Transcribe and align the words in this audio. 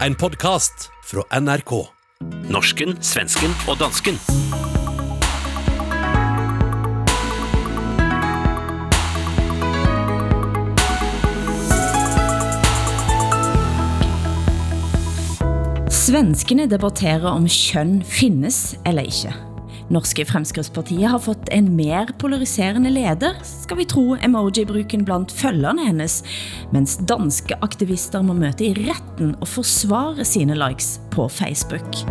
En 0.00 0.14
podcast 0.14 0.90
fra 1.04 1.40
NRK. 1.40 1.70
Norsken, 2.50 2.96
svensken 3.00 3.52
og 3.70 3.78
dansken. 3.78 4.18
Svenskene 15.94 16.66
debatterer 16.66 17.30
om 17.30 17.46
kjønn 17.46 18.00
finnes 18.02 18.74
eller 18.82 19.06
ikke. 19.06 19.53
Norske 19.92 20.24
Fremskrittspartiet 20.24 21.10
har 21.10 21.20
fått 21.20 21.50
en 21.52 21.68
mer 21.76 22.08
polariserende 22.20 22.92
leder, 22.92 23.36
skal 23.44 23.80
vi 23.82 23.88
tro 23.88 24.04
emoji-bruken 24.16 25.04
blandt 25.04 25.34
følgerne 25.34 25.90
hennes, 25.90 26.22
mens 26.72 26.96
danske 27.04 27.58
aktivister 27.64 28.24
må 28.24 28.36
møte 28.38 28.70
i 28.70 28.74
retten 28.86 29.34
og 29.40 29.50
forsvare 29.58 30.24
sine 30.28 30.56
likes 30.56 30.96
på 31.12 31.28
Facebook. 31.28 32.04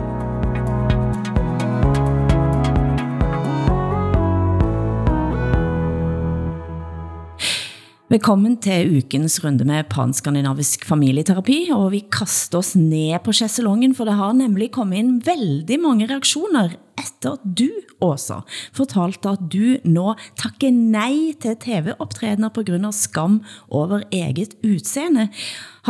Velkommen 8.13 8.59
til 8.61 8.91
ukens 8.99 9.39
runde 9.41 9.65
med 9.65 9.87
panskandinavisk 9.89 10.83
familieterapi, 10.85 11.71
og 11.73 11.87
vi 11.95 12.03
kaster 12.13 12.59
oss 12.59 12.75
ned 12.77 13.15
på 13.25 13.33
chesselongen, 13.33 13.95
for 13.97 14.05
det 14.05 14.13
har 14.19 14.35
nemlig 14.37 14.67
kommet 14.75 14.99
ind 15.01 15.23
veldig 15.25 15.79
mange 15.81 16.05
reaktioner 16.11 16.75
efter 16.93 17.39
at 17.39 17.47
du, 17.57 17.71
Åsa, 18.05 18.43
fortalte 18.77 19.33
at 19.33 19.47
du 19.49 19.79
nå 19.89 20.13
takker 20.37 20.69
nej 20.69 21.33
til 21.41 21.57
tv-optrædener 21.65 22.53
på 22.53 22.61
grund 22.69 22.85
af 22.85 22.93
skam 22.93 23.41
over 23.73 24.05
eget 24.11 24.53
udseende. 24.61 25.31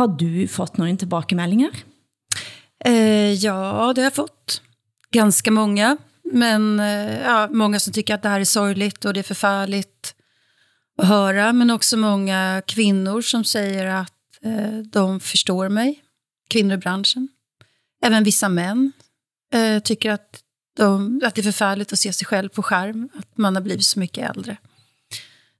Har 0.00 0.16
du 0.16 0.48
fått 0.48 0.80
nogen 0.80 0.96
tilbakemeldinger? 0.96 1.76
Eh, 2.80 3.36
ja, 3.36 3.92
det 3.92 4.00
har 4.00 4.08
jag 4.08 4.20
fått. 4.24 4.62
Ganska 5.12 5.50
många. 5.50 5.96
Men 6.32 6.80
eh, 6.80 7.20
ja, 7.20 7.48
många 7.52 7.78
som 7.78 7.92
tycker 7.92 8.14
att 8.14 8.22
det 8.22 8.28
här 8.28 8.40
är 8.40 8.44
sorgligt 8.44 9.04
och 9.04 9.12
det 9.12 9.20
är 9.20 9.34
förfärligt 9.34 10.14
höra. 11.02 11.52
Men 11.52 11.70
också 11.70 11.96
många 11.96 12.62
kvinnor 12.66 13.22
som 13.22 13.44
säger 13.44 13.86
att 13.86 14.12
eh, 14.42 14.78
de 14.78 15.20
förstår 15.20 15.68
mig. 15.68 16.02
Kvinnor 16.50 16.74
i 16.74 16.78
branschen. 16.78 17.28
Även 18.04 18.24
vissa 18.24 18.48
män 18.48 18.92
eh, 19.52 19.82
tycker 19.82 20.10
att, 20.10 20.40
de, 20.76 21.20
att 21.24 21.34
det 21.34 21.40
är 21.40 21.42
förfärligt 21.42 21.92
att 21.92 21.98
se 21.98 22.12
sig 22.12 22.26
själv 22.26 22.48
på 22.48 22.62
skärm. 22.62 23.08
Att 23.14 23.38
man 23.38 23.54
har 23.54 23.62
blivit 23.62 23.86
så 23.86 23.98
mycket 23.98 24.36
äldre. 24.36 24.56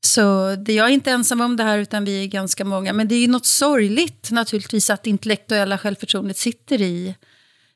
Så 0.00 0.56
det, 0.56 0.72
jag 0.72 0.86
är 0.86 0.90
inte 0.90 1.10
ensam 1.10 1.40
om 1.40 1.56
det 1.56 1.62
här, 1.62 1.78
utan 1.78 2.04
vi 2.04 2.22
är 2.22 2.26
ganska 2.26 2.64
många. 2.64 2.92
Men 2.92 3.08
det 3.08 3.14
är 3.14 3.20
ju 3.20 3.28
något 3.28 3.46
sorgligt 3.46 4.30
naturligtvis 4.30 4.90
att 4.90 5.02
det 5.02 5.10
intellektuella 5.10 5.78
självförtroendet 5.78 6.36
sitter 6.36 6.82
i 6.82 7.14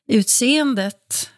utseendet. 0.08 1.30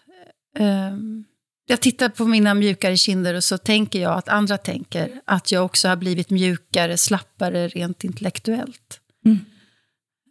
Um, 0.58 1.24
jag 1.70 1.80
tittar 1.80 2.08
på 2.08 2.24
mina 2.24 2.54
mjukare 2.54 2.96
kinder 2.96 3.34
och 3.34 3.44
så 3.44 3.58
tänker 3.58 4.00
jag 4.00 4.18
att 4.18 4.28
andra 4.28 4.58
tänker 4.58 5.20
att 5.24 5.52
jag 5.52 5.64
också 5.64 5.88
har 5.88 5.96
blivit 5.96 6.30
mjukare, 6.30 6.96
slappare 6.96 7.68
rent 7.68 8.04
intellektuellt. 8.04 9.00
Mm. 9.26 9.38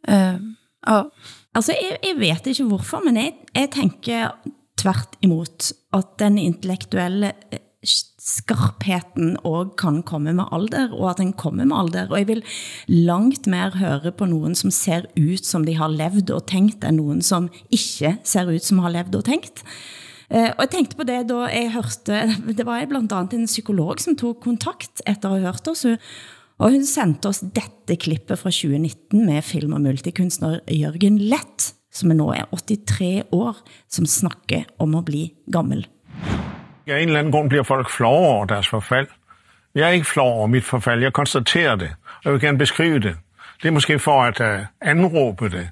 Um, 0.07 0.55
ja. 0.85 1.11
Altså, 1.53 1.71
jeg, 1.71 1.97
jeg 2.03 2.19
vet 2.19 2.47
ikke 2.47 2.67
hvorfor, 2.69 3.01
men 3.05 3.17
jeg, 3.17 3.33
jeg 3.55 3.71
tænker 3.73 4.35
tvært 4.79 5.15
imot, 5.25 5.71
at 5.95 6.11
den 6.19 6.37
intellektuelle 6.37 7.31
eh, 7.51 7.63
skarpheten 8.19 9.37
også 9.43 9.73
kan 9.79 10.03
komme 10.03 10.33
med 10.35 10.51
alder, 10.51 10.91
og 10.93 11.09
at 11.09 11.23
den 11.23 11.33
kommer 11.33 11.65
med 11.65 11.77
alder. 11.79 12.11
Og 12.11 12.19
jeg 12.19 12.27
vil 12.27 12.43
langt 12.87 13.47
mer 13.47 13.79
høre 13.79 14.11
på 14.11 14.27
nogen, 14.27 14.55
som 14.55 14.71
ser 14.71 15.07
ut 15.15 15.45
som 15.45 15.65
de 15.65 15.77
har 15.79 15.87
levd 15.87 16.35
og 16.35 16.45
tænkt, 16.47 16.83
end 16.83 16.99
nogen, 16.99 17.21
som 17.21 17.49
ikke 17.71 18.17
ser 18.23 18.51
ut 18.51 18.63
som 18.63 18.83
har 18.83 18.93
levd 18.99 19.15
og 19.15 19.25
tænkt. 19.25 19.63
Uh, 19.63 20.08
Eh, 20.29 20.49
og 20.57 20.61
jeg 20.61 20.69
tænkte 20.69 20.97
på 20.97 21.03
det, 21.03 21.29
da 21.29 21.45
jeg 21.49 21.71
hørte, 21.73 22.17
det 22.57 22.65
var 22.65 22.85
blandt 22.85 23.13
andet 23.13 23.33
en 23.33 23.45
psykolog, 23.45 23.99
som 23.99 24.15
tog 24.15 24.37
kontakt 24.41 25.01
efter 25.07 25.29
at 25.29 25.39
have 25.39 25.45
hørt 25.45 25.67
oss, 25.67 25.85
og 26.59 26.71
hun 26.71 26.85
sendte 26.85 27.27
oss 27.31 27.39
dette 27.55 27.95
klippet 27.95 28.39
fra 28.39 28.51
2019 28.51 29.25
med 29.25 29.41
film- 29.41 29.73
og 29.73 29.81
multikunstner 29.81 30.59
Jørgen 30.67 31.17
Lett, 31.17 31.73
som 31.91 32.11
er 32.11 32.15
nå 32.15 32.31
er 32.31 32.45
83 32.51 33.23
år, 33.31 33.55
som 33.89 34.05
snakker 34.05 34.63
om 34.79 34.95
at 34.95 35.05
blive 35.05 35.29
gammel. 35.51 35.87
Ja, 36.87 36.97
en 36.97 37.07
eller 37.07 37.19
anden 37.19 37.31
grund 37.31 37.49
bliver 37.49 37.63
folk 37.63 37.89
flove 37.89 38.27
over 38.27 38.45
deres 38.45 38.67
forfald. 38.67 39.07
Jeg 39.75 39.87
er 39.87 39.91
ikke 39.91 40.07
flov 40.07 40.37
over 40.37 40.47
mit 40.47 40.63
forfald, 40.63 41.01
jeg 41.01 41.13
konstaterer 41.13 41.75
det, 41.75 41.89
og 42.05 42.21
jeg 42.25 42.33
vil 42.33 42.41
gerne 42.41 42.57
beskrive 42.57 42.99
det. 42.99 43.15
Det 43.61 43.67
er 43.67 43.71
måske 43.71 43.99
for 43.99 44.23
at 44.23 44.39
uh, 44.39 44.65
anråbe 44.81 45.49
det. 45.49 45.69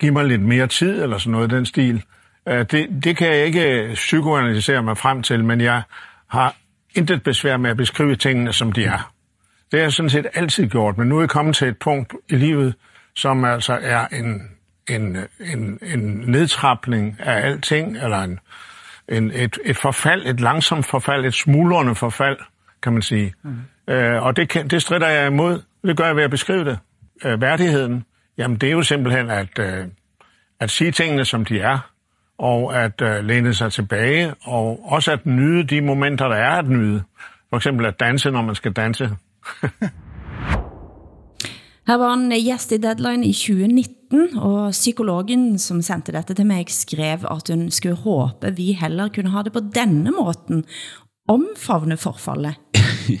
Giv 0.00 0.12
mig 0.12 0.24
lidt 0.24 0.42
mere 0.42 0.66
tid, 0.66 1.02
eller 1.02 1.18
sådan 1.18 1.32
noget 1.32 1.52
i 1.52 1.56
den 1.56 1.66
stil. 1.66 2.02
Uh, 2.46 2.56
det, 2.56 3.04
det 3.04 3.16
kan 3.16 3.28
jeg 3.28 3.46
ikke 3.46 3.90
psykoanalysere 3.94 4.82
mig 4.82 4.98
frem 4.98 5.22
til, 5.22 5.44
men 5.44 5.60
jeg 5.60 5.82
har 6.28 6.56
intet 6.94 7.22
besvær 7.22 7.56
med 7.56 7.70
at 7.70 7.76
beskrive 7.76 8.16
tingene, 8.16 8.52
som 8.52 8.72
de 8.72 8.84
er. 8.84 9.12
Det 9.70 9.80
har 9.80 9.84
jeg 9.84 9.92
sådan 9.92 10.10
set 10.10 10.26
altid 10.34 10.66
gjort, 10.66 10.98
men 10.98 11.08
nu 11.08 11.16
er 11.16 11.20
jeg 11.20 11.28
kommet 11.28 11.56
til 11.56 11.68
et 11.68 11.78
punkt 11.78 12.14
i 12.28 12.36
livet, 12.36 12.74
som 13.14 13.44
altså 13.44 13.78
er 13.82 14.06
en, 14.06 14.50
en, 14.88 15.16
en, 15.40 15.78
en 15.82 16.24
nedtrapning 16.26 17.16
af 17.20 17.46
alting, 17.46 17.96
eller 17.96 18.18
en, 18.18 18.40
en, 19.08 19.30
et, 19.30 19.58
et 19.64 19.76
forfald, 19.76 20.26
et 20.26 20.40
langsomt 20.40 20.86
forfald, 20.86 21.24
et 21.24 21.34
smuldrende 21.34 21.94
forfald, 21.94 22.36
kan 22.82 22.92
man 22.92 23.02
sige. 23.02 23.34
Mm. 23.42 23.94
Øh, 23.94 24.22
og 24.22 24.36
det, 24.36 24.48
kan, 24.48 24.68
det 24.68 24.82
strider 24.82 25.08
jeg 25.08 25.26
imod. 25.26 25.62
Det 25.82 25.96
gør 25.96 26.06
jeg 26.06 26.16
ved 26.16 26.22
at 26.22 26.30
beskrive 26.30 26.64
det. 26.64 26.78
Øh, 27.24 27.40
værdigheden, 27.40 28.04
jamen 28.38 28.56
det 28.56 28.66
er 28.66 28.72
jo 28.72 28.82
simpelthen 28.82 29.30
at, 29.30 29.58
øh, 29.58 29.86
at 30.60 30.70
sige 30.70 30.90
tingene, 30.90 31.24
som 31.24 31.44
de 31.44 31.60
er, 31.60 31.93
og 32.38 32.84
at 32.84 33.02
øh, 33.02 33.24
læne 33.24 33.54
sig 33.54 33.72
tilbage, 33.72 34.34
og 34.42 34.80
også 34.92 35.12
at 35.12 35.26
nyde 35.26 35.64
de 35.64 35.80
momenter, 35.80 36.28
der 36.28 36.36
er 36.36 36.50
at 36.50 36.68
nyde. 36.68 37.02
For 37.50 37.56
eksempel 37.56 37.86
at 37.86 38.00
danse, 38.00 38.30
når 38.30 38.42
man 38.42 38.54
skal 38.54 38.72
danse. 38.72 39.10
Her 41.86 41.94
var 41.94 42.14
en 42.14 42.30
gæst 42.30 42.72
i 42.72 42.76
Deadline 42.76 43.26
i 43.26 43.32
2019, 43.32 44.38
og 44.38 44.70
psykologen, 44.70 45.58
som 45.58 45.82
sendte 45.82 46.12
dette 46.12 46.34
til 46.34 46.46
mig, 46.46 46.64
skrev, 46.68 47.18
at 47.30 47.48
hun 47.50 47.70
skulle 47.70 47.96
håbe, 47.96 48.56
vi 48.56 48.72
heller 48.72 49.08
kunne 49.08 49.30
ha 49.30 49.42
det 49.42 49.52
på 49.52 49.60
denne 49.74 50.10
måten, 50.10 50.64
omfavne 51.28 51.96
forfaldet. 51.96 52.54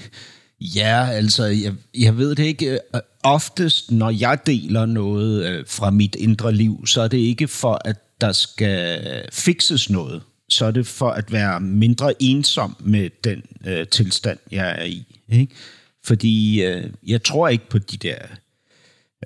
Ja, 0.60 1.06
altså, 1.10 1.44
jeg, 1.44 1.72
jeg 1.98 2.16
ved 2.16 2.34
det 2.34 2.44
ikke. 2.44 2.78
Oftest, 3.24 3.90
når 3.90 4.10
jeg 4.10 4.38
deler 4.46 4.86
noget 4.86 5.46
øh, 5.46 5.64
fra 5.68 5.90
mit 5.90 6.14
indre 6.14 6.52
liv, 6.52 6.86
så 6.86 7.00
er 7.00 7.08
det 7.08 7.18
ikke 7.18 7.48
for, 7.48 7.78
at 7.84 7.96
der 8.24 8.32
skal 8.32 9.00
fikses 9.32 9.90
noget. 9.90 10.22
Så 10.48 10.64
er 10.64 10.70
det 10.70 10.86
for 10.86 11.10
at 11.10 11.32
være 11.32 11.60
mindre 11.60 12.22
ensom 12.22 12.76
med 12.80 13.10
den 13.24 13.42
øh, 13.66 13.86
tilstand, 13.86 14.38
jeg 14.50 14.76
er 14.78 14.84
i. 14.84 15.04
Ikke? 15.28 15.54
Fordi 16.04 16.62
øh, 16.62 16.90
jeg 17.06 17.22
tror 17.22 17.48
ikke 17.48 17.68
på 17.68 17.78
de 17.78 17.96
der, 17.96 18.16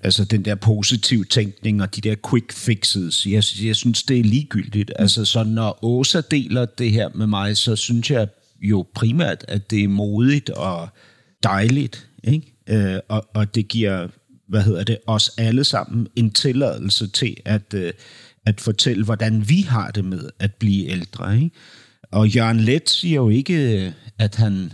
altså 0.03 0.25
den 0.25 0.45
der 0.45 0.55
positiv 0.55 1.25
tænkning 1.25 1.83
og 1.83 1.97
de 1.97 2.01
der 2.01 2.15
quick 2.31 2.53
fixes. 2.53 3.27
Jeg, 3.27 3.43
jeg 3.63 3.77
synes, 3.77 4.03
det 4.03 4.19
er 4.19 4.25
ligegyldigt. 4.25 4.93
Altså, 4.97 5.25
så 5.25 5.45
når 5.45 5.85
Åsa 5.85 6.21
deler 6.21 6.65
det 6.65 6.91
her 6.91 7.09
med 7.15 7.27
mig, 7.27 7.57
så 7.57 7.77
synes 7.77 8.11
jeg 8.11 8.29
jo 8.61 8.87
primært, 8.95 9.45
at 9.49 9.71
det 9.71 9.85
er 9.85 9.89
modigt 9.89 10.51
og 10.51 10.89
dejligt, 11.43 12.09
ikke? 12.25 12.55
Øh, 12.69 13.01
og, 13.09 13.29
og 13.35 13.55
det 13.55 13.69
giver, 13.69 14.09
hvad 14.49 14.63
hedder 14.63 14.85
det, 14.85 14.99
os 15.07 15.31
alle 15.39 15.65
sammen 15.65 16.09
en 16.17 16.31
tilladelse 16.31 17.09
til 17.09 17.37
at, 17.45 17.75
øh, 17.75 17.93
at 18.49 18.61
fortælle, 18.61 19.05
hvordan 19.05 19.49
vi 19.49 19.61
har 19.61 19.91
det 19.91 20.05
med 20.05 20.31
at 20.39 20.55
blive 20.55 20.87
ældre. 20.87 21.35
Ikke? 21.35 21.51
Og 22.11 22.29
Jørgen 22.29 22.61
Let 22.61 22.91
siger 22.91 23.15
jo 23.15 23.29
ikke, 23.29 23.95
at 24.19 24.35
han 24.35 24.73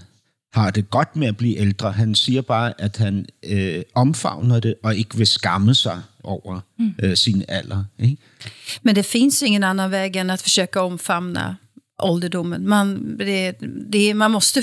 har 0.52 0.70
det 0.70 0.90
godt 0.90 1.16
med 1.16 1.26
at 1.28 1.36
blive 1.36 1.56
ældre. 1.56 1.92
Han 1.92 2.14
siger 2.14 2.42
bare, 2.42 2.72
at 2.78 2.96
han 2.96 3.26
øh, 3.46 3.82
omfavner 3.94 4.60
det 4.60 4.74
og 4.82 4.96
ikke 4.96 5.16
vil 5.16 5.26
skamme 5.26 5.74
sig 5.74 6.02
over 6.22 6.60
mm. 6.78 6.94
øh, 7.02 7.16
sin 7.16 7.44
alder. 7.48 7.84
Ikke? 7.98 8.16
Men 8.82 8.96
det 8.96 9.04
finns 9.04 9.42
ingen 9.42 9.64
annan 9.64 9.90
väg 9.90 10.16
än 10.16 10.30
att 10.30 10.42
försöka 10.42 10.80
omfamna 10.80 11.56
ålderdomen. 11.98 12.68
Man, 12.68 13.18
det, 13.18 13.54
det, 13.92 14.16
man 14.16 14.30
måste 14.30 14.62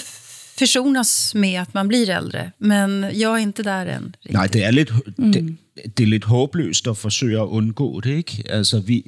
försonas 0.61 1.35
med 1.35 1.61
att 1.61 1.73
man 1.73 1.87
blir 1.87 2.09
äldre, 2.09 2.51
men 2.59 3.03
jeg 3.03 3.33
er 3.33 3.37
ikke 3.37 3.63
der 3.63 3.85
än. 3.85 4.03
Riktigt. 4.03 4.33
Nej, 4.33 4.47
det 4.47 4.63
er 4.63 4.71
lidt, 4.71 4.91
mm. 5.17 5.31
det, 5.31 5.57
det 5.97 6.03
er 6.03 6.07
lidt 6.07 6.23
håbløst 6.23 6.87
at 6.87 6.97
forsøge 6.97 7.41
at 7.41 7.45
undgå 7.45 8.01
det, 8.01 8.17
ikke? 8.17 8.43
Altså, 8.49 8.79
vi, 8.79 9.03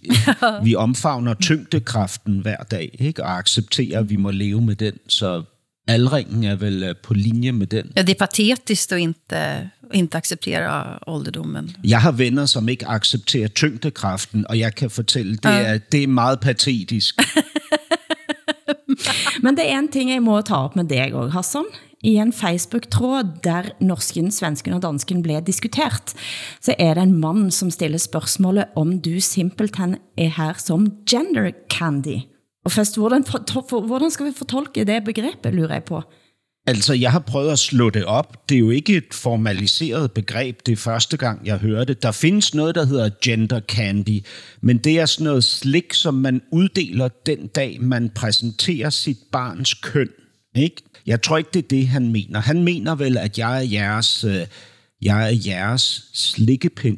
vi 0.63 0.75
omfavner 0.85 1.33
tyngdekraften 1.33 2.39
hver 2.39 2.63
dag, 2.71 2.95
ikke? 2.99 3.23
Og 3.23 3.37
accepterer, 3.37 3.99
at 3.99 4.09
vi 4.09 4.15
må 4.15 4.31
leve 4.31 4.61
med 4.61 4.75
den, 4.75 4.93
så 5.07 5.43
aldringen 5.87 6.43
er 6.43 6.55
vel 6.55 6.83
øh, 6.83 6.95
på 7.03 7.13
linje 7.13 7.51
med 7.51 7.67
den. 7.67 7.91
Ja, 7.95 8.01
det 8.01 8.09
er 8.09 8.25
patetisk 8.25 8.91
at 8.91 8.99
ikke, 8.99 9.69
ikke 9.93 10.17
acceptere 10.17 10.99
ålderdommen. 11.07 11.75
Jeg 11.83 12.01
har 12.01 12.11
venner, 12.11 12.45
som 12.45 12.69
ikke 12.69 12.87
accepterer 12.87 13.47
tyngdekraften, 13.47 14.45
og 14.49 14.59
jeg 14.59 14.75
kan 14.75 14.89
fortælle, 14.89 15.31
det 15.31 15.45
er, 15.45 15.77
det 15.77 16.03
er 16.03 16.07
meget 16.07 16.39
patetisk. 16.39 17.21
Men 19.43 19.57
det 19.57 19.67
er 19.67 19.79
en 19.79 19.89
ting, 19.91 20.11
jeg 20.13 20.23
må 20.23 20.39
ta 20.41 20.63
op 20.67 20.77
med 20.79 20.89
dig 20.91 21.13
også, 21.13 21.33
Hassan. 21.37 21.73
i 22.03 22.17
en 22.19 22.33
Facebook-tråd 22.35 23.39
der 23.45 23.69
norsken, 23.79 24.27
svensken 24.31 24.73
og 24.75 24.81
dansken 24.83 25.21
ble 25.23 25.39
diskutert, 25.39 26.11
så 26.59 26.75
er 26.75 26.97
det 26.97 27.05
en 27.05 27.15
mand, 27.19 27.51
som 27.55 27.71
stiller 27.71 28.01
spørgsmålet 28.01 28.75
om 28.75 28.97
du 28.99 29.21
simpelthen 29.23 29.95
er 30.17 30.33
her 30.35 30.59
som 30.59 30.89
gender 31.07 31.51
candy. 31.71 32.19
Og 32.65 32.71
først, 32.71 32.97
hvordan, 32.99 33.23
hvordan 33.23 34.11
skal 34.11 34.25
vi 34.25 34.35
fortolke 34.35 34.83
det 34.83 35.03
begrebet, 35.03 35.55
lurer 35.55 35.79
jeg 35.79 35.87
på? 35.87 36.03
Altså, 36.65 36.93
jeg 36.93 37.11
har 37.11 37.19
prøvet 37.19 37.51
at 37.51 37.59
slå 37.59 37.89
det 37.89 38.05
op. 38.05 38.49
Det 38.49 38.55
er 38.55 38.59
jo 38.59 38.69
ikke 38.69 38.97
et 38.97 39.13
formaliseret 39.13 40.11
begreb. 40.11 40.59
Det 40.65 40.71
er 40.71 40.75
første 40.75 41.17
gang, 41.17 41.45
jeg 41.45 41.57
hører 41.57 41.83
det. 41.83 42.03
Der 42.03 42.11
findes 42.11 42.55
noget, 42.55 42.75
der 42.75 42.85
hedder 42.85 43.09
gender 43.23 43.59
candy, 43.59 44.25
men 44.61 44.77
det 44.77 44.99
er 44.99 45.05
sådan 45.05 45.23
noget 45.23 45.43
slik, 45.43 45.93
som 45.93 46.13
man 46.13 46.41
uddeler 46.51 47.07
den 47.25 47.47
dag, 47.47 47.77
man 47.81 48.09
præsenterer 48.09 48.89
sit 48.89 49.17
barns 49.31 49.73
køn. 49.73 50.09
Ikke? 50.55 50.75
Jeg 51.05 51.21
tror 51.21 51.37
ikke, 51.37 51.49
det 51.53 51.63
er 51.63 51.67
det, 51.67 51.87
han 51.87 52.11
mener. 52.11 52.39
Han 52.39 52.63
mener 52.63 52.95
vel, 52.95 53.17
at 53.17 53.37
jeg 53.37 53.57
er 53.57 53.69
jeres, 53.69 54.23
øh, 54.23 54.45
jeg 55.01 55.31
er 55.31 55.37
jeres 55.45 56.09
slikkepind. 56.13 56.97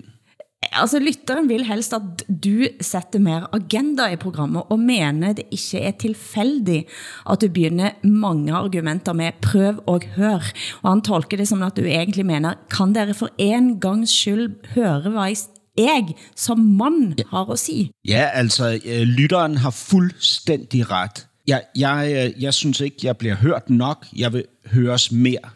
Altså, 0.75 0.99
lytteren 0.99 1.49
vil 1.49 1.63
helst 1.63 1.93
at 1.93 2.23
du 2.43 2.67
sætter 2.81 3.19
mere 3.19 3.47
agenda 3.55 4.07
i 4.11 4.15
programmet, 4.15 4.63
og 4.69 4.79
mener 4.79 5.33
det 5.33 5.45
ikke 5.51 5.79
er 5.79 5.91
tilfældigt, 5.91 6.89
at 7.29 7.41
du 7.41 7.47
begynder 7.47 7.89
mange 8.03 8.53
argumenter 8.53 9.13
med 9.13 9.31
prøv 9.41 9.83
og 9.87 10.01
hør. 10.15 10.39
Og 10.81 10.91
han 10.91 11.01
tolker 11.01 11.37
det 11.37 11.47
som 11.47 11.63
at 11.63 11.77
du 11.77 11.81
egentlig 11.81 12.25
mener, 12.25 12.53
kan 12.69 12.95
dere 12.95 13.13
for 13.13 13.29
en 13.37 13.79
gangs 13.79 14.11
skyld 14.11 14.49
høre, 14.75 15.09
hvad 15.09 15.35
jeg 15.77 16.13
som 16.35 16.59
mand 16.59 17.19
har 17.29 17.51
at 17.51 17.59
sige? 17.59 17.91
Ja, 18.07 18.29
altså, 18.33 18.79
øh, 18.85 19.01
lytteren 19.01 19.57
har 19.57 19.69
fuldstændig 19.71 20.91
ret. 20.91 21.27
Jeg, 21.47 21.61
jeg, 21.75 22.31
øh, 22.35 22.43
jeg 22.43 22.53
synes 22.53 22.79
ikke, 22.79 22.97
jeg 23.03 23.17
bliver 23.17 23.35
hørt 23.35 23.69
nok. 23.69 24.05
Jeg 24.15 24.33
vil 24.33 24.43
høres 24.65 25.11
mere. 25.11 25.49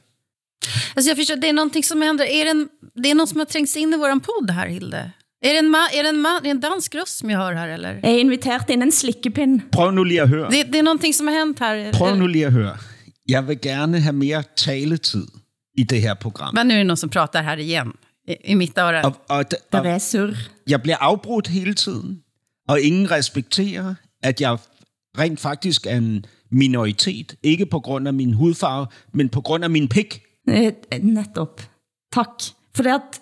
Alltså 0.95 1.10
jag 1.10 1.18
förstår, 1.18 1.36
det 1.36 1.50
är 1.50 1.54
någonting 1.54 1.83
som 1.83 2.01
händer. 2.01 2.25
Är 2.25 2.45
det, 2.45 2.51
en, 2.51 2.69
det 2.95 3.12
är 3.12 3.16
någon 3.16 3.27
som 3.27 3.39
har 3.39 3.45
trängt 3.45 3.69
sig 3.69 3.81
in 3.81 3.94
i 3.94 3.98
våran 3.98 4.19
podd 4.19 4.50
här, 4.51 4.68
Hilde? 4.68 5.12
Är 5.42 5.54
det 5.54 5.60
en, 5.60 5.69
ma, 5.69 5.88
är 5.94 6.04
det 6.04 6.10
en, 6.10 6.21
ma, 6.21 6.38
är 6.38 6.42
det 6.44 6.50
en 6.50 6.60
dansk 6.60 6.95
röst 6.95 7.18
som 7.18 7.30
jag 7.30 7.39
hör 7.39 7.54
här, 7.54 7.68
eller? 7.69 8.00
Jeg 8.04 8.13
er 8.13 8.19
inviteret 8.19 8.69
ind 8.69 8.83
en 8.83 8.92
slikkepinn. 8.92 9.62
Prøv 9.71 9.92
nu 9.94 10.04
lige 10.04 10.21
at 10.21 10.30
høre. 10.30 10.50
Det, 10.51 10.63
det 10.63 10.80
är 10.80 10.83
någonting 10.83 11.13
som 11.13 11.27
har 11.27 11.33
hänt 11.36 11.60
här. 11.60 11.92
Prøv 11.94 12.18
nu 12.18 12.27
lige 12.27 12.45
at 12.45 12.51
høre. 12.54 12.77
Jeg 13.30 13.48
vil 13.48 13.60
gerne 13.62 14.00
have 14.00 14.13
mere 14.13 14.44
taletid 14.56 15.27
i 15.77 15.83
det 15.83 16.01
her 16.01 16.13
program. 16.13 16.54
Men 16.56 16.68
nu 16.68 16.74
är 16.74 16.77
det 16.77 16.83
någon 16.83 16.98
som 16.98 17.10
pratar 17.10 17.44
här 17.44 17.57
igen, 17.60 17.94
i, 18.27 18.51
i 18.51 18.56
mitt 18.56 18.77
öra. 18.77 19.01
Og, 19.06 19.13
og, 19.30 19.45
Der 19.72 19.80
og 19.80 19.88
er 19.88 19.98
surr. 20.00 20.36
jeg 20.68 20.81
bliver 20.81 20.98
afbrudt 20.98 21.48
hele 21.48 21.74
tiden, 21.74 22.19
og 22.68 22.81
ingen 22.81 23.12
respekterer, 23.12 23.95
at 24.24 24.42
jeg 24.42 24.57
rent 25.18 25.39
faktisk 25.39 25.86
er 25.86 25.95
en 25.98 26.25
minoritet. 26.51 27.36
Ikke 27.44 27.65
på 27.65 27.80
grund 27.80 28.07
af 28.07 28.13
min 28.13 28.33
hudfarve, 28.33 28.88
men 29.13 29.30
på 29.30 29.42
grund 29.42 29.63
af 29.63 29.69
min 29.69 29.88
pik. 29.88 30.22
Eh, 30.50 31.01
Netop. 31.01 31.62
Tak. 32.13 32.51
For 32.75 32.84
det 32.84 32.96
at 32.96 33.19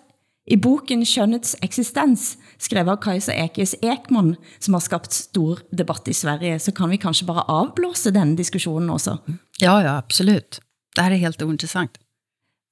i 0.48 0.56
boken 0.56 1.02
Skønnets 1.06 1.58
eksistens, 1.66 2.38
skrevet 2.58 2.94
av 2.94 3.02
Kajsa 3.04 3.34
Ekes 3.36 3.74
Ekman, 3.84 4.36
som 4.64 4.78
har 4.78 4.84
skabt 4.86 5.12
stor 5.12 5.60
debatt 5.76 6.08
i 6.08 6.16
Sverige, 6.16 6.60
så 6.64 6.72
kan 6.72 6.90
vi 6.90 7.00
kanskje 7.02 7.28
bare 7.28 7.44
avblåse 7.52 8.14
denne 8.16 8.38
diskussionen 8.40 8.90
også. 8.90 9.18
Ja, 9.60 9.82
ja, 9.84 9.98
absolut. 9.98 10.62
Det 10.96 11.02
här 11.02 11.12
är 11.12 11.18
helt 11.18 11.42
ointressant. 11.42 11.98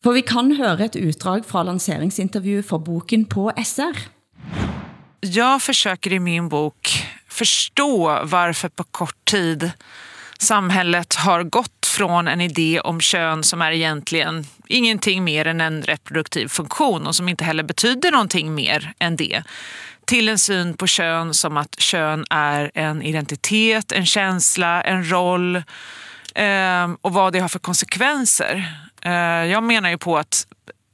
For 0.03 0.13
vi 0.13 0.21
kan 0.21 0.55
høre 0.55 0.85
et 0.85 0.95
utdrag 0.95 1.45
fra 1.45 1.63
lanseringsintervjuet 1.63 2.65
for 2.65 2.79
boken 2.79 3.25
på 3.25 3.51
SR. 3.57 3.97
Jag 5.21 5.61
försöker 5.61 6.13
i 6.13 6.19
min 6.19 6.49
bok 6.49 6.89
förstå 7.29 8.19
varför 8.23 8.69
på 8.69 8.83
kort 8.83 9.25
tid 9.25 9.71
samhället 10.39 11.15
har 11.15 11.43
gått 11.43 11.85
från 11.85 12.27
en 12.27 12.41
idé 12.41 12.79
om 12.79 13.01
kön 13.01 13.43
som 13.43 13.61
är 13.61 13.71
egentligen 13.71 14.47
ingenting 14.67 15.23
mer 15.23 15.47
än 15.47 15.61
en 15.61 15.83
reproduktiv 15.83 16.47
funktion 16.47 17.07
och 17.07 17.15
som 17.15 17.29
inte 17.29 17.43
heller 17.43 17.63
betyder 17.63 18.11
någonting 18.11 18.55
mer 18.55 18.93
än 18.99 19.15
det 19.15 19.43
till 20.05 20.29
en 20.29 20.39
syn 20.39 20.77
på 20.77 20.87
kön 20.87 21.33
som 21.33 21.57
att 21.57 21.79
kön 21.79 22.25
är 22.29 22.71
en 22.73 23.01
identitet, 23.01 23.91
en 23.91 24.05
känsla, 24.05 24.81
en 24.81 25.11
roll 25.11 25.55
eh, 26.35 26.91
och 27.01 27.13
vad 27.13 27.33
det 27.33 27.39
har 27.39 27.47
för 27.47 27.59
konsekvenser. 27.59 28.73
Eh, 29.01 29.11
jag 29.45 29.63
menar 29.63 29.89
ju 29.89 29.97
på 29.97 30.17
att 30.17 30.47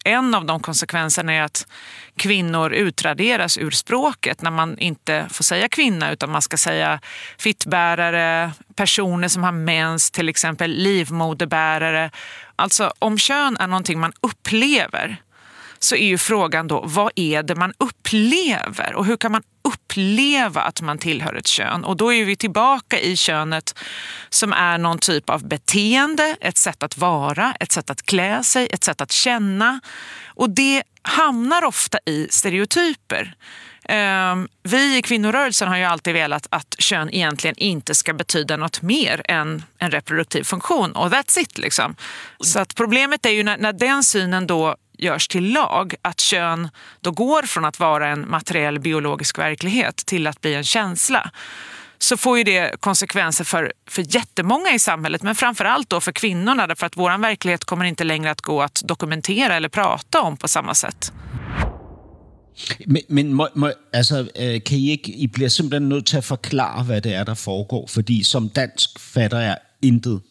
en 0.05 0.35
av 0.35 0.45
de 0.45 0.59
konsekvenserna 0.59 1.33
är 1.33 1.41
att 1.41 1.67
kvinnor 2.15 2.73
utraderas 2.73 3.57
ur 3.57 3.71
språket 3.71 4.41
när 4.41 4.51
man 4.51 4.77
inte 4.77 5.27
får 5.29 5.43
säga 5.43 5.69
kvinna 5.69 6.11
utan 6.11 6.31
man 6.31 6.41
ska 6.41 6.57
säga 6.57 6.99
fittbärare, 7.37 8.51
personer 8.75 9.27
som 9.27 9.43
har 9.43 9.51
mens, 9.51 10.11
till 10.11 10.29
exempel 10.29 10.71
livmoderbärare. 10.71 12.11
Alltså 12.55 12.93
om 12.99 13.17
kön 13.17 13.57
är 13.57 13.67
någonting 13.67 13.99
man 13.99 14.13
upplever 14.21 15.17
så 15.79 15.95
är 15.95 16.05
ju 16.05 16.17
frågan 16.17 16.67
då, 16.67 16.81
vad 16.85 17.11
är 17.15 17.43
det 17.43 17.55
man 17.55 17.73
upplever 17.77 18.95
och 18.95 19.05
hur 19.05 19.17
kan 19.17 19.31
man 19.31 19.43
uppleva 19.73 20.61
att 20.61 20.81
man 20.81 20.97
tillhör 20.97 21.35
ett 21.35 21.47
kön? 21.47 21.83
Och 21.83 21.97
då 21.97 22.13
är 22.13 22.25
vi 22.25 22.35
tillbaka 22.35 22.99
i 22.99 23.17
könet 23.17 23.79
som 24.29 24.53
är 24.53 24.77
någon 24.77 24.99
typ 24.99 25.29
av 25.29 25.47
beteende, 25.47 26.35
ett 26.41 26.57
sätt 26.57 26.83
att 26.83 26.97
vara, 26.97 27.53
ett 27.59 27.71
sätt 27.71 27.89
att 27.89 28.05
klä 28.05 28.43
sig, 28.43 28.67
ett 28.71 28.83
sätt 28.83 29.01
att 29.01 29.11
känna. 29.11 29.79
Och 30.27 30.49
det 30.49 30.83
hamnar 31.01 31.63
ofta 31.63 31.97
i 32.05 32.27
stereotyper. 32.29 33.35
Ehm, 33.85 34.47
Vi 34.63 34.97
i 34.97 35.01
kvinnorörelsen 35.01 35.67
har 35.67 35.77
ju 35.77 35.83
alltid 35.83 36.13
velat 36.13 36.47
att 36.49 36.75
kön 36.79 37.09
egentligen 37.13 37.55
inte 37.57 37.95
ska 37.95 38.13
betyda 38.13 38.57
något 38.57 38.81
mer 38.81 39.21
än 39.25 39.63
en 39.77 39.91
reproduktiv 39.91 40.43
funktion 40.43 40.91
och 40.91 41.09
that's 41.09 41.39
it. 41.39 41.57
Liksom. 41.57 41.95
Så 42.39 42.59
att 42.59 42.75
problemet 42.75 43.25
är 43.25 43.29
ju 43.29 43.43
när, 43.43 43.57
när 43.57 43.73
den 43.73 44.03
synen 44.03 44.47
då 44.47 44.75
görs 45.01 45.27
till 45.27 45.53
lag, 45.53 45.95
att 46.01 46.19
kön 46.19 46.69
då 47.01 47.11
går 47.11 47.41
från 47.41 47.65
att 47.65 47.79
vara 47.79 48.07
en 48.07 48.29
materiell 48.29 48.79
biologisk 48.79 49.39
verklighet 49.39 49.95
till 49.95 50.27
att 50.27 50.41
bli 50.41 50.53
en 50.53 50.63
känsla 50.63 51.31
så 51.99 52.17
får 52.17 52.37
ju 52.37 52.43
det 52.43 52.81
konsekvenser 52.81 53.43
för, 53.43 53.73
för 53.89 54.15
jättemånga 54.15 54.73
i 54.73 54.79
samhället 54.79 55.23
men 55.23 55.35
framförallt 55.35 55.89
då 55.89 56.01
för 56.01 56.11
kvinnorna 56.11 56.67
därför 56.67 56.85
att 56.85 56.97
vår 56.97 57.21
verklighet 57.21 57.65
kommer 57.65 57.85
inte 57.85 58.03
längre 58.03 58.31
att 58.31 58.41
gå 58.41 58.61
att 58.61 58.81
dokumentera 58.85 59.55
eller 59.55 59.69
prata 59.69 60.21
om 60.21 60.37
på 60.37 60.47
samma 60.47 60.73
sätt. 60.73 61.11
Men, 62.85 63.01
men 63.07 63.33
må, 63.33 63.47
må, 63.55 63.71
altså, 63.93 64.27
øh, 64.35 64.63
kan 64.63 64.77
I 64.77 64.91
ikke, 64.91 65.11
I 65.11 65.27
bliver 65.27 65.49
simpelthen 65.49 65.89
nødt 65.89 66.05
til 66.05 66.17
at 66.17 66.23
forklare, 66.23 66.83
hvad 66.83 67.01
det 67.01 67.13
er, 67.13 67.23
der 67.23 67.33
foregår, 67.33 67.87
fordi 67.87 68.23
som 68.23 68.49
dansk 68.49 68.99
fatter 68.99 69.39
jeg 69.39 69.57
intet. 69.81 70.21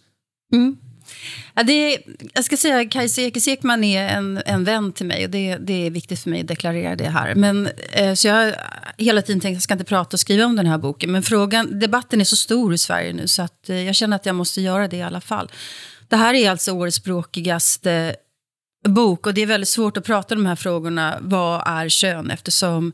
Ja, 1.55 1.63
det 1.63 1.73
är, 1.73 2.03
jag 2.35 2.45
ska 2.45 2.57
säga 2.57 2.81
att 2.81 2.91
Kajsa 2.91 3.23
Ekis 3.23 3.49
Ekman 3.49 3.85
är 3.85 4.09
en, 4.09 4.43
en 4.47 4.65
vän 4.65 4.93
till 4.93 5.07
mig 5.07 5.25
och 5.25 5.31
det, 5.31 5.57
det 5.57 5.87
är 5.87 5.91
viktigt 5.91 6.21
för 6.21 6.31
mig 6.31 6.41
att 6.41 6.49
deklarera 6.49 6.97
det 6.97 7.09
här. 7.09 7.35
Men, 7.35 7.69
eh, 7.93 8.15
så 8.15 8.29
jag 8.29 8.35
har 8.35 8.57
hela 8.99 9.23
tiden 9.23 9.41
tänkt 9.41 9.55
att 9.55 9.57
jag 9.57 9.63
ska 9.63 9.75
inte 9.75 9.85
prata 9.85 10.15
och 10.15 10.21
skriva 10.21 10.45
om 10.45 10.57
den 10.57 10.67
här 10.67 10.79
boken. 10.79 11.13
Men 11.13 11.23
frågan, 11.23 11.79
debatten 11.79 12.21
är 12.21 12.25
så 12.25 12.37
stor 12.37 12.75
i 12.75 12.79
Sverige 12.79 13.13
nu 13.13 13.29
så 13.29 13.43
att, 13.43 13.69
eh, 13.69 13.83
jag 13.83 13.95
känner 13.95 14.17
att 14.17 14.27
jag 14.27 14.35
måste 14.35 14.61
göra 14.61 14.89
det 14.89 14.97
i 14.97 15.03
alla 15.03 15.21
fall. 15.21 15.51
Det 16.09 16.17
här 16.17 16.35
är 16.35 16.51
alltså 16.51 16.73
årets 16.73 16.97
språkigaste 16.97 18.17
bok 18.89 19.27
och 19.27 19.35
det 19.35 19.41
är 19.41 19.47
väldigt 19.47 19.69
svårt 19.69 19.97
att 19.97 20.05
prata 20.05 20.35
om 20.35 20.43
de 20.43 20.49
här 20.49 20.57
frågorna. 20.57 21.19
Vad 21.21 21.63
är 21.67 21.89
kön? 21.89 22.31
Eftersom 22.31 22.93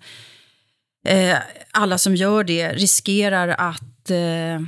eh, 1.06 1.36
alla 1.70 1.98
som 1.98 2.16
gör 2.16 2.44
det 2.44 2.72
riskerar 2.72 3.48
att 3.48 4.10
eh, 4.10 4.60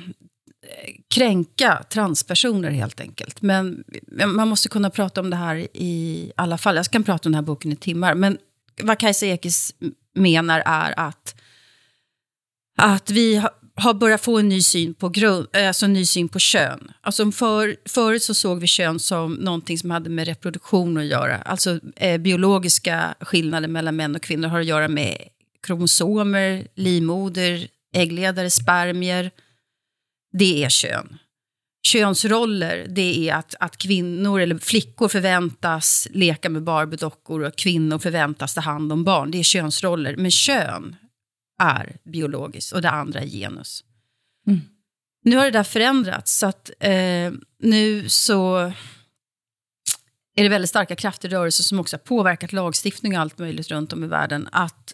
kränka 1.10 1.84
transpersoner 1.90 2.70
helt 2.70 3.00
enkelt. 3.00 3.42
Men 3.42 3.84
man 4.26 4.48
måste 4.48 4.68
kunna 4.68 4.90
prata 4.90 5.20
om 5.20 5.30
det 5.30 5.36
här 5.36 5.56
i 5.74 6.32
alla 6.36 6.58
fall. 6.58 6.76
Jag 6.76 6.86
kan 6.86 7.04
prata 7.04 7.28
om 7.28 7.32
den 7.32 7.34
här 7.34 7.46
boken 7.46 7.72
i 7.72 7.76
timmar. 7.76 8.14
Men 8.14 8.38
vad 8.82 8.98
Kajsa 8.98 9.26
Ekis 9.26 9.74
menar 10.14 10.62
är 10.66 11.00
att, 11.00 11.34
att 12.78 13.10
vi 13.10 13.42
har 13.74 13.94
börjat 13.94 14.20
få 14.20 14.38
en 14.38 14.48
ny 14.48 14.62
syn 14.62 14.94
på, 14.94 15.08
grund, 15.08 15.56
alltså 15.56 15.84
en 15.84 15.92
ny 15.92 16.06
syn 16.06 16.28
på 16.28 16.38
kön. 16.38 16.92
Alltså 17.00 17.32
för, 17.32 17.76
förut 17.88 18.22
så 18.22 18.34
såg 18.34 18.60
vi 18.60 18.66
kön 18.66 18.98
som 18.98 19.32
någonting 19.32 19.78
som 19.78 19.90
hade 19.90 20.10
med 20.10 20.26
reproduktion 20.26 20.96
att 20.96 21.04
göra. 21.04 21.36
Alltså 21.36 21.80
eh, 21.96 22.18
biologiska 22.18 23.14
skillnader 23.20 23.68
mellan 23.68 23.96
män 23.96 24.14
och 24.16 24.22
kvinnor 24.22 24.48
har 24.48 24.60
att 24.60 24.66
göra 24.66 24.88
med 24.88 25.18
kromosomer, 25.66 26.66
livmoder, 26.74 27.68
äggledare, 27.94 28.50
spermier 28.50 29.30
det 30.38 30.64
är 30.64 30.68
kön. 30.68 31.18
Könsroller, 31.82 32.86
det 32.88 33.28
är 33.28 33.34
att, 33.34 33.54
att 33.60 33.76
kvinnor 33.76 34.40
eller 34.40 34.58
flickor 34.58 35.08
förväntas 35.08 36.08
leka 36.10 36.48
med 36.48 36.62
Barbiedockor 36.62 37.42
och 37.42 37.56
kvinnor 37.56 37.98
förväntas 37.98 38.54
ta 38.54 38.60
hand 38.60 38.92
om 38.92 39.04
barn. 39.04 39.30
Det 39.30 39.38
är 39.38 39.42
könsroller. 39.42 40.16
Men 40.16 40.30
kön 40.30 40.96
är 41.62 41.96
biologiskt 42.04 42.72
och 42.72 42.82
det 42.82 42.90
andra 42.90 43.20
är 43.20 43.26
genus. 43.26 43.84
Nu 45.24 45.36
har 45.36 45.44
det 45.44 45.50
där 45.50 45.64
förändrats, 45.64 46.38
så 46.38 46.46
att 46.46 46.70
eh, 46.80 47.32
nu 47.58 48.08
så 48.08 48.56
är 50.36 50.42
det 50.42 50.48
väldigt 50.48 50.70
starka 50.70 50.96
krafter 50.96 51.28
i 51.28 51.32
rörelsen 51.32 51.64
som 51.64 51.80
också 51.80 51.96
har 51.96 52.00
påverkat 52.00 52.52
lagstiftning 52.52 53.16
och 53.16 53.20
allt 53.20 53.38
möjligt 53.38 53.70
runt 53.70 53.92
om 53.92 54.04
i 54.04 54.06
världen, 54.06 54.48
att 54.52 54.92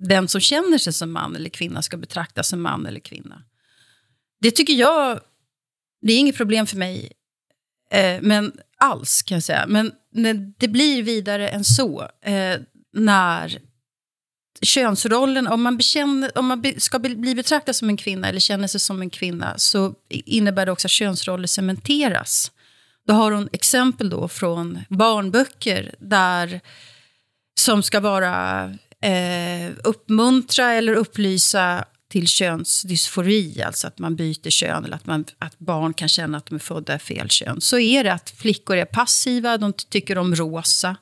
den 0.00 0.28
som 0.28 0.40
känner 0.40 0.78
sig 0.78 0.92
som 0.92 1.12
man 1.12 1.36
eller 1.36 1.50
kvinna 1.50 1.82
ska 1.82 1.96
betraktas 1.96 2.48
som 2.48 2.62
man 2.62 2.86
eller 2.86 3.00
kvinna. 3.00 3.42
Det 4.46 4.50
tycker 4.50 4.74
jag, 4.74 5.20
det 6.02 6.12
är 6.12 6.18
inget 6.18 6.36
problem 6.36 6.66
för 6.66 6.76
mig. 6.76 7.12
Eh, 7.90 8.18
men 8.22 8.52
alls 8.78 9.22
kan 9.22 9.36
jag 9.36 9.42
säga. 9.42 9.64
Men 9.68 9.92
när 10.12 10.52
det 10.58 10.68
blir 10.68 11.02
vidare 11.02 11.48
än 11.48 11.64
så, 11.64 12.08
eh, 12.22 12.60
när 12.92 13.58
könsrollen, 14.62 15.46
om 15.46 15.62
man, 15.62 15.76
bekänner, 15.76 16.38
om 16.38 16.46
man 16.46 16.60
be, 16.62 16.80
ska 16.80 16.98
bli 16.98 17.34
betraktad 17.34 17.76
som 17.76 17.88
en 17.88 17.96
kvinna 17.96 18.28
eller 18.28 18.40
känner 18.40 18.68
sig 18.68 18.80
som 18.80 19.00
en 19.00 19.10
kvinna 19.10 19.54
så 19.58 19.94
innebär 20.08 20.66
det 20.66 20.72
också 20.72 20.86
att 20.86 20.90
könsroller 20.90 21.46
cementeras. 21.46 22.52
Då 23.06 23.14
har 23.14 23.32
hon 23.32 23.48
exempel 23.52 24.10
då 24.10 24.28
från 24.28 24.78
barnböcker 24.88 25.94
där, 25.98 26.60
som 27.60 27.82
ska 27.82 28.00
vara 28.00 28.64
eh, 29.00 29.70
uppmuntra 29.84 30.72
eller 30.72 30.94
upplysa 30.94 31.84
till 32.08 32.28
könsdysfori, 32.28 33.62
alltså 33.62 33.86
att 33.86 33.98
man 33.98 34.16
byter 34.16 34.50
kön 34.50 34.84
eller 34.84 34.96
att, 34.96 35.06
man, 35.06 35.24
att 35.38 35.58
barn 35.58 35.94
kan 35.94 36.08
känna 36.08 36.38
att 36.38 36.46
de 36.46 36.54
är 36.54 36.58
födda 36.58 36.96
i 36.96 36.98
fel 36.98 37.28
kön. 37.28 37.60
Så 37.60 37.78
är 37.78 38.04
det 38.04 38.12
att 38.12 38.30
flickor 38.30 38.76
är 38.76 38.84
passiva, 38.84 39.58
de 39.58 39.72
tycker 39.72 40.18
om 40.18 40.34
rosa. 40.34 40.96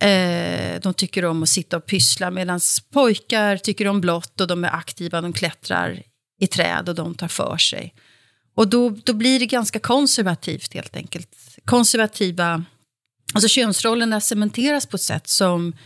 Eh, 0.00 0.80
de 0.80 0.94
tycker 0.94 1.24
om 1.24 1.42
att 1.42 1.48
sitta 1.48 1.76
och 1.76 1.86
pyssla 1.86 2.30
medan 2.30 2.60
pojkar 2.90 3.56
tycker 3.56 3.88
om 3.88 4.00
blått 4.00 4.40
och 4.40 4.46
de 4.46 4.64
är 4.64 4.74
aktiva, 4.74 5.20
de 5.20 5.32
klättrar 5.32 6.02
i 6.40 6.46
träd 6.46 6.88
och 6.88 6.94
de 6.94 7.14
tar 7.14 7.28
för 7.28 7.56
sig. 7.56 7.94
Och 8.54 8.68
då, 8.68 8.90
då 8.90 9.12
blir 9.12 9.40
det 9.40 9.46
ganska 9.46 9.78
konservativt 9.78 10.74
helt 10.74 10.96
enkelt. 10.96 11.58
Konservativa, 11.64 12.64
alltså 13.34 13.48
könsrollerna 13.48 14.20
cementeras 14.20 14.86
på 14.86 14.96
ett 14.96 15.02
sätt 15.02 15.28
som 15.28 15.76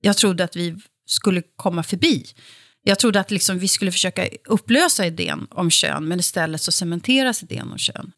jag 0.00 0.16
trodde 0.16 0.44
att 0.44 0.56
vi 0.56 0.76
skulle 1.06 1.42
komma 1.56 1.82
förbi. 1.82 2.26
Jag 2.82 2.98
trodde 2.98 3.20
att 3.20 3.30
liksom 3.30 3.58
vi 3.58 3.68
skulle 3.68 3.92
försöka 3.92 4.28
upplösa 4.44 5.06
idén 5.06 5.46
om 5.50 5.70
kön, 5.70 6.08
men 6.08 6.20
istället 6.20 6.60
så 6.60 6.72
cementeras 6.72 7.42
idén 7.42 7.72
om 7.72 7.78
kön. 7.78 8.12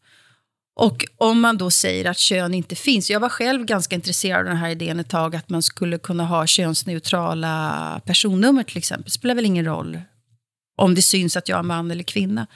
Och 0.74 1.04
om 1.16 1.40
man 1.40 1.58
då 1.58 1.70
säger 1.70 2.10
att 2.10 2.18
kön 2.18 2.54
inte 2.54 2.76
finns, 2.76 3.10
jag 3.10 3.20
var 3.20 3.28
själv 3.28 3.64
ganska 3.64 3.94
intresserad 3.94 4.38
av 4.38 4.44
den 4.44 4.56
här 4.56 4.70
idén 4.70 5.00
ett 5.00 5.08
tag, 5.08 5.36
att 5.36 5.48
man 5.48 5.62
skulle 5.62 5.98
kunna 5.98 6.24
ha 6.24 6.46
könsneutrala 6.46 8.00
personnummer 8.04 8.62
till 8.62 8.78
exempel. 8.78 9.04
Det 9.04 9.10
spelar 9.10 9.34
väl 9.34 9.46
ingen 9.46 9.64
roll 9.64 10.00
om 10.76 10.94
det 10.94 11.02
syns 11.02 11.36
att 11.36 11.48
jag 11.48 11.58
är 11.58 11.62
man 11.62 11.90
eller 11.90 12.04
kvinna. 12.04 12.46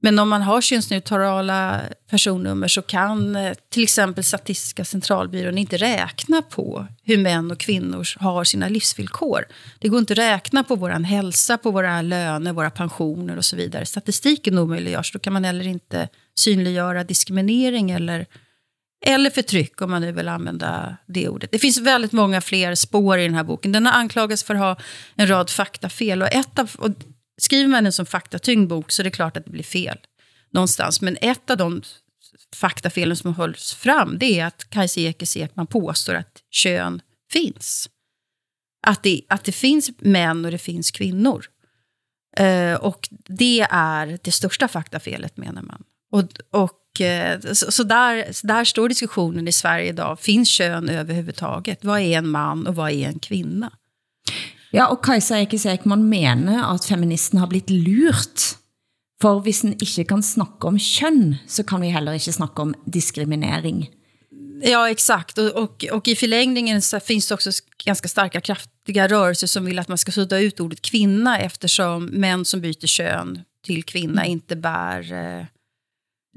Men 0.00 0.18
om 0.18 0.28
man 0.28 0.42
har 0.42 0.60
könsneutrala 0.60 1.80
personnummer 2.10 2.68
så 2.68 2.82
kan 2.82 3.36
eh, 3.36 3.52
till 3.70 3.82
exempel 3.82 4.24
Statistiska 4.24 4.84
centralbyrån 4.84 5.58
inte 5.58 5.76
räkna 5.76 6.42
på 6.42 6.86
hur 7.02 7.18
män 7.18 7.50
och 7.50 7.58
kvinnor 7.58 8.08
har 8.18 8.44
sina 8.44 8.68
livsvillkor. 8.68 9.44
Det 9.78 9.88
går 9.88 9.98
inte 9.98 10.12
att 10.12 10.18
räkna 10.18 10.64
på 10.64 10.76
vår 10.76 10.90
hälsa, 10.90 11.58
på 11.58 11.70
våra 11.70 12.02
löner, 12.02 12.52
våra 12.52 12.70
pensioner 12.70 13.36
och 13.36 13.44
så 13.44 13.56
vidare. 13.56 13.86
Statistiken 13.86 14.58
omöjliggörs. 14.58 15.12
Då 15.12 15.18
kan 15.18 15.32
man 15.32 15.44
heller 15.44 15.66
inte 15.66 16.08
synliggöra 16.38 17.04
diskriminering 17.04 17.90
eller, 17.90 18.26
eller 19.06 19.30
förtryck, 19.30 19.82
om 19.82 19.90
man 19.90 20.02
nu 20.02 20.12
vill 20.12 20.28
använda 20.28 20.96
det 21.06 21.28
ordet. 21.28 21.52
Det 21.52 21.58
finns 21.58 21.78
väldigt 21.78 22.12
många 22.12 22.40
fler 22.40 22.74
spår 22.74 23.18
i 23.18 23.22
den 23.22 23.34
här 23.34 23.44
boken. 23.44 23.72
Den 23.72 23.86
har 23.86 23.92
anklagats 23.92 24.42
för 24.44 24.54
att 24.54 24.60
ha 24.60 24.76
en 25.14 25.28
rad 25.28 25.50
faktafel. 25.50 26.22
Och 26.22 26.32
ett 26.32 26.58
av, 26.58 26.70
och 26.78 26.90
skriver 27.38 27.68
man 27.68 27.86
en 27.86 27.92
som 27.92 28.06
faktatyngd 28.06 28.68
bok 28.68 28.90
så 28.90 29.02
är 29.02 29.04
det 29.04 29.10
klart 29.10 29.36
att 29.36 29.44
det 29.44 29.50
blir 29.50 29.62
fel 29.62 29.98
någonstans. 30.50 31.00
Men 31.00 31.16
ett 31.20 31.50
av 31.50 31.56
de 31.56 31.82
faktafelen 32.56 33.16
som 33.16 33.34
hålls 33.34 33.74
fram 33.74 34.18
det 34.18 34.40
är 34.40 34.46
att 34.46 34.70
Kajsa 34.70 35.00
Ekis 35.00 35.36
Ekman 35.36 35.66
påstår 35.66 36.14
att 36.14 36.42
kön 36.50 37.00
finns. 37.32 37.88
Att 38.86 39.02
det, 39.02 39.22
att 39.28 39.44
det 39.44 39.52
finns 39.52 39.90
män 39.98 40.44
och 40.44 40.50
det 40.50 40.58
finns 40.58 40.90
kvinnor. 40.90 41.44
Uh, 42.40 42.74
och 42.74 43.08
det 43.28 43.66
är 43.70 44.18
det 44.22 44.32
största 44.32 44.68
faktafelet, 44.68 45.36
menar 45.36 45.62
man. 45.62 45.82
Och, 46.12 46.24
och, 46.50 47.00
uh, 47.00 47.52
så, 47.52 47.72
så, 47.72 47.82
där, 47.82 48.32
så 48.32 48.46
där 48.46 48.64
står 48.64 48.88
diskussionen 48.88 49.48
i 49.48 49.52
Sverige 49.52 49.88
idag. 49.88 50.20
Finns 50.20 50.48
kön 50.48 50.88
överhuvudtaget? 50.88 51.84
Vad 51.84 52.00
är 52.00 52.18
en 52.18 52.28
man 52.28 52.66
och 52.66 52.74
vad 52.74 52.90
är 52.90 53.08
en 53.08 53.18
kvinna? 53.18 53.72
Ja, 54.74 54.88
og 54.92 55.00
Kajsa 55.04 55.40
Ekis 55.40 55.66
Ekman 55.66 56.04
mener 56.10 56.66
at 56.68 56.86
feministen 56.88 57.40
har 57.40 57.48
blitt 57.50 57.70
lurt. 57.72 58.54
For 59.22 59.40
hvis 59.42 59.64
en 59.66 59.74
ikke 59.82 60.04
kan 60.12 60.22
snakke 60.22 60.68
om 60.68 60.76
kön, 60.78 61.38
så 61.50 61.64
kan 61.66 61.82
vi 61.82 61.90
heller 61.90 62.14
ikke 62.14 62.36
snakke 62.36 62.62
om 62.62 62.74
diskriminering. 62.86 63.88
Ja, 64.62 64.90
exakt. 64.90 65.38
Och, 65.38 65.56
och, 65.56 65.84
och, 65.92 66.08
i 66.08 66.16
förlängningen 66.16 66.82
så 66.82 67.00
finns 67.00 67.28
det 67.28 67.34
också 67.34 67.50
ganska 67.84 68.08
starka, 68.08 68.40
kraftiga 68.40 69.08
rörelser 69.08 69.46
som 69.46 69.64
vill 69.64 69.78
att 69.78 69.88
man 69.88 69.98
ska 69.98 70.12
sudda 70.12 70.38
ut 70.38 70.60
ordet 70.60 70.82
kvinna 70.82 71.38
eftersom 71.38 72.04
män 72.04 72.44
som 72.44 72.60
byter 72.60 72.86
kön 72.86 73.40
till 73.64 73.84
kvinna 73.84 74.26
inte 74.26 74.56
bär 74.56 75.12
eh, 75.12 75.44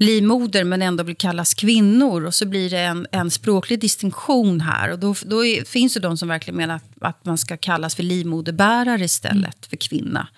livmoder 0.02 0.64
men 0.64 0.82
ändå 0.82 1.04
vill 1.04 1.16
kallas 1.16 1.54
kvinnor. 1.54 2.24
Och 2.24 2.34
så 2.34 2.46
blir 2.46 2.70
det 2.70 2.80
en, 2.80 3.06
en 3.12 3.30
språklig 3.30 3.80
distinktion 3.80 4.60
här. 4.60 4.92
Och 4.92 4.98
då, 4.98 5.14
då 5.26 5.44
är, 5.44 5.64
finns 5.64 5.94
det 5.94 6.00
de 6.00 6.16
som 6.16 6.28
verkligen 6.28 6.56
menar 6.56 6.74
att, 6.74 6.84
att 7.00 7.24
man 7.24 7.38
ska 7.38 7.56
kallas 7.56 7.94
för 7.94 8.02
livmoderbärare 8.02 9.04
istället 9.04 9.36
mm. 9.36 9.68
för 9.68 9.76
kvinna. 9.76 10.28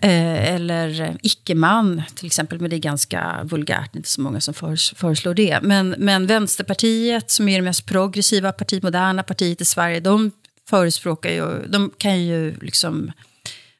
Eh, 0.00 0.54
eller 0.54 1.16
icke-man 1.22 2.02
till 2.14 2.26
exempel, 2.26 2.60
men 2.60 2.70
det 2.70 2.76
är 2.76 2.80
ganska 2.80 3.40
vulgärt, 3.44 3.96
inte 3.96 4.08
så 4.08 4.20
många 4.20 4.40
som 4.40 4.54
föreslår 4.96 5.34
det. 5.34 5.58
Men, 5.62 5.94
men 5.98 6.26
Vänsterpartiet, 6.26 7.30
som 7.30 7.48
är 7.48 7.58
det 7.58 7.64
mest 7.64 7.86
progressiva 7.86 8.52
partiet, 8.52 8.82
moderna 8.82 9.22
partiet 9.22 9.60
i 9.60 9.64
Sverige, 9.64 10.00
de 10.00 10.30
förespråkar 10.68 11.30
ju, 11.30 11.66
de 11.68 11.90
kan 11.98 12.22
ju 12.22 12.56
liksom 12.60 13.12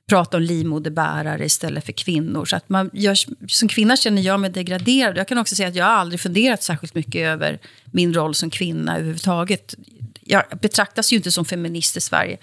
prata 0.08 0.36
om 0.36 0.42
livmoderbärare 0.42 1.44
istället 1.44 1.84
för 1.84 1.92
kvinnor. 1.92 2.44
Så 2.44 2.56
att 2.56 2.68
man 2.68 2.90
gör, 2.92 3.16
som 3.48 3.68
kvinna 3.68 3.96
känner 3.96 4.22
jag 4.22 4.40
mig 4.40 4.50
degraderad. 4.50 5.16
Jag 5.16 5.28
kan 5.28 5.38
också 5.38 5.54
säga 5.54 5.68
att 5.68 5.74
jag 5.74 5.84
har 5.84 5.92
aldrig 5.92 6.20
funderat 6.20 6.62
särskilt 6.62 6.94
mycket 6.94 7.26
över 7.26 7.58
min 7.84 8.14
roll 8.14 8.34
som 8.34 8.50
kvinna 8.50 8.96
överhuvudtaget. 8.96 9.74
Jag 10.20 10.44
betraktas 10.60 11.12
ju 11.12 11.16
inte 11.16 11.32
som 11.32 11.44
feminist 11.44 11.96
i 11.96 12.00
Sverige. 12.00 12.38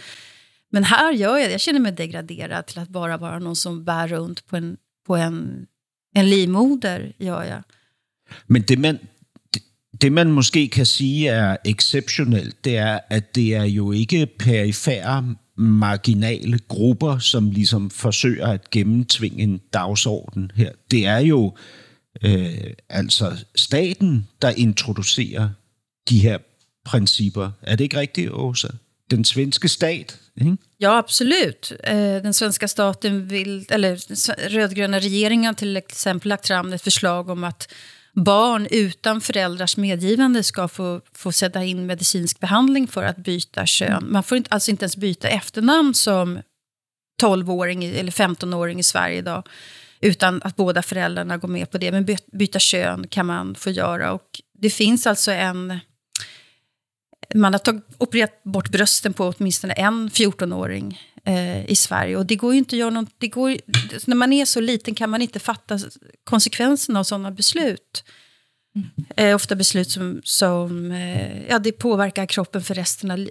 Men 0.71 0.83
här 0.83 1.13
gör 1.13 1.37
jag 1.37 1.47
det. 1.47 1.51
Jag 1.51 1.61
känner 1.61 1.79
mig 1.79 1.91
degraderad 1.91 2.65
till 2.65 2.79
att 2.79 2.89
bara 2.89 3.17
vara 3.17 3.39
någon 3.39 3.55
som 3.55 3.83
bär 3.83 4.07
runt 4.07 4.47
på 4.47 4.57
en, 4.57 4.77
på 5.07 5.15
en, 5.15 5.65
en 6.15 6.29
livmoder. 6.29 7.13
Gör 7.17 7.43
jag. 7.43 7.63
Men 8.47 8.63
det 8.67 8.77
man, 8.77 8.97
det 9.91 10.09
man 10.09 10.31
måske 10.31 10.67
kan 10.67 10.85
sige 10.85 11.29
er 11.29 11.57
exceptionelt, 11.65 12.63
det 12.63 12.77
er, 12.77 12.99
at 13.09 13.35
det 13.35 13.55
er 13.55 13.63
jo 13.63 13.91
ikke 13.91 14.25
perifære 14.25 15.35
marginale 15.57 16.59
grupper, 16.67 17.19
som 17.19 17.51
ligesom 17.51 17.89
forsøger 17.89 18.47
at 18.47 18.69
gennemtvinge 18.69 19.43
en 19.43 19.61
dagsorden 19.73 20.51
her. 20.55 20.71
Det 20.91 21.05
er 21.05 21.19
jo 21.19 21.55
øh, 22.23 22.73
altså 22.89 23.45
staten, 23.55 24.27
der 24.41 24.49
introducerer 24.49 25.49
de 26.09 26.19
her 26.19 26.37
principer. 26.85 27.51
Er 27.61 27.75
det 27.75 27.83
ikke 27.83 27.99
rigtigt, 27.99 28.31
Åsa? 28.31 28.67
Den 29.11 29.25
svenska 29.25 29.67
stat? 29.67 30.19
Ikke? 30.37 30.57
Ja, 30.79 30.97
absolut. 30.97 31.73
Eh, 31.83 31.95
den 31.95 32.33
svenska 32.33 32.67
staten 32.67 33.29
vill, 33.29 33.65
eller 33.69 33.95
rödgröna 34.49 34.99
regeringen 34.99 35.55
till 35.55 35.77
exempel 35.77 36.29
lagt 36.29 36.47
fram 36.47 36.73
ett 36.73 36.81
förslag 36.81 37.29
om 37.29 37.43
att 37.43 37.67
barn 38.15 38.67
utan 38.71 39.21
föräldrars 39.21 39.77
medgivande 39.77 40.43
ska 40.43 40.67
få, 40.67 41.01
få 41.13 41.31
sätta 41.31 41.63
in 41.63 41.85
medicinsk 41.85 42.39
behandling 42.39 42.87
för 42.87 43.03
att 43.03 43.17
byta 43.17 43.65
kön. 43.65 44.05
Man 44.09 44.23
får 44.23 44.37
inte, 44.37 44.49
alltså 44.51 44.71
inte 44.71 44.83
ens 44.83 44.97
byta 44.97 45.27
efternamn 45.27 45.93
som 45.93 46.39
12-åring 47.21 47.85
eller 47.85 48.11
15-åring 48.11 48.79
i 48.79 48.83
Sverige 48.83 49.17
idag 49.17 49.47
utan 50.03 50.41
att 50.43 50.55
båda 50.55 50.81
föräldrarna 50.81 51.37
går 51.37 51.47
med 51.47 51.71
på 51.71 51.77
det. 51.77 51.91
Men 51.91 52.05
byta 52.31 52.59
kön 52.59 53.07
kan 53.07 53.25
man 53.25 53.55
få 53.55 53.69
göra. 53.69 54.11
Och 54.11 54.41
det 54.59 54.69
finns 54.69 55.07
alltså 55.07 55.31
en... 55.31 55.79
Man 57.35 57.53
har 57.53 57.59
tagit, 57.59 57.83
opererat 57.97 58.43
bort 58.43 58.69
brösten 58.69 59.13
på 59.13 59.33
åtminstone 59.37 59.73
en 59.73 60.09
14-åring 60.09 60.99
eh, 61.25 61.65
i 61.71 61.75
Sverige. 61.75 62.17
Och 62.17 62.25
det 62.25 62.35
går 62.35 62.53
ju 62.53 62.59
inte 62.59 62.75
att 62.75 62.79
göra 62.79 62.89
något, 62.89 63.09
det 63.17 63.27
går, 63.27 63.57
när 64.05 64.15
man 64.15 64.33
är 64.33 64.45
så 64.45 64.59
liten 64.59 64.95
kan 64.95 65.09
man 65.09 65.21
inte 65.21 65.39
fatta 65.39 65.79
konsekvenserna 66.23 66.99
av 66.99 67.03
sådana 67.03 67.31
beslut. 67.31 68.03
Mm. 68.75 68.89
Eh, 69.15 69.35
ofta 69.35 69.55
beslut 69.55 69.89
som, 69.89 70.21
som 70.23 70.91
eh, 70.91 71.47
ja, 71.49 71.59
det 71.59 71.71
påverkar 71.71 72.25
kroppen 72.25 72.63
för 72.63 72.75
resten 72.75 73.11
av, 73.11 73.29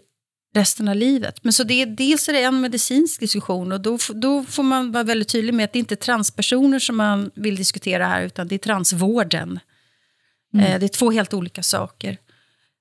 resten 0.55 0.89
av 0.89 0.97
livet. 0.97 1.45
Men 1.45 1.53
så 1.53 1.65
det, 1.65 1.85
dels 1.85 2.29
är 2.29 2.33
det 2.33 2.43
en 2.43 2.61
medicinsk 2.61 3.21
diskussion 3.21 3.73
och 3.73 3.81
då, 3.81 3.99
då 4.15 4.45
får 4.45 4.63
man 4.63 4.93
vara 4.93 5.05
väldigt 5.05 5.29
tydlig 5.29 5.55
med 5.55 5.65
att 5.65 5.73
det 5.73 5.79
inte 5.79 5.95
är 5.95 5.97
transpersoner 5.97 6.79
som 6.79 6.97
man 6.97 7.31
vill 7.35 7.57
diskutera 7.57 8.07
här, 8.07 8.23
utan 8.23 8.49
det 8.49 8.55
är 8.55 8.59
transvården. 8.59 9.61
Mm. 10.55 10.67
Eh, 10.67 10.81
det 10.81 10.87
är 10.87 10.89
två 10.89 11.11
helt 11.11 11.35
olika 11.35 11.63
saker. 11.63 12.19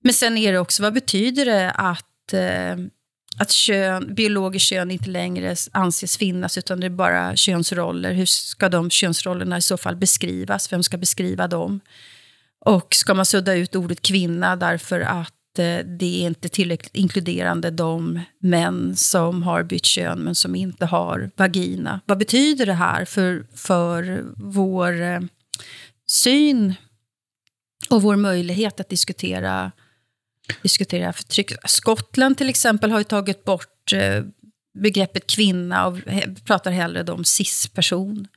Men 0.04 0.14
sen 0.14 0.38
är 0.38 0.52
det 0.52 0.60
också, 0.60 0.84
vad 0.84 0.94
betyder 0.94 1.46
det 1.46 1.72
att 1.72 2.34
eh, 2.34 2.76
att 3.38 3.52
kön, 3.52 4.16
biologiskt 4.16 4.70
kön 4.70 4.92
inte 4.92 5.10
längre 5.10 5.56
anses 5.72 6.18
finnas, 6.18 6.58
utan 6.58 6.80
det 6.80 6.86
är 6.86 6.90
bara 6.90 7.36
könsroller. 7.36 8.14
Hur 8.14 8.26
ska 8.26 8.70
de 8.70 8.90
könsrollerna 8.90 9.58
i 9.58 9.62
så 9.62 9.78
fall 9.78 9.96
beskrivas? 9.96 10.74
Vem 10.74 10.84
ska 10.84 10.98
beskriva 10.98 11.48
dem? 11.48 11.80
Och 12.66 12.96
ska 12.96 13.14
man 13.14 13.26
sudda 13.26 13.54
ut 13.54 13.76
ordet 13.76 14.02
kvinna 14.02 14.56
därför 14.56 15.00
att 15.02 15.60
eh, 15.60 15.78
det 16.00 16.22
är 16.24 16.28
inte 16.28 16.50
tillräckligt 16.50 16.96
inkluderande 16.96 17.70
de 17.72 18.20
män 18.40 18.96
som 18.96 19.44
har 19.44 19.64
bytt 19.64 19.86
kön 19.86 20.20
men 20.20 20.36
som 20.36 20.56
inte 20.56 20.86
har 20.86 21.32
vagina. 21.36 22.02
Vad 22.06 22.18
betyder 22.18 22.66
det 22.66 22.74
här 22.74 23.06
för, 23.06 23.46
för 23.56 24.24
vår 24.36 25.02
eh, 25.02 25.20
syn 26.08 26.74
Och 27.90 28.02
vår 28.02 28.16
möjlighet 28.16 28.80
att 28.80 28.90
diskutera, 28.90 29.72
diskutera 30.62 31.14
förtryck. 31.14 31.52
Skottland 31.66 32.38
till 32.38 32.50
exempel 32.50 32.92
har 32.92 32.98
ju 32.98 33.04
tagit 33.04 33.44
bort 33.44 33.94
eh, 33.94 34.24
begreppet 34.74 35.28
kvinna 35.28 35.88
och 35.88 35.98
pratar 36.46 36.72
hellre 36.72 37.04
då 37.04 37.14
om 37.14 37.24
cis-person. 37.24 38.28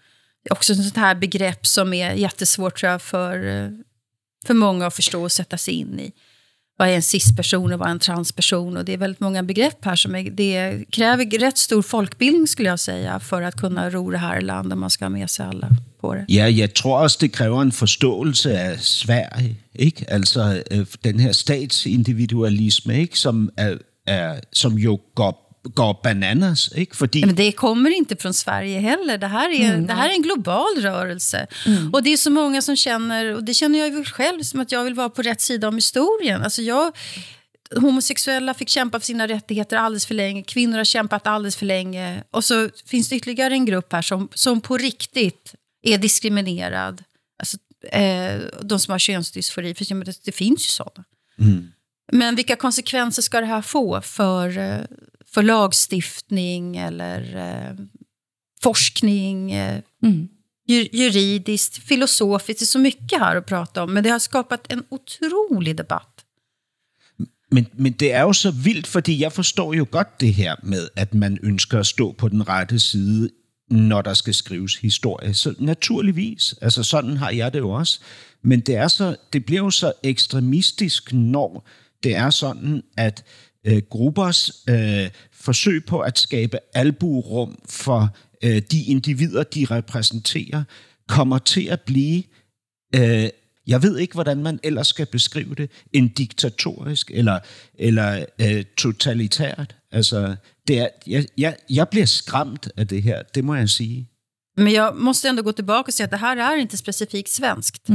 Det 0.42 0.50
är 0.50 0.52
också 0.52 0.72
ett 0.72 0.82
sånt 0.82 0.96
här 0.96 1.14
begrepp 1.14 1.66
som 1.66 1.92
är 1.92 2.12
jättesvårt 2.12 2.78
tror 2.78 2.92
jag, 2.92 3.02
för, 3.02 3.46
eh, 3.46 3.70
för 4.46 4.54
många 4.54 4.86
att 4.86 4.94
förstå 4.94 5.22
och 5.22 5.32
sätta 5.32 5.58
sig 5.58 5.74
in 5.74 6.00
i. 6.00 6.12
Vad 6.76 6.88
är 6.88 6.92
en 6.92 7.02
cisperson 7.02 7.72
och 7.72 7.78
vad 7.78 7.88
är 7.88 7.92
en 7.92 7.98
transperson? 7.98 8.76
Och 8.76 8.84
det 8.84 8.92
är 8.92 8.96
väldigt 8.96 9.20
många 9.20 9.42
begrepp 9.42 9.84
här 9.84 9.96
som 9.96 10.14
är, 10.14 10.30
det 10.30 10.84
kräver 10.90 11.38
rätt 11.38 11.58
stor 11.58 11.82
folkbildning 11.82 12.46
skulle 12.46 12.68
jag 12.68 12.80
säga 12.80 13.20
för 13.20 13.42
att 13.42 13.56
kunna 13.56 13.90
ro 13.90 14.10
det 14.10 14.18
här 14.18 14.38
i 14.38 14.42
land 14.42 14.72
om 14.72 14.80
man 14.80 14.90
ska 14.90 15.04
ha 15.04 15.10
med 15.10 15.30
sig 15.30 15.46
alla 15.46 15.68
på 16.00 16.14
det. 16.14 16.24
Ja, 16.28 16.48
jag 16.48 16.74
tror 16.74 17.04
också 17.04 17.18
det 17.20 17.28
kräver 17.28 17.60
en 17.60 17.72
förståelse 17.72 18.72
av 18.72 18.76
Sverige, 18.76 19.54
ikke? 19.72 20.14
alltså 20.14 20.62
den 21.00 21.18
här 21.18 21.32
statsindividualismen 21.32 22.96
ikke? 22.96 23.18
Som, 23.18 23.50
är, 23.56 23.78
är, 24.06 24.40
som 24.50 24.78
ju 24.78 24.96
går, 25.14 25.34
går 25.64 26.00
bananas, 26.02 26.72
ikke? 26.76 26.96
Fordi 26.96 27.26
Men 27.26 27.34
det 27.34 27.52
kommer 27.52 27.90
inte 27.90 28.16
från 28.16 28.34
Sverige 28.34 28.80
heller. 28.80 29.18
Det 29.18 29.26
här 29.26 29.50
är, 29.50 29.76
det 29.76 29.92
här 29.92 30.08
är 30.08 30.12
en 30.12 30.22
global 30.22 30.76
rörelse. 30.78 31.46
Och 31.92 32.02
det 32.02 32.12
är 32.12 32.16
så 32.16 32.30
många 32.30 32.62
som 32.62 32.76
känner, 32.76 33.34
och 33.34 33.44
det 33.44 33.54
känner 33.54 33.78
jag 33.78 33.88
ju 33.88 34.04
själv, 34.04 34.42
som 34.42 34.60
att 34.60 34.72
jag 34.72 34.84
vill 34.84 34.94
vara 34.94 35.08
på 35.08 35.22
rätt 35.22 35.40
sida 35.40 35.68
om 35.68 35.74
historien. 35.74 36.42
Alltså 36.42 36.62
jag, 36.62 36.92
homosexuella 37.76 38.54
fick 38.54 38.68
kämpa 38.68 39.00
för 39.00 39.06
sina 39.06 39.28
rättigheter 39.28 39.76
alldeles 39.76 40.06
för 40.06 40.14
länge. 40.14 40.42
Kvinnor 40.42 40.76
har 40.76 40.84
kämpat 40.84 41.26
alldeles 41.26 41.56
för 41.56 41.66
länge. 41.66 42.22
Och 42.30 42.44
så 42.44 42.70
finns 42.86 43.08
det 43.08 43.16
ytterligare 43.16 43.54
en 43.54 43.64
grupp 43.64 43.92
här 43.92 44.02
som, 44.02 44.28
som 44.34 44.60
på 44.60 44.76
riktigt 44.76 45.54
är 45.82 45.98
diskriminerad. 45.98 47.04
Alltså, 47.38 47.56
eh, 47.92 48.40
de 48.62 48.78
som 48.78 48.92
har 48.92 48.98
könsdysfori, 48.98 49.74
för 49.74 50.04
det, 50.04 50.24
det 50.24 50.32
finns 50.32 50.66
ju 50.66 50.70
sådana. 50.70 51.04
Men 52.12 52.36
vilka 52.36 52.56
konsekvenser 52.56 53.22
ska 53.22 53.40
det 53.40 53.46
här 53.46 53.62
få 53.62 54.00
för, 54.00 54.58
eh, 54.58 54.80
för 55.34 55.42
lagstiftning 55.42 56.76
eller 56.76 57.36
eh, 57.36 57.84
forskning, 58.62 59.52
eh, 59.52 59.80
ju- 60.68 60.88
juridiskt, 60.92 61.78
filosofiskt? 61.88 62.60
Det 62.60 62.64
är 62.64 62.66
så 62.66 62.78
mycket 62.78 63.18
här 63.18 63.36
att 63.36 63.46
prata 63.46 63.82
om, 63.82 63.92
men 63.94 64.04
det 64.04 64.10
har 64.10 64.18
skapat 64.18 64.72
en 64.72 64.84
otrolig 64.90 65.76
debatt. 65.76 66.10
Men, 67.50 67.66
men 67.72 67.92
det 67.92 68.12
er 68.12 68.22
jo 68.22 68.32
så 68.32 68.50
vildt, 68.50 68.86
fordi 68.86 69.22
jeg 69.22 69.32
forstår 69.32 69.74
jo 69.74 69.86
godt 69.90 70.20
det 70.20 70.34
her 70.34 70.54
med, 70.62 70.88
at 70.96 71.14
man 71.14 71.38
ønsker 71.42 71.78
at 71.78 71.86
stå 71.86 72.12
på 72.12 72.28
den 72.28 72.48
rette 72.48 72.78
side, 72.80 73.30
når 73.70 74.02
der 74.02 74.14
skal 74.14 74.34
skrives 74.34 74.76
historie. 74.76 75.34
Så 75.34 75.54
naturligvis, 75.58 76.54
altså 76.62 76.82
sådan 76.82 77.16
har 77.16 77.30
jeg 77.30 77.52
det 77.52 77.58
jo 77.58 77.70
også. 77.70 78.00
Men 78.42 78.60
det, 78.60 78.76
er 78.76 78.88
så, 78.88 79.16
det 79.32 79.44
bliver 79.44 79.62
jo 79.62 79.70
så 79.70 79.92
ekstremistisk, 80.02 81.12
når 81.12 81.68
det 82.02 82.16
er 82.16 82.30
sådan, 82.30 82.82
at 82.96 83.24
øh, 83.64 83.82
gruppers 83.90 84.50
øh, 84.68 85.10
forsøg 85.32 85.84
på 85.84 86.00
at 86.00 86.18
skabe 86.18 86.58
albuerum 86.74 87.58
for 87.68 88.16
øh, 88.44 88.62
de 88.70 88.84
individer, 88.84 89.42
de 89.42 89.66
repræsenterer, 89.70 90.64
kommer 91.08 91.38
til 91.38 91.68
at 91.68 91.80
blive 91.80 92.22
øh, 92.94 93.28
jeg 93.66 93.82
ved 93.82 93.98
ikke, 93.98 94.14
hvordan 94.14 94.42
man 94.42 94.60
ellers 94.62 94.86
skal 94.86 95.06
beskrive 95.06 95.54
det, 95.54 95.70
en 95.92 96.08
diktatorisk 96.08 97.10
eller, 97.14 97.38
eller 97.78 98.24
øh, 98.40 98.64
totalitært. 98.76 99.76
Altså, 99.92 100.36
det 100.68 100.78
er, 100.78 100.88
jeg, 101.06 101.26
jeg, 101.38 101.56
jeg 101.70 101.88
bliver 101.88 102.06
skræmt 102.06 102.68
af 102.76 102.88
det 102.88 103.02
her, 103.02 103.22
det 103.34 103.44
må 103.44 103.54
jeg 103.54 103.68
sige. 103.68 104.08
Men 104.56 104.72
jag 104.72 104.96
måste 104.96 105.28
ändå 105.28 105.42
gå 105.42 105.52
tillbaka 105.52 105.86
och 105.86 105.94
säga 105.94 106.04
att 106.04 106.10
det 106.10 106.16
här 106.16 106.36
är 106.36 106.56
inte 106.56 106.76
specifikt 106.76 107.28
svenskt. 107.28 107.88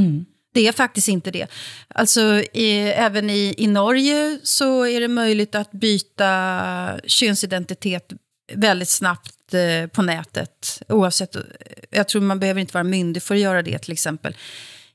Det 0.52 0.68
är 0.68 0.72
faktiskt 0.72 1.08
inte 1.08 1.30
det. 1.30 1.46
Alltså, 1.88 2.42
i, 2.52 2.92
även 2.96 3.30
i, 3.30 3.54
i 3.58 3.66
Norge 3.66 4.38
så 4.42 4.86
är 4.86 5.00
det 5.00 5.08
möjligt 5.08 5.54
att 5.54 5.72
byta 5.72 7.00
könsidentitet 7.04 8.12
väldigt 8.52 8.88
snabbt 8.88 9.54
eh, 9.54 9.86
på 9.86 10.02
nätet. 10.02 10.82
Oavsett, 10.88 11.36
eh, 11.36 11.42
jag 11.90 12.08
tror 12.08 12.22
man 12.22 12.40
behöver 12.40 12.60
inte 12.60 12.74
vara 12.74 12.84
myndig 12.84 13.22
för 13.22 13.34
att 13.34 13.40
göra 13.40 13.62
det 13.62 13.78
till 13.78 13.92
exempel. 13.92 14.36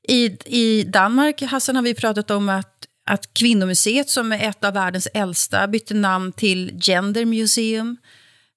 I, 0.07 0.37
I 0.45 0.83
Danmark, 0.83 1.41
Hassan, 1.41 1.75
har 1.75 1.83
vi 1.83 1.93
pratat 1.93 2.31
om 2.31 2.49
att, 2.49 2.85
att 3.09 3.33
Kvinnomuseet, 3.33 4.09
som 4.09 4.31
är 4.31 4.49
ett 4.49 4.63
av 4.63 4.73
världens 4.73 5.07
äldsta, 5.13 5.67
bytte 5.67 5.93
namn 5.93 6.31
till 6.31 6.79
Gender 6.81 7.25
Museum. 7.25 7.97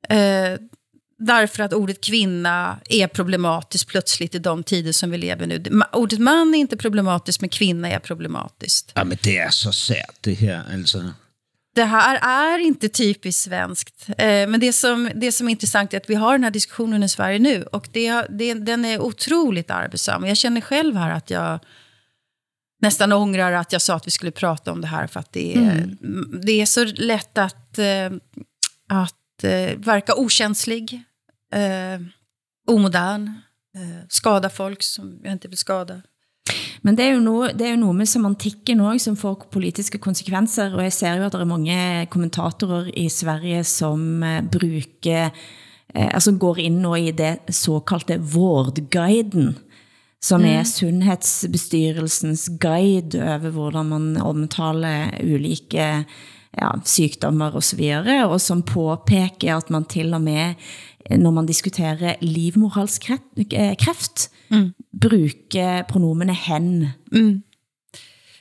Eh, 0.09 0.53
därför 1.19 1.63
att 1.63 1.73
ordet 1.73 2.01
kvinna 2.01 2.81
är 2.89 3.07
problematiskt 3.07 3.89
plötsligt 3.89 4.35
i 4.35 4.39
de 4.39 4.63
tider 4.63 4.93
som 4.93 5.11
vi 5.11 5.19
lever 5.19 5.47
nu. 5.47 5.63
Ordet 5.93 6.19
man 6.19 6.55
är 6.55 6.59
inte 6.59 6.77
problematiskt, 6.77 7.41
men 7.41 7.51
kvinna 7.51 7.91
är 7.91 7.99
problematiskt. 7.99 8.93
Ja, 8.95 9.05
men 9.05 9.19
det 9.23 9.37
er 9.37 9.51
så 9.51 9.73
sært, 9.73 10.17
det 10.21 10.35
her, 10.35 10.63
altså. 10.73 11.13
Det 11.75 11.85
här 11.85 12.17
är 12.17 12.59
inte 12.59 12.89
typiskt 12.89 13.43
svenskt. 13.43 14.09
Eh, 14.09 14.49
men 14.49 14.61
det 14.61 14.73
som, 14.73 15.11
det 15.15 15.33
som 15.33 15.47
är 15.47 15.51
intressant 15.51 15.95
är 15.95 15.97
att 15.97 16.11
vi 16.11 16.15
har 16.15 16.33
den 16.33 16.45
här 16.45 16.51
diskussionen 16.51 17.03
i 17.03 17.09
Sverige 17.09 17.39
nu. 17.39 17.63
Och 17.63 17.89
det, 17.93 18.27
det, 18.31 18.55
den 18.55 18.85
är 18.85 19.01
otroligt 19.01 19.71
arbetsam. 19.71 20.27
Jag 20.27 20.37
känner 20.37 20.61
själv 20.61 20.97
här 20.97 21.11
att 21.11 21.31
jag 21.31 21.59
nästan 22.83 23.13
ångrar 23.13 23.53
att 23.53 23.73
jag 23.73 23.83
sa 23.83 23.95
att 23.95 24.07
vi 24.07 24.11
skulle 24.11 24.33
prata 24.33 24.73
om 24.73 24.81
det 24.81 24.87
här. 24.87 25.07
För 25.07 25.21
att 25.21 25.33
det 25.33 25.55
är, 25.57 25.97
det 26.43 26.61
är 26.61 26.67
så 26.67 26.85
lätt 26.85 27.39
att, 27.39 27.79
eh, 27.79 28.11
att 28.89 29.45
eh, 29.45 29.79
verka 29.79 30.15
okänslig, 30.15 31.03
eh, 31.53 32.01
omodern, 32.69 33.29
eh, 33.77 34.07
skada 34.09 34.51
folk 34.51 34.83
som 34.83 35.21
jag 35.23 35.33
inte 35.33 35.49
vill 35.49 35.59
skada. 35.59 36.03
Men 36.83 36.97
det 36.97 37.05
er 37.05 37.15
jo 37.17 37.23
noe, 37.23 37.53
det 37.57 37.67
er 37.67 37.75
jo 37.75 37.83
noe 37.83 37.97
med 37.97 38.09
semantikken 38.09 38.81
også, 38.81 39.11
som 39.11 39.17
får 39.19 39.49
politiske 39.53 40.01
konsekvenser, 40.03 40.75
og 40.77 40.85
jeg 40.87 40.95
ser 40.97 41.19
jo 41.19 41.27
at 41.27 41.35
der 41.35 41.45
er 41.45 41.51
mange 41.51 41.79
kommentatorer 42.13 42.91
i 42.97 43.09
Sverige 43.13 43.65
som 43.67 44.23
eh, 44.23 44.43
bruker, 44.47 45.33
eh, 45.95 46.09
altså 46.09 46.37
går 46.39 46.63
ind 46.69 46.83
nå 46.85 46.95
i 46.97 47.15
det 47.17 47.37
såkaldte 47.55 48.21
vårdguiden, 48.23 49.57
som 50.23 50.43
er 50.43 50.65
sundhedsbestyrelsens 50.67 52.49
guide 52.59 53.21
over 53.23 53.53
hvordan 53.55 53.93
man 53.93 54.07
omtaler 54.19 55.13
ulike 55.23 55.85
ja, 56.59 56.71
sygdommer 56.83 57.55
og 57.55 57.63
så 57.63 57.79
videre, 57.79 58.25
og 58.27 58.41
som 58.43 58.65
påpeker 58.67 59.55
at 59.55 59.71
man 59.71 59.87
til 59.87 60.15
og 60.17 60.25
med, 60.25 60.59
når 61.11 61.31
man 61.31 61.47
diskuterer 61.47 62.17
livmorhalskreft, 62.21 64.31
bruker 64.93 65.83
pronomene 65.83 66.33
hen. 66.33 66.89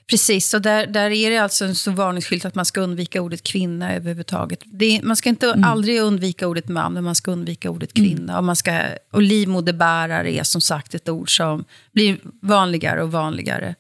Precis, 0.09 0.49
så 0.49 0.59
där, 0.59 0.87
där 0.87 1.11
är 1.11 1.29
det 1.29 1.37
alltså 1.37 1.65
en 1.65 1.75
så 1.75 1.91
varningsskylt 1.91 2.45
att 2.45 2.55
man 2.55 2.65
ska 2.65 2.81
undvika 2.81 3.21
ordet 3.21 3.43
kvinna 3.43 3.95
överhuvudtaget. 3.95 4.63
Det, 4.65 5.01
man 5.03 5.15
ska 5.15 5.29
inte 5.29 5.53
aldrig 5.63 6.01
undvika 6.01 6.47
ordet 6.47 6.67
man, 6.67 6.93
men 6.93 7.03
man 7.03 7.15
ska 7.15 7.31
undvika 7.31 7.69
ordet 7.69 7.93
kvinna. 7.93 8.37
Och, 8.37 8.43
man 8.43 8.55
ska, 8.55 8.81
och 9.11 9.21
livmoderbärare 9.21 10.33
är 10.33 10.43
som 10.43 10.61
sagt 10.61 10.95
ett 10.95 11.09
ord 11.09 11.37
som 11.37 11.65
blir 11.91 12.17
vanligare 12.41 13.03
och 13.03 13.11
vanligare. 13.11 13.75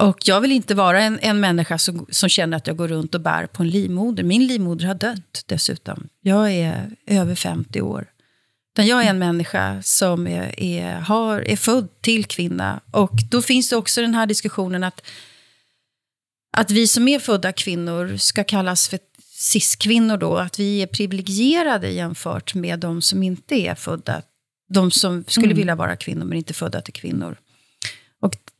Och 0.00 0.28
jag 0.28 0.40
vill 0.40 0.52
inte 0.52 0.74
vara 0.74 1.02
en, 1.02 1.18
en 1.22 1.40
människa 1.40 1.78
som, 1.78 2.06
som 2.10 2.28
känner 2.28 2.56
att 2.56 2.66
jag 2.66 2.76
går 2.76 2.88
runt 2.88 3.14
och 3.14 3.20
bär 3.20 3.46
på 3.46 3.62
en 3.62 3.68
livmoder. 3.68 4.22
Min 4.22 4.46
livmoder 4.46 4.86
har 4.86 4.94
dött 4.94 5.44
dessutom. 5.46 6.08
Jag 6.20 6.52
är 6.52 6.96
över 7.06 7.34
50 7.34 7.80
år. 7.80 8.06
Utan 8.74 8.86
jag 8.86 9.04
är 9.04 9.10
en 9.10 9.18
människa 9.18 9.82
som 9.82 10.26
är, 10.26 10.60
är, 10.60 10.94
har, 10.94 11.40
är 11.40 11.56
född 11.56 11.88
till 12.00 12.24
kvinna. 12.24 12.80
Och 12.90 13.12
då 13.30 13.42
finns 13.42 13.70
det 13.70 13.76
också 13.76 14.00
den 14.00 14.14
här 14.14 14.26
diskussionen 14.26 14.84
att, 14.84 15.06
att 16.56 16.70
vi 16.70 16.86
som 16.86 17.08
är 17.08 17.18
födda 17.18 17.52
kvinnor 17.52 18.16
ska 18.16 18.44
kallas 18.44 18.88
för 18.88 18.98
cis-kvinnor 19.32 20.16
då. 20.16 20.36
Att 20.36 20.58
vi 20.58 20.82
är 20.82 20.86
privilegierade 20.86 21.90
jämfört 21.90 22.54
med 22.54 22.78
de 22.78 23.02
som 23.02 23.22
inte 23.22 23.54
är 23.54 23.74
födda. 23.74 24.22
De 24.68 24.90
som 24.90 25.24
skulle 25.28 25.54
vilja 25.54 25.74
vara 25.74 25.96
kvinnor 25.96 26.24
men 26.24 26.38
inte 26.38 26.54
födda 26.54 26.80
till 26.80 26.94
kvinnor. 26.94 27.36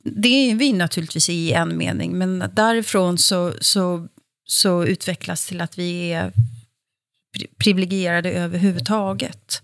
Det 0.04 0.50
är 0.50 0.54
vi 0.54 0.72
naturligtvis 0.72 1.28
i 1.28 1.52
en 1.52 1.76
mening. 1.76 2.18
Men 2.18 2.44
därifrån 2.52 3.18
så, 3.18 3.52
så, 3.60 4.08
så 4.46 4.84
utvecklas 4.84 5.46
till 5.46 5.60
att 5.60 5.78
vi 5.78 6.12
är 6.12 6.32
pri- 7.36 7.48
privilegierade 7.58 8.30
överhuvudtaget. 8.32 9.62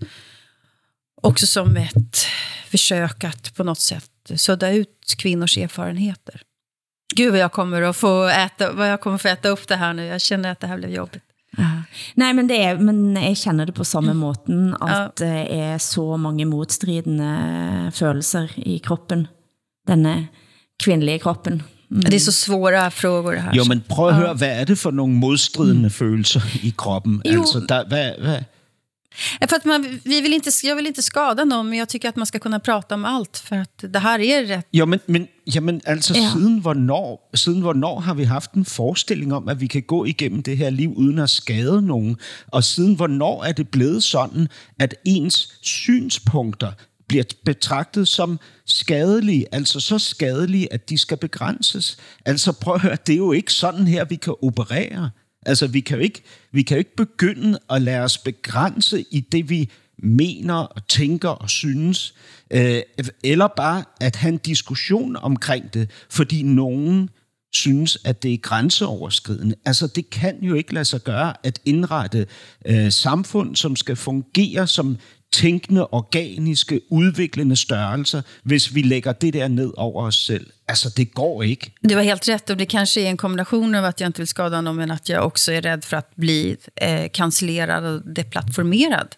Också 1.23 1.47
som 1.47 1.77
ett 1.77 2.27
försök 2.67 3.25
att 3.25 3.55
på 3.55 3.65
något 3.65 3.81
sätt 3.81 4.11
sudda 4.37 4.71
ut 4.71 5.15
kvinnors 5.19 5.59
erfarenheter. 5.59 6.43
Gud 7.15 7.31
vad 7.31 7.41
jag 7.41 7.53
kommer 7.53 7.83
att 7.83 7.97
få 7.97 8.25
äta, 8.25 8.73
vad 8.73 8.91
jag 8.91 9.01
kommer 9.01 9.15
att 9.15 9.23
få 9.23 9.29
äta 9.29 9.49
upp 9.49 9.69
det 9.69 9.77
här 9.77 9.93
nu. 9.93 10.05
Jag 10.05 10.21
känner 10.21 10.53
att 10.53 10.61
det 10.61 10.67
här 10.67 10.77
blev 10.77 10.91
jobbigt. 10.91 11.23
Ja. 11.57 11.83
Nej, 12.15 12.35
men, 12.35 12.47
det 12.47 12.55
er, 12.55 12.79
men 12.79 13.17
jeg 13.17 13.37
kender 13.37 13.67
det 13.67 13.73
på 13.73 13.85
samme 13.85 14.15
måten, 14.15 14.75
at 14.81 15.17
det 15.17 15.47
er 15.51 15.79
så 15.79 16.17
mange 16.17 16.45
modstridende 16.45 17.93
følelser 17.95 18.53
i 18.57 18.79
kroppen. 18.79 19.29
Denne 19.89 20.29
kvindelige 20.81 21.19
kroppen. 21.19 21.63
Det 21.91 22.15
är 22.15 22.19
så 22.21 22.33
svåra 22.33 22.91
frågor 22.91 23.33
det 23.33 23.41
här. 23.41 23.55
Jo, 23.55 23.65
men 23.65 23.83
prøv 23.89 24.09
at 24.09 24.15
høre, 24.15 24.35
hvad 24.35 24.61
er 24.61 24.65
det 24.65 24.79
for 24.79 24.91
nogle 24.91 25.15
modstridende 25.15 25.91
følelser 25.91 26.41
i 26.63 26.75
kroppen? 26.79 27.23
Jo. 27.25 27.41
Altså, 27.41 27.61
der, 27.69 27.85
hvad, 27.89 28.13
hvad? 28.19 28.41
För 29.49 29.57
att 29.57 29.65
man, 29.65 30.01
vi 30.05 30.21
vill 30.21 30.33
inte, 30.33 30.51
jag 30.65 30.77
vill 30.77 30.87
inte 30.87 31.03
skada 31.03 31.45
någon, 31.45 31.69
men 31.69 31.79
jag 31.79 31.89
tycker 31.89 32.09
att 32.09 32.17
man 32.17 32.27
ska 32.27 32.39
kunna 32.39 32.59
prata 32.59 32.95
om 32.95 33.05
allt. 33.05 33.37
För 33.37 33.57
att 33.57 33.85
det 33.93 33.99
här 33.99 34.19
är 34.21 34.45
rätt. 34.47 34.67
Jo, 34.73 34.87
men, 34.87 35.01
men, 35.07 35.27
jamen, 35.47 35.81
altså, 35.87 36.15
Ja. 36.15 36.21
ja. 36.23 36.31
siden, 36.33 36.59
hvornår, 36.61 37.21
siden 37.35 37.61
hvornår 37.61 38.01
har 38.01 38.15
vi 38.15 38.25
haft 38.25 38.53
en 38.55 38.65
forestilling 38.65 39.33
om, 39.33 39.49
at 39.49 39.61
vi 39.61 39.67
kan 39.67 39.83
gå 39.83 40.07
igennem 40.07 40.43
det 40.43 40.57
her 40.57 40.71
liv 40.71 40.93
uden 40.97 41.19
at 41.19 41.31
skade 41.31 41.83
nogen? 41.83 42.17
Og 42.53 42.65
siden 42.65 42.95
hvornår 42.95 43.45
er 43.45 43.53
det 43.53 43.69
blevet 43.69 44.03
sådan, 44.03 44.49
at 44.79 44.95
ens 45.05 45.59
synspunkter 45.63 46.73
bliver 47.09 47.25
betragtet 47.45 48.09
som 48.09 48.39
skadelige, 48.67 49.47
altså 49.53 49.81
så 49.81 49.99
skadelige, 49.99 50.73
at 50.73 50.89
de 50.89 50.99
skal 50.99 51.17
begrænses. 51.17 51.97
Altså 52.25 52.53
prøv 52.53 52.75
at 52.75 52.81
høre, 52.81 52.97
det 53.07 53.13
er 53.13 53.17
jo 53.17 53.33
ikke 53.33 53.53
sådan 53.53 53.87
her, 53.87 54.05
vi 54.05 54.17
kan 54.17 54.35
operere. 54.43 55.11
Altså 55.47 55.67
vi 55.67 55.81
kan 55.81 55.97
jo 55.97 56.03
ikke, 56.03 56.23
vi 56.53 56.63
kan 56.63 56.77
jo 56.77 56.79
ikke 56.79 56.97
begynde 56.97 57.59
at 57.71 57.83
lade 57.83 58.01
os 58.01 58.19
begrænse 58.19 59.05
i 59.11 59.21
det, 59.21 59.51
vi 59.51 59.71
mener 59.99 60.55
og 60.55 60.89
tænker 60.89 61.29
og 61.29 61.51
synes, 61.51 62.15
øh, 62.51 62.83
eller 63.25 63.49
bare 63.57 63.85
at 64.01 64.17
have 64.17 64.33
en 64.33 64.39
diskussion 64.39 65.17
omkring 65.17 65.75
det, 65.75 65.91
fordi 66.11 66.43
nogen 66.43 67.11
synes, 67.53 67.99
at 68.05 68.23
det 68.23 68.35
er 68.35 68.39
grænseoverskridende. 68.39 69.55
Altså, 69.65 69.87
det 69.87 70.11
kan 70.11 70.43
jo 70.43 70.55
ikke 70.55 70.75
lade 70.75 70.85
sig 70.85 71.03
gøre 71.03 71.35
at 71.43 71.59
indrette 71.65 72.27
øh, 72.67 72.93
samfund, 72.93 73.57
som 73.57 73.77
skal 73.77 73.97
fungere 73.97 74.67
som 74.67 74.97
tænkende, 75.33 75.87
organiske, 75.87 76.81
udviklende 76.91 77.57
størrelser, 77.57 78.23
hvis 78.43 78.75
vi 78.75 78.83
lægger 78.83 79.13
det 79.13 79.35
der 79.35 79.49
ned 79.49 79.73
over 79.77 80.07
os 80.07 80.15
selv. 80.27 80.47
Altså, 80.69 80.93
det 80.97 81.15
går 81.15 81.43
ikke. 81.43 81.73
Det 81.83 81.97
var 81.97 82.03
helt 82.03 82.29
rätt 82.29 82.51
och 82.51 82.57
det 82.57 82.69
kanske 82.69 83.01
är 83.01 83.09
en 83.09 83.17
kombination 83.17 83.75
av 83.75 83.85
att 83.85 84.01
jag 84.01 84.09
inte 84.09 84.21
vill 84.21 84.29
skada 84.29 84.61
någon 84.61 84.77
men 84.77 84.91
att 84.91 85.09
jag 85.09 85.27
också 85.27 85.53
är 85.53 85.63
rädd 85.63 85.85
för 85.85 85.97
att 85.97 86.17
bli 86.17 86.57
eh, 86.77 87.09
cancellerad 87.13 87.85
och 87.85 88.15
deplattformerad. 88.15 89.17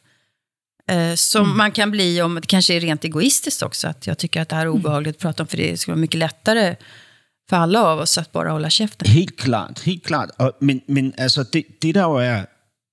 Eh, 0.90 1.14
som 1.14 1.56
man 1.56 1.72
kan 1.72 1.90
bli 1.90 2.22
om 2.22 2.34
det 2.34 2.46
kanske 2.46 2.74
är 2.74 2.80
rent 2.80 3.04
egoistiskt 3.04 3.62
också. 3.62 3.88
Att 3.88 4.06
jag 4.06 4.18
tycker 4.18 4.40
att 4.40 4.48
det 4.48 4.56
här 4.56 4.66
är 4.66 4.68
obehagligt 4.68 5.16
att 5.16 5.22
prata 5.22 5.42
om 5.42 5.46
för 5.46 5.56
det 5.56 5.80
skulle 5.80 5.92
vara 5.92 6.00
mycket 6.00 6.18
lättare 6.18 6.76
för 7.50 7.56
alla 7.56 7.82
av 7.82 7.98
oss 7.98 8.18
att 8.18 8.32
bara 8.32 8.50
hålla 8.50 8.70
käften. 8.70 9.10
Helt 9.10 9.36
klart, 9.36 9.80
helt 9.80 10.06
klart. 10.06 10.30
Og, 10.38 10.52
men, 10.60 10.80
men 10.86 11.12
altså, 11.18 11.44
det, 11.52 11.62
det 11.82 11.94
der 11.94 12.02
jo 12.02 12.44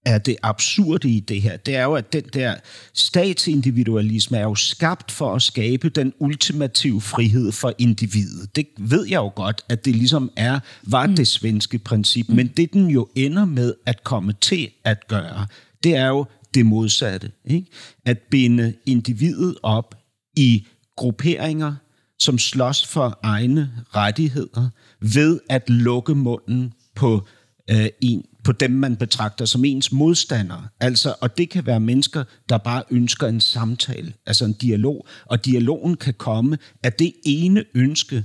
er, 0.06 0.18
det 0.18 0.36
absurde 0.44 1.10
i 1.10 1.20
det 1.20 1.42
her, 1.42 1.58
det 1.58 1.76
er 1.76 1.84
jo, 1.84 1.94
at 1.94 2.14
den 2.14 2.24
der 2.34 2.56
statsindividualisme 2.94 4.38
er 4.38 4.44
jo 4.44 4.56
skabt 4.56 5.12
for 5.12 5.36
at 5.36 5.42
skabe 5.42 5.90
den 5.90 6.14
ultimative 6.20 7.02
frihed 7.02 7.52
for 7.52 7.74
individet. 7.78 8.56
Det 8.56 8.68
ved 8.78 9.06
jeg 9.06 9.18
jo 9.18 9.32
godt, 9.36 9.62
at 9.70 9.86
det 9.86 9.96
ligesom 9.96 10.32
er, 10.36 10.60
var 10.84 11.06
det 11.06 11.28
svenske 11.28 11.80
princip. 11.80 12.30
Men 12.30 12.48
det 12.48 12.74
den 12.74 12.90
jo 12.90 13.08
ender 13.16 13.46
med 13.46 13.74
at 13.86 14.04
komme 14.04 14.34
til 14.42 14.70
at 14.84 15.08
gøre, 15.08 15.48
det 15.84 15.96
er 15.96 16.08
jo 16.08 16.26
det 16.54 16.66
modsatte. 16.66 17.32
Ikke? 17.46 17.68
At 18.06 18.18
binde 18.32 18.74
individet 18.86 19.56
op 19.64 19.96
i 20.36 20.68
grupperinger, 20.96 21.76
som 22.20 22.38
slås 22.38 22.86
for 22.86 23.20
egne 23.24 23.72
rettigheder 23.96 24.70
ved 25.00 25.40
at 25.50 25.70
lukke 25.70 26.16
munden 26.16 26.74
på, 26.96 27.28
øh, 27.72 27.88
en, 28.02 28.26
på 28.46 28.52
dem, 28.52 28.72
man 28.72 28.96
betragter 28.96 29.46
som 29.46 29.66
ens 29.66 29.92
modstandere. 29.92 30.68
Altså, 30.80 31.16
og 31.22 31.38
det 31.38 31.50
kan 31.50 31.66
være 31.66 31.80
mennesker, 31.80 32.24
der 32.50 32.58
bare 32.58 32.84
ønsker 32.92 33.28
en 33.28 33.42
samtale, 33.42 34.14
altså 34.26 34.46
en 34.46 34.54
dialog. 34.54 35.08
Og 35.26 35.46
dialogen 35.46 35.98
kan 35.98 36.14
komme 36.14 36.58
af 36.84 36.94
det 36.94 37.14
ene 37.26 37.64
ønske, 37.74 38.24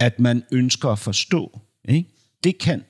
at 0.00 0.20
man 0.20 0.42
ønsker 0.52 0.88
at 0.88 0.98
forstå. 0.98 1.60
Ikke? 1.88 2.08
Det 2.44 2.58
kan 2.58 2.82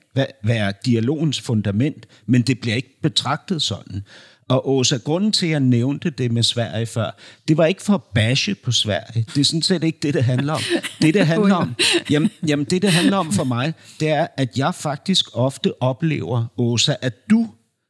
være 0.43 0.73
dialogens 0.85 1.41
fundament, 1.41 2.05
men 2.25 2.41
det 2.41 2.59
bliver 2.59 2.75
ikke 2.75 3.01
betragtet 3.01 3.61
sådan. 3.61 4.03
Og 4.49 4.69
Åsa, 4.69 4.97
grunden 4.97 5.31
til, 5.31 5.45
at 5.45 5.51
jeg 5.51 5.59
nævnte 5.59 6.09
det 6.09 6.31
med 6.31 6.43
Sverige 6.43 6.85
før, 6.85 7.17
det 7.47 7.57
var 7.57 7.65
ikke 7.65 7.81
for 7.83 7.93
at 7.93 8.03
bashe 8.15 8.55
på 8.55 8.71
Sverige. 8.71 9.25
Det 9.35 9.41
er 9.41 9.45
sådan 9.45 9.61
set 9.61 9.83
ikke 9.83 9.99
det, 10.01 10.13
det 10.13 10.23
handler 10.23 10.53
om. 10.53 10.61
Det, 11.01 11.13
det 11.13 11.27
handler 11.27 11.55
om, 11.55 11.75
jamen, 12.09 12.29
jamen, 12.47 12.65
det, 12.65 12.81
det 12.81 12.91
handler 12.91 13.17
om 13.17 13.31
for 13.31 13.43
mig, 13.43 13.73
det 13.99 14.09
er, 14.09 14.27
at 14.37 14.57
jeg 14.57 14.75
faktisk 14.75 15.25
ofte 15.33 15.81
oplever, 15.81 16.45
Åsa, 16.57 16.95
at 17.01 17.29
du 17.29 17.47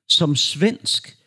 som 0.10 0.36
svensk 0.36 1.19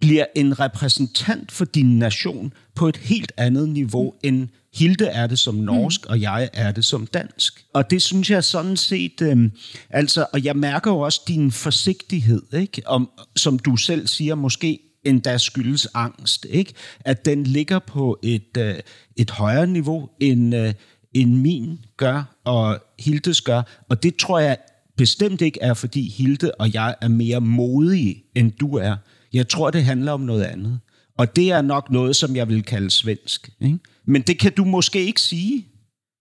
bliver 0.00 0.24
en 0.36 0.60
repræsentant 0.60 1.52
for 1.52 1.64
din 1.64 1.98
nation 1.98 2.52
på 2.74 2.88
et 2.88 2.96
helt 2.96 3.32
andet 3.36 3.68
niveau, 3.68 4.14
end 4.22 4.48
Hilde 4.74 5.06
er 5.06 5.26
det 5.26 5.38
som 5.38 5.54
norsk, 5.54 6.06
og 6.06 6.20
jeg 6.20 6.50
er 6.52 6.72
det 6.72 6.84
som 6.84 7.06
dansk. 7.06 7.64
Og 7.74 7.90
det 7.90 8.02
synes 8.02 8.30
jeg 8.30 8.44
sådan 8.44 8.76
set, 8.76 9.22
øh, 9.22 9.50
altså, 9.90 10.26
og 10.32 10.44
jeg 10.44 10.56
mærker 10.56 10.90
jo 10.90 10.98
også 10.98 11.20
din 11.28 11.52
forsigtighed, 11.52 12.42
ikke? 12.52 12.82
Om, 12.86 13.10
som 13.36 13.58
du 13.58 13.76
selv 13.76 14.06
siger, 14.06 14.34
måske 14.34 14.78
endda 15.04 15.38
skyldes 15.38 15.88
angst, 15.94 16.46
ikke? 16.50 16.74
At 17.00 17.24
den 17.24 17.44
ligger 17.44 17.78
på 17.78 18.18
et, 18.22 18.56
øh, 18.58 18.74
et 19.16 19.30
højere 19.30 19.66
niveau, 19.66 20.08
end, 20.20 20.56
øh, 20.56 20.74
end 21.14 21.34
min 21.34 21.78
gør, 21.96 22.40
og 22.44 22.78
Hildes 22.98 23.40
gør. 23.40 23.62
Og 23.88 24.02
det 24.02 24.16
tror 24.16 24.38
jeg 24.38 24.56
bestemt 24.96 25.40
ikke 25.40 25.58
er, 25.62 25.74
fordi 25.74 26.08
Hilde 26.08 26.52
og 26.58 26.74
jeg 26.74 26.94
er 27.00 27.08
mere 27.08 27.40
modige, 27.40 28.24
end 28.34 28.52
du 28.52 28.76
er. 28.76 28.96
Jeg 29.32 29.48
tror, 29.48 29.70
det 29.70 29.84
handler 29.84 30.12
om 30.12 30.20
noget 30.20 30.42
andet. 30.42 30.80
Og 31.18 31.36
det 31.36 31.50
er 31.50 31.62
nok 31.62 31.90
noget, 31.90 32.16
som 32.16 32.36
jeg 32.36 32.48
vil 32.48 32.62
kalde 32.62 32.90
svensk. 32.90 33.50
Ikke? 33.60 33.78
Men 34.04 34.22
det 34.22 34.38
kan 34.38 34.52
du 34.52 34.64
måske 34.64 35.04
ikke 35.06 35.20
sige. 35.20 35.66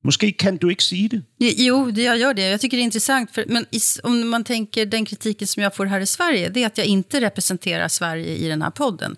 Måske 0.03 0.31
kan 0.31 0.57
du 0.57 0.69
ikke 0.69 0.83
sige 0.83 1.09
det. 1.09 1.23
Jo, 1.67 1.91
det, 1.91 2.03
jag 2.03 2.19
gör 2.19 2.33
det. 2.33 2.41
Jag 2.41 2.61
tycker 2.61 2.77
det 2.77 2.81
är 2.81 2.83
intressant. 2.83 3.31
För, 3.31 3.45
men 3.47 3.65
om 4.03 4.29
man 4.29 4.43
tänker 4.43 4.85
den 4.85 5.05
kritiken 5.05 5.47
som 5.47 5.63
jag 5.63 5.75
får 5.75 5.85
här 5.85 5.99
i 5.99 6.05
Sverige, 6.05 6.49
det 6.49 6.63
är 6.63 6.65
att 6.65 6.77
jag 6.77 6.87
inte 6.87 7.21
representerar 7.21 7.87
Sverige 7.87 8.35
i 8.35 8.47
den 8.47 8.61
här 8.61 8.69
podden. 8.69 9.15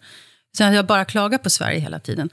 Så 0.58 0.63
att 0.63 0.75
jag 0.75 0.86
bara 0.86 1.06
klagar 1.06 1.38
på 1.38 1.49
Sverige 1.49 1.80
hela 1.80 1.99
tiden. 1.99 2.30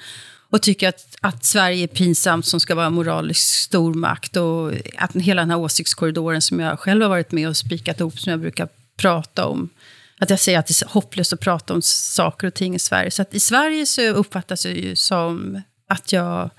Och 0.51 0.63
tycker 0.63 0.89
att, 0.89 1.17
att 1.21 1.45
Sverige 1.45 1.83
är 1.83 1.87
pinsamt 1.87 2.47
som 2.47 2.61
ska 2.61 2.75
vara 2.75 2.91
moralisk 2.91 3.41
stormakt. 3.41 4.37
Och 4.37 4.73
att 4.97 5.17
hela 5.17 5.43
den 5.43 5.51
här 5.51 5.59
åsiktskorridoren 5.59 6.43
som 6.43 6.61
jag 6.61 6.79
själv 6.79 7.03
har 7.03 7.09
varit 7.09 7.33
med 7.33 7.49
och 7.49 7.57
spikat 7.57 8.01
ihop, 8.01 8.19
som 8.19 8.31
jag 8.31 8.41
brukar 8.41 8.69
prata 8.97 9.47
om. 9.47 9.69
Att 10.19 10.31
jag 10.31 10.41
säger 10.41 10.59
att 10.59 10.67
det 10.67 10.83
är 10.83 10.89
hopplöst 10.89 11.33
att 11.33 11.41
prata 11.41 11.75
om 11.75 11.83
saker 11.83 12.47
och 12.47 12.55
ting 12.55 12.75
i 12.75 12.79
Sverige. 12.79 13.11
Så 13.11 13.23
att 13.23 13.35
i 13.35 13.41
Sverige 13.41 13.87
så 13.87 14.03
uppfattas 14.03 14.67
jag 14.67 14.77
ju 14.77 14.97
som 14.97 15.63
att 15.89 16.13
jag 16.13 16.51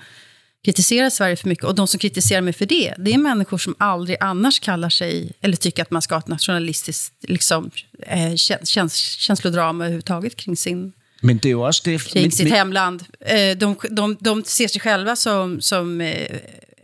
kritiserar 0.66 1.10
Sverige 1.10 1.36
för 1.36 1.50
mycket. 1.50 1.66
Och 1.66 1.76
de 1.76 1.88
som 1.88 2.00
kritiserar 2.00 2.42
mig 2.42 2.54
för 2.54 2.66
det, 2.66 2.94
det 2.98 3.14
är 3.14 3.18
människor 3.18 3.58
som 3.58 3.76
aldrig 3.80 4.18
annars 4.20 4.60
kallar 4.60 4.90
sig, 4.90 5.32
eller 5.42 5.58
tycker 5.58 5.82
att 5.82 5.92
man 5.92 6.02
ska 6.02 6.16
ha 6.16 6.20
ett 6.20 6.28
nationalistiskt 6.28 7.14
liksom, 7.22 7.72
eh, 8.08 8.36
käns 8.64 8.96
känslodrama 8.96 9.84
överhuvudtaget 9.84 10.36
kring 10.36 10.58
sin 10.58 10.94
Men 11.22 11.38
det 11.38 11.50
er 11.50 11.52
jo 11.52 11.62
også 11.68 11.82
det... 11.86 12.00
kring 12.00 12.24
men, 12.24 12.32
sitt 12.32 12.48
men, 12.48 12.58
hemland. 12.58 13.04
Eh, 13.20 13.58
de, 13.58 13.76
de, 13.90 14.18
de 14.20 14.44
ser 14.46 14.68
sig 14.68 14.82
själva 14.82 15.16
som, 15.16 15.62
som 15.62 16.02
eh, 16.02 16.38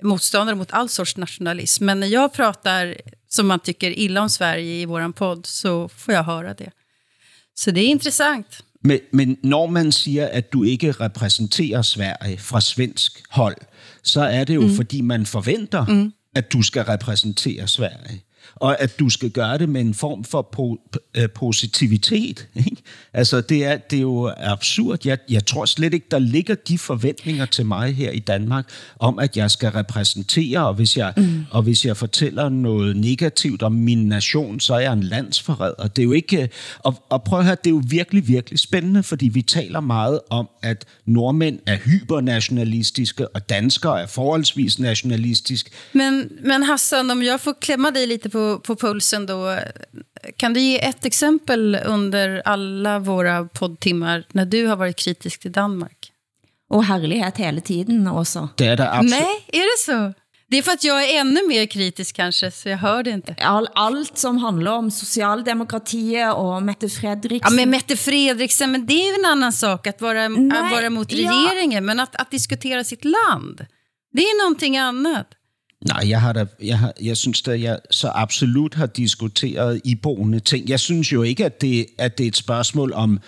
motståndare 0.06 0.56
mot 0.56 0.72
all 0.72 0.90
sorts 0.90 1.18
nationalism. 1.18 1.86
Men 1.86 2.00
när 2.00 2.08
jag 2.08 2.34
pratar 2.34 2.96
som 3.30 3.48
man 3.48 3.60
tycker 3.60 4.00
illa 4.00 4.22
om 4.22 4.30
Sverige 4.30 4.82
i 4.82 4.86
våran 4.86 5.14
podd 5.14 5.46
så 5.46 5.90
får 5.90 6.14
jag 6.14 6.24
höra 6.24 6.54
det. 6.54 6.72
Så 7.54 7.72
det 7.72 7.82
är 7.82 7.88
intressant. 7.88 8.64
men, 8.86 9.00
men 9.12 9.38
når 9.44 9.68
man 9.68 9.92
siger, 9.92 10.28
at 10.28 10.54
du 10.54 10.64
ikke 10.64 10.92
repræsenterer 10.92 11.82
Sverige 11.82 12.38
fra 12.38 12.62
svensk 12.62 13.24
hold, 13.30 13.58
så 14.04 14.22
er 14.22 14.44
det 14.44 14.56
jo, 14.56 14.62
mm. 14.62 14.76
fordi 14.76 15.02
man 15.02 15.26
forventer, 15.26 15.86
mm. 15.86 16.14
at 16.36 16.54
du 16.54 16.62
skal 16.62 16.84
repræsentere 16.84 17.68
Sverige. 17.68 18.22
Og 18.56 18.82
at 18.82 19.00
du 19.00 19.10
skal 19.10 19.30
gøre 19.30 19.58
det 19.58 19.70
med 19.70 19.82
en 19.82 19.94
form 19.94 20.24
for 20.24 20.50
po- 20.56 21.12
øh, 21.22 21.30
positivitet. 21.30 22.48
Ikke? 22.56 22.78
Altså, 23.14 23.42
det 23.42 23.66
er, 23.66 23.78
det 23.78 23.98
er 23.98 24.02
jo 24.02 24.34
absurd. 24.38 25.06
Jeg, 25.06 25.18
jeg 25.30 25.46
tror 25.46 25.66
slet 25.66 25.94
ikke, 25.94 26.08
der 26.12 26.20
ligger 26.20 26.56
de 26.56 26.78
forventninger 26.78 27.46
til 27.46 27.66
mig 27.66 27.96
her 27.96 28.12
i 28.12 28.20
Danmark, 28.20 28.70
om 29.00 29.20
at 29.20 29.38
jeg 29.38 29.52
skal 29.52 29.70
repræsentere, 29.70 30.68
og 30.68 30.74
hvis 30.74 30.98
jeg, 30.98 31.14
mm. 31.18 31.46
og 31.52 31.64
hvis 31.64 31.86
jeg 31.86 31.98
fortæller 31.98 32.50
noget 32.50 32.98
negativt 32.98 33.64
om 33.64 33.72
min 33.72 34.08
nation, 34.08 34.60
så 34.60 34.74
er 34.74 34.80
jeg 34.80 34.94
en 34.94 35.04
landsforræder. 35.04 35.88
Det 35.88 36.02
er 36.02 36.04
jo 36.04 36.12
ikke... 36.12 36.50
Og, 36.80 37.04
og 37.10 37.24
prøv 37.24 37.40
at 37.40 37.46
høre, 37.46 37.56
det 37.64 37.70
er 37.70 37.76
jo 37.76 37.84
virkelig, 37.90 38.28
virkelig 38.28 38.60
spændende, 38.60 39.04
fordi 39.04 39.28
vi 39.28 39.42
taler 39.42 39.80
meget 39.80 40.20
om, 40.30 40.50
at 40.62 40.86
nordmænd 41.06 41.60
er 41.66 41.78
hypernationalistiske, 41.78 43.28
og 43.28 43.50
danskere 43.50 44.02
er 44.02 44.08
forholdsvis 44.08 44.80
nationalistiske. 44.80 45.70
Men, 45.94 46.32
men 46.44 46.64
Hassan, 46.64 47.12
om 47.12 47.22
jag 47.22 47.40
får 47.40 47.56
klämma 47.62 47.90
dig 47.90 48.08
lite 48.08 48.30
på, 48.30 48.45
på 48.64 48.76
pulsen 48.76 49.26
då. 49.26 49.60
Kan 50.38 50.54
du 50.54 50.60
ge 50.60 50.86
ett 50.86 51.06
exempel 51.06 51.78
under 51.86 52.42
alla 52.46 53.00
våra 53.00 53.46
poddtimmar 53.46 54.24
när 54.32 54.46
du 54.46 54.68
har 54.68 54.76
varit 54.76 54.96
kritisk 54.98 55.40
till 55.40 55.52
Danmark? 55.52 56.12
Og 56.70 56.84
herlighet 56.84 57.38
hele 57.38 57.62
tiden 57.62 58.08
også. 58.08 58.48
Det 58.58 58.68
er 58.68 58.76
der 58.76 58.88
absolut... 58.92 59.12
Nej, 59.12 59.36
är 59.54 59.66
det 59.72 59.80
så? 59.86 60.14
Det 60.48 60.58
är 60.58 60.62
för 60.62 60.72
att 60.72 60.84
jag 60.84 61.04
är 61.04 61.20
ännu 61.20 61.48
mer 61.48 61.66
kritisk 61.66 62.16
kanske, 62.16 62.52
så 62.52 62.70
jag 62.70 62.78
hör 62.78 63.04
det 63.04 63.12
inte. 63.12 63.36
All, 63.42 63.68
alt 63.76 64.18
som 64.18 64.38
handler 64.38 64.72
om 64.72 64.92
socialdemokratiet 64.92 66.34
og 66.34 66.64
Mette 66.64 66.86
Ja, 66.86 66.90
Fredriksen. 66.90 67.56
men 67.56 67.70
Mette 67.70 67.96
Fredriksen, 67.98 68.72
men 68.72 68.86
det 68.86 68.94
är 68.94 69.08
ju 69.12 69.16
en 69.20 69.26
annan 69.32 69.54
sak 69.54 69.88
att 69.88 70.02
vara, 70.02 70.28
Nej, 70.28 70.60
att 70.60 70.72
vara 70.72 70.90
mot 70.90 71.12
ja. 71.12 71.18
regeringen. 71.32 71.86
Men 71.86 72.00
att, 72.00 72.16
att 72.16 72.32
diskutera 72.32 72.84
sitt 72.84 73.06
land, 73.06 73.66
det 74.14 74.22
är 74.22 74.44
någonting 74.44 74.78
annat. 74.78 75.28
Nej, 75.88 76.10
jeg, 76.10 76.22
har 76.22 76.34
da, 76.34 76.46
jeg, 76.64 76.80
har, 76.80 76.94
jeg 77.02 77.18
synes 77.18 77.42
da, 77.42 77.60
jeg 77.60 77.80
så 77.92 78.12
absolut 78.16 78.74
har 78.74 78.86
diskuteret 78.86 79.82
iboende 79.84 80.40
ting. 80.40 80.70
Jeg 80.70 80.80
synes 80.80 81.14
jo 81.14 81.24
ikke, 81.24 81.46
at 81.46 81.62
det, 81.62 81.86
at 81.98 82.18
det 82.18 82.24
er 82.24 82.28
et 82.28 82.36
spørgsmål 82.36 82.94
om, 82.94 83.20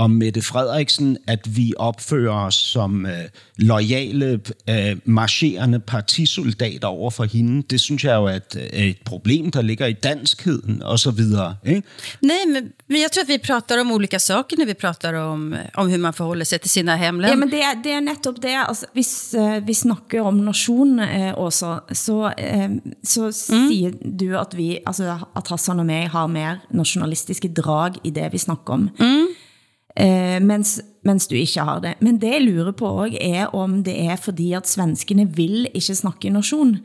om 0.00 0.10
Mette 0.10 0.42
Frederiksen, 0.42 1.16
at 1.26 1.56
vi 1.56 1.74
opfører 1.76 2.46
os 2.46 2.54
som 2.54 3.06
øh, 3.06 3.12
lojale, 3.56 4.40
øh, 4.70 4.96
marcherende 5.04 5.80
partisoldater 5.80 6.88
over 6.88 7.10
for 7.10 7.24
hende. 7.24 7.62
Det 7.70 7.80
synes 7.80 8.04
jeg 8.04 8.14
jo 8.14 8.24
er 8.24 8.36
et, 8.36 8.70
et 8.72 8.96
problem, 9.04 9.50
der 9.50 9.62
ligger 9.62 9.86
i 9.86 9.92
danskheden 9.92 10.82
og 10.82 10.98
så 10.98 11.10
videre. 11.10 11.56
Ikke? 11.66 11.82
Nej, 12.22 12.36
men, 12.46 12.72
men 12.88 13.00
jeg 13.00 13.10
tror, 13.12 13.22
at 13.22 13.28
vi 13.28 13.38
pratar 13.38 13.80
om 13.80 13.92
olika 13.92 14.18
saker 14.18 14.56
när 14.56 14.66
vi 14.66 14.74
pratar 14.74 15.14
om, 15.14 15.56
om 15.74 15.88
hur 15.88 15.98
man 15.98 16.12
förhåller 16.12 16.44
sig 16.44 16.58
till 16.58 16.70
sina 16.70 16.96
hemländer. 16.96 17.28
Ja, 17.28 17.36
men 17.36 17.50
det 17.50 17.62
er, 17.62 17.74
det 17.84 17.92
er 17.92 18.00
netop 18.00 18.42
det. 18.42 18.56
Altså, 18.68 18.86
hvis 18.92 19.34
uh, 19.38 19.66
vi 19.66 19.74
snakker 19.74 20.22
om 20.22 20.34
nation 20.34 21.00
uh, 21.00 21.34
også, 21.34 21.80
så, 21.92 22.32
uh, 22.38 22.70
så 23.04 23.24
mm. 23.24 23.68
siger 23.68 23.90
du, 24.20 24.38
at 24.38 24.56
vi, 24.56 24.78
altså, 24.86 25.18
at 25.36 25.48
Hassan 25.48 25.78
og 25.78 25.86
mig 25.86 26.08
har 26.08 26.26
mer 26.26 26.56
nationalistiske 26.70 27.48
drag 27.48 27.92
i 28.04 28.10
det, 28.10 28.32
vi 28.32 28.38
snakker 28.38 28.72
om. 28.72 28.88
Mm 28.98 29.26
eh, 29.96 30.38
mens, 30.42 30.80
mens 31.06 31.26
du 31.26 31.34
ikke 31.38 31.64
har 31.66 31.80
det. 31.84 31.94
Men 32.00 32.18
det 32.20 32.32
jeg 32.34 32.44
lurer 32.46 32.72
på 32.76 32.86
også 33.04 33.18
er 33.20 33.54
om 33.56 33.80
det 33.84 33.96
er 34.04 34.16
fordi 34.20 34.52
at 34.58 34.68
svenskene 34.68 35.26
vil 35.36 35.68
ikke 35.74 35.94
snakke 35.94 36.30
nation. 36.30 36.76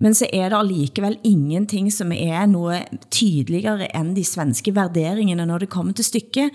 Men 0.00 0.14
så 0.14 0.28
er 0.32 0.48
det 0.48 0.58
allikevel 0.58 1.18
ingenting 1.24 1.92
som 1.92 2.12
er 2.12 2.46
noget 2.46 3.00
tydeligere 3.10 3.90
end 3.96 4.16
de 4.16 4.24
svenske 4.24 4.74
värderingarna 4.74 5.44
når 5.44 5.58
det 5.64 5.72
kommer 5.72 5.92
til 5.92 6.04
stykket. 6.04 6.50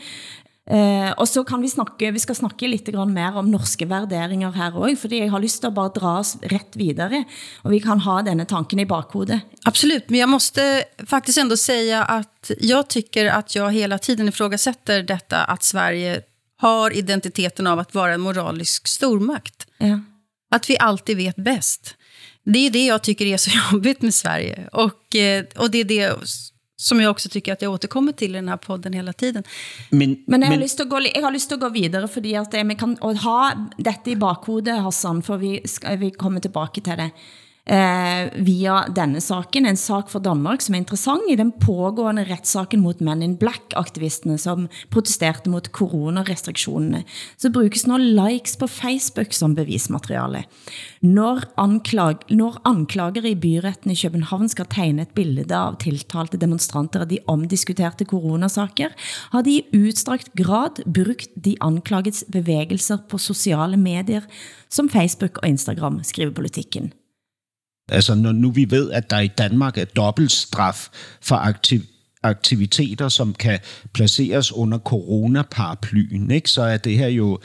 Uh, 0.65 1.12
og 1.21 1.28
så 1.30 1.43
kan 1.45 1.62
vi 1.62 1.69
snakke, 1.69 2.10
vi 2.12 2.19
skal 2.19 2.36
snakke 2.36 2.65
grann 2.89 3.13
mer 3.13 3.36
om 3.38 3.51
norske 3.51 3.86
värderingar 3.86 4.51
her 4.56 4.73
også, 4.73 5.01
fordi 5.04 5.19
jeg 5.19 5.30
har 5.30 5.39
lyst 5.39 5.62
til 5.62 5.69
at 5.69 5.75
bare 5.75 5.93
dra 5.93 6.19
oss 6.19 6.38
rätt 6.41 6.73
videre, 6.73 7.23
og 7.63 7.71
vi 7.71 7.80
kan 7.80 7.99
ha 7.99 8.21
denne 8.25 8.45
tanken 8.45 8.80
i 8.80 8.86
bakhodet. 8.86 9.41
Absolut, 9.65 10.10
men 10.10 10.19
jag 10.19 10.30
måste 10.30 10.84
faktiskt 11.08 11.38
ändå 11.38 11.58
säga 11.58 12.04
att 12.04 12.51
jag 12.60 12.88
tycker 12.88 13.25
att 13.25 13.56
jag 13.56 13.71
hela 13.71 13.97
tiden 13.97 14.28
ifrågasätter 14.28 15.04
detta 15.04 15.43
att 15.43 15.63
Sverige 15.63 16.21
har 16.58 16.97
identiteten 16.97 17.67
av 17.67 17.80
att 17.80 17.93
vara 17.93 18.13
en 18.13 18.21
moralisk 18.21 18.88
stormakt. 18.88 19.67
Ja. 19.78 19.99
Att 20.51 20.69
vi 20.69 20.78
alltid 20.78 21.17
vet 21.17 21.36
bäst. 21.36 21.95
Det 22.45 22.60
är 22.60 22.69
det 22.69 22.86
jag 22.86 23.04
tycker 23.04 23.25
är 23.25 23.38
så 23.38 23.51
jobbigt 23.71 24.01
med 24.01 24.13
Sverige. 24.13 24.69
Och, 24.71 25.15
eh, 25.15 25.45
och 25.56 25.71
det 25.71 25.78
är 25.78 25.84
det 25.84 26.12
som 26.78 27.02
jag 27.02 27.10
også 27.10 27.30
tycker 27.30 27.54
att 27.54 27.62
jag 27.62 27.72
återkommer 27.72 28.12
til 28.12 28.30
i 28.30 28.34
den 28.34 28.50
her 28.50 28.58
podden 28.58 28.94
hela 28.94 29.14
tiden. 29.14 29.44
Men, 29.92 30.24
Men 30.28 30.42
jeg 30.42 30.50
har, 30.50 30.58
lyst 30.58 30.78
til 30.78 30.84
at 30.84 30.90
gå, 30.90 31.00
jeg 31.00 31.24
har 31.24 31.32
lyst 31.32 31.48
til 31.48 31.56
at 31.56 31.62
gå 31.62 31.70
videre, 31.70 32.08
fordi 32.08 32.34
at 32.34 32.54
vi 32.54 32.76
kan 32.76 32.98
ha 33.02 33.40
dette 33.78 34.12
i 34.12 34.16
bakhodet, 34.16 34.82
Hassan, 34.84 35.24
for 35.24 35.38
vi, 35.38 35.62
skal, 35.66 36.00
vi 36.00 36.10
kommer 36.10 36.40
tilbage 36.40 36.82
til 36.82 36.98
det. 36.98 37.12
Eh, 37.65 38.28
via 38.45 38.84
denne 38.93 39.17
saken, 39.17 39.65
en 39.65 39.78
sak 39.80 40.12
for 40.12 40.21
Danmark 40.21 40.62
som 40.62 40.75
er 40.75 40.84
interessant 40.84 41.25
i 41.34 41.38
den 41.39 41.49
pågående 41.49 42.21
retssaken 42.28 42.84
mot 42.84 42.99
Men 43.01 43.23
in 43.25 43.38
Black-aktivisterne 43.41 44.38
som 44.38 44.67
protesterte 44.93 45.49
mot 45.49 45.71
coronarestriktionerne. 45.73 47.01
Så 47.41 47.49
brukes 47.49 47.88
nå 47.89 47.97
likes 47.97 48.54
på 48.62 48.67
Facebook 48.69 49.34
som 49.34 49.56
bevismateriale. 49.58 50.43
Når, 51.01 51.41
anklag, 51.58 52.21
når 52.30 52.60
anklager 52.69 53.25
i 53.25 53.34
byretten 53.34 53.95
i 53.95 53.97
København 53.97 54.45
skal 54.54 54.69
tegne 54.69 55.08
et 55.08 55.15
billede 55.17 55.58
av 55.58 55.80
tiltalte 55.82 56.38
demonstranter 56.38 57.01
af 57.01 57.10
de 57.10 57.17
omdiskuterte 57.25 58.06
coronasaker, 58.06 58.93
har 59.34 59.41
de 59.41 59.56
i 59.58 59.65
udstrakt 59.80 60.30
grad 60.38 60.84
brugt 60.86 61.34
de 61.34 61.56
anklagets 61.65 62.28
bevægelser 62.30 63.01
på 63.10 63.17
sociale 63.17 63.78
medier 63.78 64.30
som 64.69 64.86
Facebook 64.89 65.41
og 65.41 65.49
Instagram, 65.49 66.04
skriver 66.06 66.36
politikken. 66.38 66.93
Altså 67.89 68.15
når 68.15 68.32
nu 68.32 68.52
vi 68.52 68.71
ved, 68.71 68.91
at 68.91 69.10
der 69.10 69.19
i 69.19 69.28
Danmark 69.28 69.78
er 69.78 69.86
dobbeltstraf 69.86 70.88
for 71.21 71.36
aktiv, 71.36 71.82
aktiviteter, 72.24 73.10
som 73.10 73.34
kan 73.34 73.60
placeres 73.93 74.52
under 74.52 74.78
coronaparaplyen, 74.78 76.32
ikke? 76.32 76.50
så 76.50 76.62
er 76.62 76.78
det 76.78 76.98
her 76.98 77.08
jo 77.08 77.39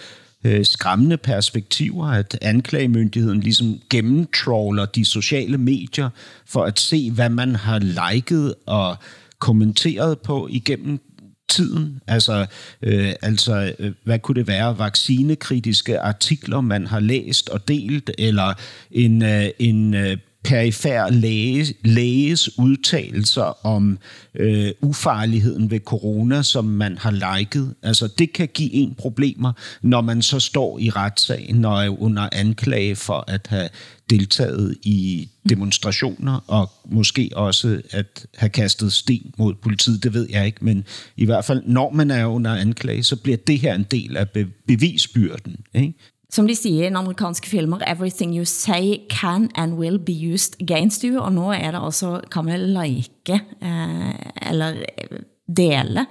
øh, 0.44 0.64
skræmmende 0.64 1.16
perspektiver, 1.16 2.06
at 2.06 2.38
anklagemyndigheden 2.42 3.40
ligesom 3.40 3.80
gennemtrawler 3.90 4.84
de 4.84 5.04
sociale 5.04 5.58
medier 5.58 6.10
for 6.46 6.64
at 6.64 6.80
se, 6.80 7.10
hvad 7.10 7.28
man 7.28 7.56
har 7.56 7.78
liket 7.78 8.54
og 8.66 8.96
kommenteret 9.38 10.18
på 10.18 10.48
igennem 10.50 11.00
tiden. 11.48 12.00
Altså, 12.06 12.46
øh, 12.82 13.12
altså 13.22 13.74
øh, 13.78 13.92
hvad 14.04 14.18
kunne 14.18 14.34
det 14.34 14.48
være? 14.48 14.78
Vaccinekritiske 14.78 16.00
artikler, 16.00 16.60
man 16.60 16.86
har 16.86 17.00
læst 17.00 17.48
og 17.48 17.68
delt, 17.68 18.10
eller 18.18 18.54
en, 18.90 19.22
øh, 19.22 19.46
en 19.58 19.94
øh, 19.94 20.16
perifær 20.44 21.10
læge, 21.10 21.74
læges 21.84 22.58
udtalelser 22.58 23.66
om 23.66 23.98
øh, 24.34 24.70
ufarligheden 24.82 25.70
ved 25.70 25.80
corona, 25.80 26.42
som 26.42 26.64
man 26.64 26.98
har 26.98 27.38
liket. 27.38 27.74
Altså, 27.82 28.08
det 28.18 28.32
kan 28.32 28.48
give 28.54 28.72
en 28.72 28.94
problemer, 28.98 29.52
når 29.82 30.00
man 30.00 30.22
så 30.22 30.40
står 30.40 30.78
i 30.78 30.90
retssagen 30.90 31.64
og 31.64 31.84
er 31.84 32.02
under 32.02 32.28
anklage 32.32 32.96
for 32.96 33.24
at 33.28 33.46
have 33.48 33.68
deltaget 34.10 34.76
i 34.82 35.28
demonstrationer, 35.48 36.44
og 36.46 36.70
måske 36.84 37.30
også 37.32 37.82
at 37.90 38.26
have 38.36 38.50
kastet 38.50 38.92
sten 38.92 39.34
mod 39.38 39.54
politiet, 39.54 40.02
det 40.02 40.14
ved 40.14 40.26
jeg 40.30 40.46
ikke, 40.46 40.64
men 40.64 40.84
i 41.16 41.24
hvert 41.24 41.44
fald, 41.44 41.62
når 41.66 41.90
man 41.90 42.10
er 42.10 42.26
under 42.26 42.54
anklage, 42.54 43.02
så 43.02 43.16
bliver 43.16 43.36
det 43.36 43.58
her 43.58 43.74
en 43.74 43.86
del 43.90 44.16
af 44.16 44.28
bevisbyrden. 44.66 45.56
Ikke? 45.74 45.94
Som 46.30 46.46
de 46.46 46.54
siger 46.54 46.84
i 46.84 46.92
amerikanske 46.94 47.48
filmer, 47.48 47.82
everything 47.86 48.36
you 48.36 48.44
say 48.44 48.98
can 49.10 49.50
and 49.54 49.74
will 49.74 49.98
be 49.98 50.14
used 50.32 50.54
against 50.62 51.02
you, 51.02 51.20
og 51.20 51.32
nu 51.32 51.48
er 51.50 51.70
det 51.70 51.80
altså, 51.82 52.20
kan 52.30 52.44
man 52.44 52.60
like 52.60 53.40
eh, 53.62 54.50
eller 54.50 54.68
eh, 54.98 55.18
dele. 55.56 56.06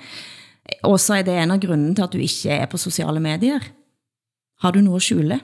Og 0.83 0.99
så 0.99 1.13
er 1.13 1.21
det 1.21 1.37
en 1.37 1.51
av 1.51 1.59
grunden 1.59 1.95
til 1.95 2.03
at 2.03 2.13
du 2.13 2.17
ikke 2.17 2.49
er 2.49 2.65
på 2.65 2.77
sociale 2.77 3.19
medier. 3.19 3.59
Har 4.61 4.71
du 4.71 4.81
noget 4.81 4.99
at 4.99 5.07
skjule? 5.07 5.39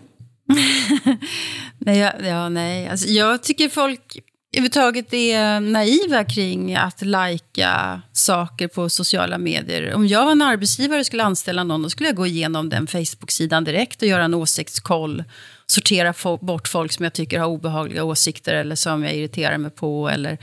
nej, 1.86 1.98
ja, 1.98 2.12
ja, 2.24 2.50
nej. 2.50 2.88
Alltså, 2.88 3.08
jag 3.08 3.42
tycker 3.42 3.70
folk 3.70 4.18
överhuvudtaget 4.56 5.13
är 5.13 5.56
eh, 5.56 5.62
naiva 5.62 6.24
kring 6.24 6.76
att 6.76 7.02
lajka 7.02 8.02
saker 8.12 8.68
på 8.68 8.89
sociala 8.89 9.38
medier. 9.38 9.94
Om 9.94 10.08
jag 10.08 10.26
var 10.26 10.32
en 10.32 10.41
arbetsgivare 10.41 11.00
och 11.00 11.06
skulle 11.06 11.24
anställa 11.24 11.63
någon, 11.63 11.84
då 11.84 11.89
skulle 11.89 12.10
jag 12.10 12.15
gå 12.15 12.26
igenom 12.26 12.70
den 12.70 12.88
Facebook-sidan 12.88 13.63
direkt 13.63 14.02
och 14.02 14.08
göra 14.08 14.24
en 14.24 14.34
åsiktskoll. 14.34 15.24
Sortera 15.68 16.38
bort 16.41 16.68
folk 16.68 16.91
som 16.91 17.04
jag 17.04 17.13
tycker 17.13 17.39
har 17.39 17.48
obehagliga 17.48 18.04
åsikter 18.04 18.54
eller 18.54 18.76
som 18.76 19.04
jag 19.04 19.13
irriterar 19.15 19.58
mig 19.58 19.72
på. 19.72 20.10
Eller, 20.10 20.38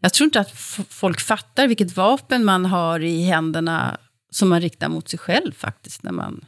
jag 0.00 0.12
tror 0.12 0.24
inte 0.24 0.40
att 0.40 0.52
folk 0.88 1.20
fattar 1.20 1.66
vilket 1.66 1.96
vapen 1.96 2.44
man 2.44 2.66
har 2.66 3.00
i 3.00 3.22
händerna 3.22 3.96
som 4.30 4.48
man 4.48 4.60
riktar 4.60 4.88
mot 4.88 5.08
sig 5.08 5.18
själv 5.18 5.52
faktiskt. 5.52 6.02
När 6.02 6.12
man 6.12 6.44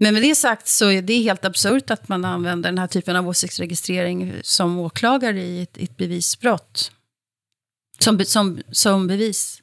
men 0.00 0.14
med 0.14 0.22
det 0.22 0.36
sagt 0.36 0.68
så 0.68 0.90
är 0.90 1.02
det 1.02 1.22
helt 1.22 1.44
absurt 1.44 1.90
att 1.90 2.08
man 2.08 2.24
använder 2.24 2.68
den 2.70 2.78
här 2.78 2.86
typen 2.86 3.16
av 3.16 3.28
åsiktsregistrering 3.28 4.32
som 4.42 4.78
åklagare 4.78 5.42
i 5.42 5.62
ett, 5.62 5.76
ett 5.78 5.96
bevisbrott. 5.96 6.90
Som, 7.98 8.24
som, 8.24 8.58
som 8.72 9.06
bevis. 9.06 9.62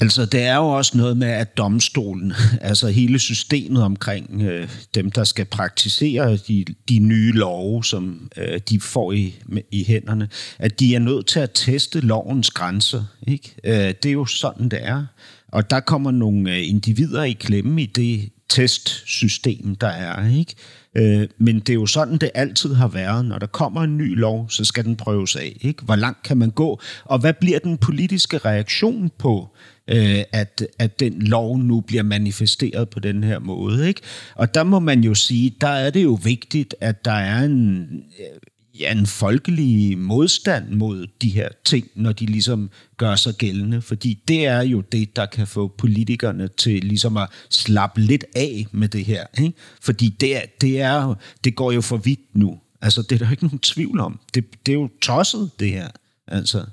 Altså, 0.00 0.26
det 0.26 0.42
er 0.42 0.56
jo 0.56 0.68
også 0.68 0.96
noget 0.96 1.16
med, 1.16 1.28
at 1.28 1.56
domstolen, 1.56 2.32
altså 2.60 2.88
hele 2.88 3.18
systemet 3.18 3.82
omkring 3.82 4.42
øh, 4.42 4.68
dem, 4.94 5.10
der 5.10 5.24
skal 5.24 5.44
praktisere 5.44 6.36
de, 6.36 6.64
de 6.88 6.98
nye 6.98 7.32
love, 7.32 7.84
som 7.84 8.30
øh, 8.36 8.60
de 8.68 8.80
får 8.80 9.12
i, 9.12 9.34
i 9.70 9.84
hænderne, 9.84 10.28
at 10.58 10.80
de 10.80 10.94
er 10.94 10.98
nødt 10.98 11.26
til 11.26 11.40
at 11.40 11.50
teste 11.54 12.00
lovens 12.00 12.50
grænser. 12.50 13.04
Ikke? 13.26 13.54
Øh, 13.64 13.94
det 14.02 14.06
er 14.06 14.12
jo 14.12 14.26
sådan, 14.26 14.68
det 14.68 14.78
er. 14.82 15.06
Og 15.48 15.70
der 15.70 15.80
kommer 15.80 16.10
nogle 16.10 16.50
øh, 16.50 16.68
individer 16.68 17.22
i 17.22 17.32
klemme 17.32 17.82
i 17.82 17.86
det 17.86 18.30
testsystem, 18.48 19.74
der 19.74 19.88
er. 19.88 20.28
ikke. 20.38 20.54
Øh, 20.94 21.28
men 21.38 21.60
det 21.60 21.68
er 21.68 21.74
jo 21.74 21.86
sådan, 21.86 22.18
det 22.18 22.30
altid 22.34 22.74
har 22.74 22.88
været. 22.88 23.24
Når 23.24 23.38
der 23.38 23.46
kommer 23.46 23.82
en 23.82 23.96
ny 23.98 24.18
lov, 24.18 24.50
så 24.50 24.64
skal 24.64 24.84
den 24.84 24.96
prøves 24.96 25.36
af. 25.36 25.56
Ikke? 25.60 25.82
Hvor 25.82 25.96
langt 25.96 26.22
kan 26.22 26.36
man 26.36 26.50
gå? 26.50 26.80
Og 27.04 27.18
hvad 27.18 27.32
bliver 27.32 27.58
den 27.58 27.78
politiske 27.78 28.38
reaktion 28.38 29.10
på, 29.18 29.48
øh, 29.88 30.22
at, 30.32 30.66
at 30.78 31.00
den 31.00 31.22
lov 31.22 31.58
nu 31.58 31.80
bliver 31.80 32.02
manifesteret 32.02 32.88
på 32.88 33.00
den 33.00 33.24
her 33.24 33.38
måde? 33.38 33.88
Ikke? 33.88 34.00
Og 34.34 34.54
der 34.54 34.64
må 34.64 34.78
man 34.78 35.00
jo 35.00 35.14
sige, 35.14 35.54
der 35.60 35.68
er 35.68 35.90
det 35.90 36.02
jo 36.02 36.18
vigtigt, 36.24 36.74
at 36.80 37.04
der 37.04 37.12
er 37.12 37.44
en 37.44 37.80
øh, 38.20 38.40
ja, 38.80 38.92
en 38.92 39.06
folkelig 39.06 39.98
modstand 39.98 40.68
mod 40.68 41.06
de 41.22 41.28
her 41.28 41.48
ting, 41.64 41.86
når 41.94 42.12
de 42.12 42.26
ligesom 42.26 42.70
gør 42.96 43.16
sig 43.16 43.34
gældende. 43.34 43.82
Fordi 43.82 44.22
det 44.28 44.46
er 44.46 44.60
jo 44.60 44.80
det, 44.80 45.16
der 45.16 45.26
kan 45.26 45.46
få 45.46 45.68
politikerne 45.68 46.48
til 46.48 46.84
ligesom 46.84 47.16
at 47.16 47.28
slappe 47.50 48.00
lidt 48.00 48.24
af 48.36 48.66
med 48.72 48.88
det 48.88 49.04
her. 49.04 49.26
Ikke? 49.38 49.52
Fordi 49.80 50.08
det, 50.08 50.36
er, 50.36 50.42
det, 50.60 50.80
er, 50.80 51.14
det 51.44 51.56
går 51.56 51.72
jo 51.72 51.80
for 51.80 51.96
vidt 51.96 52.36
nu. 52.36 52.58
Altså, 52.82 53.02
det 53.02 53.12
er 53.12 53.24
der 53.24 53.30
ikke 53.30 53.44
nogen 53.44 53.58
tvivl 53.58 54.00
om. 54.00 54.18
Det, 54.34 54.66
det 54.66 54.72
er 54.72 54.78
jo 54.78 54.88
tosset, 55.02 55.50
det 55.60 55.70
her. 55.70 55.88
Altså. 56.26 56.64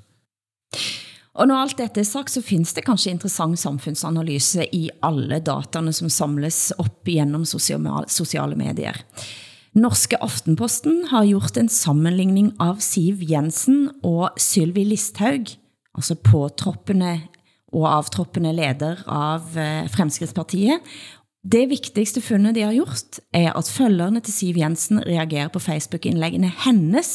Og 1.34 1.48
når 1.50 1.56
alt 1.64 1.78
dette 1.78 2.00
er 2.00 2.06
sagt, 2.06 2.30
så 2.30 2.42
findes 2.42 2.72
det 2.76 2.84
kanskje 2.86 3.10
interessant 3.10 3.58
samfundsanalyse 3.58 4.66
i 4.72 4.90
alle 5.02 5.40
dataene, 5.42 5.92
som 5.92 6.08
samles 6.08 6.70
op 6.78 7.04
gennem 7.04 7.44
sociale, 7.44 7.90
sociale 8.08 8.54
medier. 8.54 8.94
Norske 9.74 10.14
Aftenposten 10.22 11.08
har 11.10 11.24
gjort 11.26 11.56
en 11.58 11.68
sammenligning 11.68 12.52
av 12.62 12.78
Siv 12.84 13.24
Jensen 13.26 13.88
og 14.06 14.36
Sylvi 14.38 14.84
Listhaug, 14.86 15.50
altså 15.98 16.14
påtroppende 16.14 17.16
og 17.74 17.88
avtroppende 17.90 18.52
leder 18.54 19.02
av 19.10 19.56
eh, 19.58 19.88
Fremskrittspartiet, 19.90 20.78
det 21.44 21.66
vigtigste 21.68 22.22
fundet 22.24 22.54
de 22.56 22.62
har 22.64 22.72
gjort, 22.72 23.18
er 23.36 23.50
at 23.52 23.68
følgerne 23.68 24.20
til 24.24 24.32
Siv 24.32 24.56
Jensen 24.56 25.02
reagerer 25.04 25.50
på 25.52 25.60
Facebook-indlæggene 25.60 26.48
hennes 26.64 27.10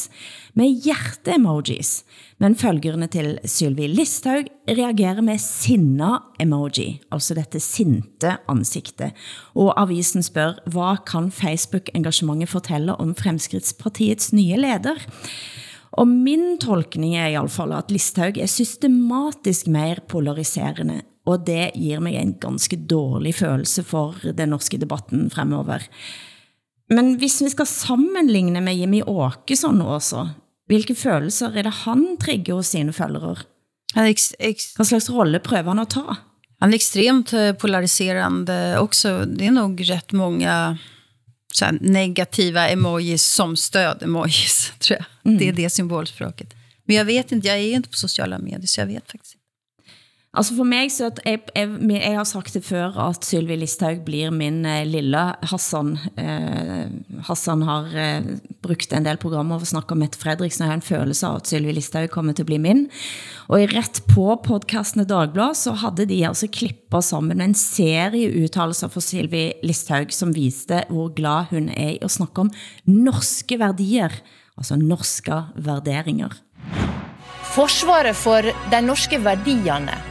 med 0.54 0.70
hjerte-emojis, 0.86 2.04
men 2.38 2.54
følgerne 2.56 3.08
til 3.10 3.40
Sylvie 3.50 3.90
Listhaug 3.90 4.46
reagerer 4.70 5.26
med 5.26 5.42
sinna-emoji, 5.42 7.00
altså 7.10 7.34
dette 7.40 7.60
sinte 7.60 8.36
ansigtet. 8.46 9.18
Og 9.58 9.74
avisen 9.82 10.22
spørger, 10.22 10.62
hvad 10.70 11.02
kan 11.10 11.32
Facebook-engagementet 11.34 12.54
fortælle 12.54 12.96
om 13.02 13.16
Fremskrittspartiets 13.16 14.30
nye 14.34 14.62
leder? 14.62 15.02
Og 15.92 16.08
min 16.08 16.60
tolkning 16.62 17.18
er 17.18 17.34
i 17.34 17.38
alle 17.40 17.50
fall 17.50 17.74
at 17.74 17.90
Listhaug 17.90 18.38
er 18.38 18.46
systematisk 18.46 19.68
mer 19.68 20.06
polariserende, 20.08 21.02
og 21.30 21.46
det 21.48 21.72
giver 21.76 22.02
mig 22.04 22.18
en 22.18 22.34
ganske 22.42 22.78
dårlig 22.90 23.36
følelse 23.38 23.84
for 23.86 24.18
den 24.34 24.54
norske 24.56 24.80
debatten 24.82 25.30
fremover. 25.30 25.86
Men 26.90 27.18
hvis 27.22 27.38
vi 27.42 27.52
skal 27.54 27.70
sammenligne 27.70 28.62
med 28.66 28.80
Jimmy 28.80 29.04
Åkesson 29.06 29.82
også, 29.82 30.26
hvilke 30.70 30.96
følelser 30.98 31.54
er 31.54 31.70
det 31.70 31.76
han 31.86 32.18
trigger 32.22 32.58
hos 32.58 32.74
sine 32.74 32.94
følgere? 32.94 33.36
Hvad 33.94 34.86
slags 34.86 35.10
rolle 35.10 35.40
prøver 35.40 35.74
han 35.74 35.86
at 35.86 35.94
ta? 35.94 36.18
han 36.60 36.74
är 36.74 36.76
extremt 36.76 37.34
eh, 37.34 37.54
polariserande 37.54 38.80
också. 38.80 39.26
Det 39.26 39.46
är 39.46 39.52
nog 39.52 39.90
rätt 39.90 40.12
många 40.12 40.78
så 41.54 41.66
här, 41.66 41.78
negativa 41.82 42.70
emojis 42.70 43.26
som 43.26 43.56
stöd-emojis, 43.56 44.74
tror 44.80 45.00
jag. 45.00 45.38
Det 45.40 45.48
är 45.48 45.54
det 45.54 45.70
symbolspråket. 45.70 46.54
Men 46.86 46.96
jag 46.96 47.06
vet 47.06 47.32
inte, 47.32 47.48
jag 47.48 47.58
är 47.58 47.76
inte 47.76 47.90
på 47.90 47.98
sociala 47.98 48.40
medier, 48.40 48.68
så 48.68 48.82
jag 48.82 48.88
vet 48.88 49.12
faktiskt. 49.12 49.36
Altså 50.30 50.54
for 50.60 50.68
mig, 50.70 50.92
så 50.94 51.08
at 51.10 51.20
jeg, 51.26 51.40
jeg, 51.56 51.70
jeg 51.90 52.14
har 52.14 52.26
sagt 52.30 52.54
det 52.54 52.62
før, 52.62 52.94
at 53.02 53.26
Sylvie 53.26 53.58
Listhaug 53.58 54.04
blir 54.06 54.30
min 54.30 54.62
eh, 54.62 54.84
lille 54.86 55.22
Hassan. 55.50 55.96
Eh, 56.22 56.84
Hassan 57.26 57.64
har 57.66 57.88
eh, 57.98 58.28
brugt 58.62 58.94
en 58.94 59.08
del 59.08 59.18
programmer 59.18 59.58
for 59.58 59.66
at 59.66 59.72
snakke 59.72 59.96
om 59.96 60.04
Mette 60.04 60.20
Fredriksen, 60.22 60.62
og 60.62 60.68
jeg 60.68 60.76
har 60.76 60.78
en 60.78 60.86
følelse 60.86 61.26
av 61.26 61.40
at 61.40 61.50
Sylvie 61.50 61.74
Listhaug 61.74 62.12
kommer 62.14 62.38
til 62.38 62.46
at 62.46 62.52
blive 62.52 62.62
min. 62.62 62.84
Og 63.50 63.64
i 63.64 63.66
rett 63.72 64.04
på 64.12 64.36
podcastene 64.46 65.08
Dagblad, 65.10 65.58
så 65.58 65.74
havde 65.82 66.06
de 66.12 66.20
altså 66.28 66.52
klippet 66.54 67.10
sammen 67.10 67.42
en 67.42 67.58
serie 67.58 68.30
uttalelser 68.44 68.94
for 68.94 69.02
Sylvie 69.02 69.58
Listhaug, 69.66 70.14
som 70.14 70.36
viste 70.38 70.84
hvor 70.94 71.10
glad 71.18 71.50
hun 71.50 71.72
er 71.74 71.96
i 71.96 72.04
at 72.06 72.14
snakke 72.14 72.46
om 72.46 72.54
norske 72.86 73.58
værdier, 73.58 74.14
altså 74.62 74.78
norske 74.78 75.42
værderinger. 75.58 76.38
Forsvaret 77.50 78.14
for 78.16 78.46
de 78.46 78.86
norske 78.86 79.18
værdierne 79.26 80.09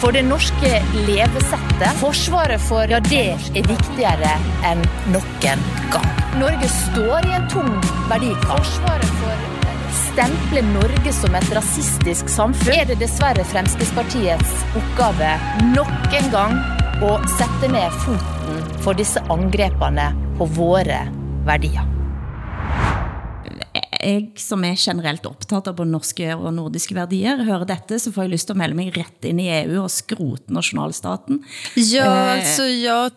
for 0.00 0.12
det 0.16 0.22
norske 0.24 0.70
levesettet. 1.06 1.92
Forsvaret 2.00 2.62
for 2.64 2.88
Ja, 2.88 3.00
det 3.04 3.34
er 3.36 3.68
viktigere 3.68 4.32
enn 4.64 4.80
noen 5.12 5.64
gang. 5.92 6.10
Norge 6.40 6.68
står 6.72 7.28
i 7.28 7.34
en 7.36 7.48
tung 7.52 7.72
verdikamp. 8.08 8.48
Forsvaret 8.48 9.12
for 9.20 9.60
stemple 10.10 10.62
Norge 10.70 11.12
som 11.12 11.36
et 11.36 11.52
rasistisk 11.54 12.30
samfunn 12.32 12.78
er 12.78 12.88
det 12.88 13.00
dessverre 13.02 13.44
Fremskrittspartiets 13.52 14.56
oppgave 14.78 15.34
nok 15.74 16.18
en 16.18 16.32
gang 16.32 16.58
å 17.04 17.14
sette 17.36 17.70
ned 17.72 18.00
foten 18.04 18.60
for 18.84 18.96
disse 18.96 19.22
angrepene 19.32 20.10
på 20.38 20.48
våre 20.56 21.02
verdier 21.48 21.84
jeg 24.02 24.32
som 24.36 24.64
er 24.64 24.76
generelt 24.78 25.26
optaget 25.26 25.68
av 25.68 25.76
både 25.76 25.90
norske 25.90 26.34
og 26.36 26.52
nordiske 26.54 26.94
værdier, 26.94 27.44
hører 27.44 27.66
dette, 27.68 27.98
så 27.98 28.12
får 28.12 28.22
jeg 28.26 28.30
lyst 28.34 28.46
til 28.46 28.56
at 28.56 28.60
melde 28.62 28.76
mig 28.76 28.92
ret 28.96 29.24
ind 29.28 29.40
i 29.40 29.48
EU 29.62 29.82
og 29.84 29.90
skrote 29.90 30.52
nationalstaten. 30.52 31.44
Ja, 31.76 32.06
Eh. 32.06 32.32
alltså 32.38 32.62
jag, 32.64 33.12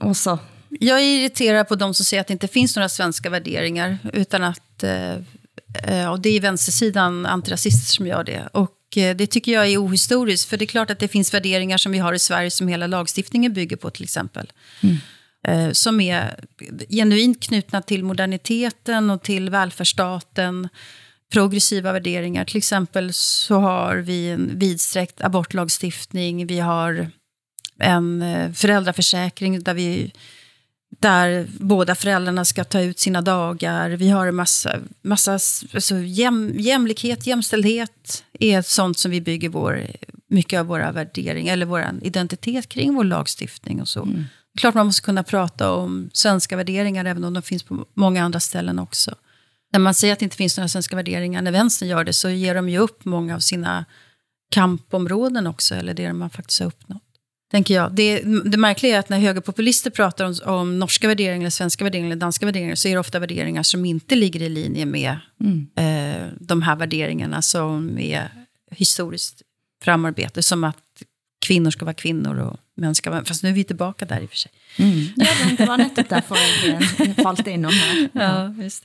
Og 0.00 0.16
så, 0.16 0.38
jag 0.80 1.00
är 1.00 1.04
irriterad 1.04 1.68
på 1.68 1.74
de 1.74 1.94
som 1.94 2.04
säger 2.04 2.20
att 2.20 2.26
det 2.26 2.32
inte 2.32 2.48
finns 2.48 2.76
några 2.76 2.88
svenska 2.88 3.30
värderingar, 3.30 3.98
utan 4.12 4.44
att... 4.44 4.82
Eh, 4.82 5.12
eh, 5.84 6.10
och 6.10 6.20
det 6.20 6.28
är 6.36 6.40
vänstersidan, 6.40 7.26
antirasister, 7.26 7.86
som 7.96 8.06
gör 8.06 8.24
det. 8.24 8.48
Och 8.52 8.96
eh, 8.96 9.16
det 9.16 9.26
tycker 9.26 9.52
jag 9.52 9.66
är 9.66 9.76
ohistoriskt, 9.78 10.50
för 10.50 10.56
det 10.56 10.64
är 10.64 10.66
klart 10.66 10.90
att 10.90 10.98
det 10.98 11.08
finns 11.08 11.34
värderingar 11.34 11.76
som 11.78 11.92
vi 11.92 11.98
har 11.98 12.12
i 12.12 12.18
Sverige 12.18 12.50
som 12.50 12.68
hela 12.68 12.86
lagstiftningen 12.86 13.52
bygger 13.52 13.76
på, 13.76 13.90
till 13.90 14.04
exempel. 14.04 14.52
Eh, 15.48 15.72
som 15.72 16.00
är 16.00 16.44
genuint 16.88 17.42
knutna 17.42 17.82
till 17.82 18.04
moderniteten 18.04 19.10
och 19.10 19.22
till 19.22 19.50
välfärdsstaten. 19.50 20.68
Progressiva 21.32 21.92
värderingar. 21.92 22.44
Till 22.44 22.56
exempel 22.56 23.12
så 23.12 23.58
har 23.58 23.96
vi 23.96 24.30
en 24.30 24.58
vidsträckt 24.58 25.20
abortlagstiftning. 25.20 26.46
Vi 26.46 26.58
har 26.58 27.10
en 27.78 28.22
eh, 28.22 28.52
föräldraförsäkring 28.52 29.62
där 29.62 29.74
vi 29.74 30.12
där 31.00 31.46
båda 31.60 31.94
föräldrarna 31.94 32.44
ska 32.44 32.64
ta 32.64 32.80
ut 32.80 32.98
sina 32.98 33.22
dagar. 33.22 33.90
Vi 33.90 34.08
har 34.08 34.26
en 34.26 34.34
massa, 34.34 34.78
massa 35.02 35.32
alltså 35.32 35.96
jäm, 35.96 36.54
jämlikhet, 36.58 37.26
jämställdhet 37.26 38.24
är 38.38 38.62
sånt 38.62 38.98
som 38.98 39.10
vi 39.10 39.20
bygger 39.20 39.48
vår, 39.48 39.86
mycket 40.28 40.60
av 40.60 40.66
våra 40.66 40.92
värderingar, 40.92 41.52
eller 41.52 41.66
vår 41.66 41.84
identitet 42.02 42.68
kring 42.68 42.94
vår 42.94 43.04
lagstiftning 43.04 43.80
och 43.80 43.88
så. 43.88 44.02
Mm. 44.02 44.24
Klart 44.58 44.74
man 44.74 44.86
måste 44.86 45.02
kunna 45.02 45.22
prata 45.22 45.72
om 45.72 46.10
svenska 46.12 46.56
värderingar, 46.56 47.04
även 47.04 47.24
om 47.24 47.34
de 47.34 47.42
finns 47.42 47.62
på 47.62 47.86
många 47.94 48.24
andra 48.24 48.40
ställen 48.40 48.78
också. 48.78 49.14
När 49.72 49.80
man 49.80 49.94
säger 49.94 50.12
att 50.12 50.18
det 50.18 50.24
inte 50.24 50.36
finns 50.36 50.56
några 50.56 50.68
svenska 50.68 50.96
värderingar, 50.96 51.42
när 51.42 51.52
vänstern 51.52 51.88
gör 51.88 52.04
det, 52.04 52.12
så 52.12 52.30
ger 52.30 52.54
de 52.54 52.68
ju 52.68 52.78
upp 52.78 53.04
många 53.04 53.34
av 53.34 53.40
sina 53.40 53.84
kampområden 54.50 55.46
också, 55.46 55.74
eller 55.74 55.94
det 55.94 56.12
man 56.12 56.30
faktiskt 56.30 56.60
har 56.60 56.66
uppnått. 56.66 57.02
Tänker 57.50 57.74
jag. 57.74 57.92
Det, 57.92 58.22
det 58.44 58.56
märkliga 58.56 58.96
är 58.96 58.98
att 58.98 59.08
när 59.08 59.18
högerpopulister 59.18 59.90
pratar 59.90 60.24
om, 60.24 60.34
om 60.44 60.78
norska 60.78 61.08
värderingar, 61.08 61.40
eller 61.40 61.50
svenska 61.50 61.84
värderingar 61.84 62.06
eller 62.06 62.20
danska 62.20 62.46
värderingar, 62.46 62.74
så 62.74 62.88
är 62.88 62.92
det 62.92 63.00
ofta 63.00 63.18
värderingar 63.18 63.62
som 63.62 63.84
inte 63.84 64.14
ligger 64.14 64.42
i 64.42 64.48
linje 64.48 64.86
med 64.86 65.16
eh, 65.76 66.26
de 66.40 66.62
här 66.62 66.76
värderingarna 66.76 67.42
som 67.42 67.98
är 67.98 68.30
historiskt 68.70 69.42
framarbete, 69.82 70.42
som 70.42 70.64
att 70.64 70.76
kvinnor 71.48 71.70
ska 71.70 71.84
vara 71.84 71.94
kvinnor 71.94 72.38
och 72.38 72.56
män 72.76 72.94
ska 72.94 73.10
vara... 73.10 73.24
Fast 73.24 73.42
nu 73.42 73.48
är 73.48 73.52
vi 73.54 73.64
tillbaka 73.64 74.04
där 74.04 74.20
i 74.20 74.24
och 74.24 74.30
för 74.30 74.36
sig. 74.36 74.52
ja, 75.16 75.26
men 75.46 75.56
det 75.56 75.66
var 75.66 75.76
netop 75.78 76.10
derfor, 76.10 76.36
jeg 76.66 77.08
eh, 77.08 77.14
faldt 77.24 77.46
innom 77.46 77.72
her. 77.72 78.08
Ja, 78.14 78.62
just. 78.64 78.82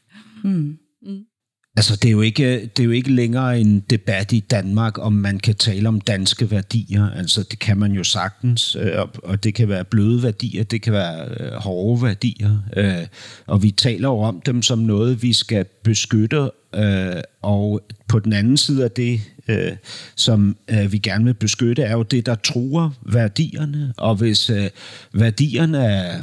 Altså, 1.77 1.95
det 1.95 2.05
er, 2.07 2.11
jo 2.11 2.21
ikke, 2.21 2.59
det 2.65 2.79
er 2.79 2.83
jo 2.83 2.91
ikke 2.91 3.11
længere 3.11 3.59
en 3.59 3.79
debat 3.79 4.31
i 4.31 4.39
Danmark, 4.39 4.97
om 4.97 5.13
man 5.13 5.39
kan 5.39 5.55
tale 5.55 5.87
om 5.87 6.01
danske 6.01 6.51
værdier. 6.51 7.09
Altså, 7.09 7.43
det 7.51 7.59
kan 7.59 7.77
man 7.77 7.91
jo 7.91 8.03
sagtens, 8.03 8.75
øh, 8.75 8.91
og- 9.01 9.09
og 9.23 9.43
det 9.43 9.53
kan 9.55 9.69
være 9.69 9.83
bløde 9.85 10.23
værdier, 10.23 10.63
det 10.63 10.81
kan 10.81 10.93
være 10.93 11.27
øh, 11.39 11.51
hårde 11.53 12.01
værdier. 12.03 12.57
Øh, 12.77 13.07
og 13.47 13.63
vi 13.63 13.71
taler 13.71 14.07
jo 14.09 14.19
om 14.19 14.41
dem 14.45 14.61
som 14.61 14.79
noget, 14.79 15.21
vi 15.23 15.33
skal 15.33 15.65
beskytte, 15.83 16.49
øh, 16.75 17.21
og 17.41 17.81
på 18.07 18.19
den 18.19 18.33
anden 18.33 18.57
side 18.57 18.83
af 18.83 18.91
det, 18.91 19.21
øh, 19.47 19.71
som 20.15 20.55
øh, 20.67 20.91
vi 20.91 20.97
gerne 20.97 21.25
vil 21.25 21.33
beskytte, 21.33 21.81
er 21.81 21.91
jo 21.91 22.03
det, 22.03 22.25
der 22.25 22.35
truer 22.35 22.89
værdierne. 23.01 23.93
Og 23.97 24.15
hvis 24.15 24.49
øh, 24.49 24.69
værdierne 25.13 25.77
er 25.85 26.17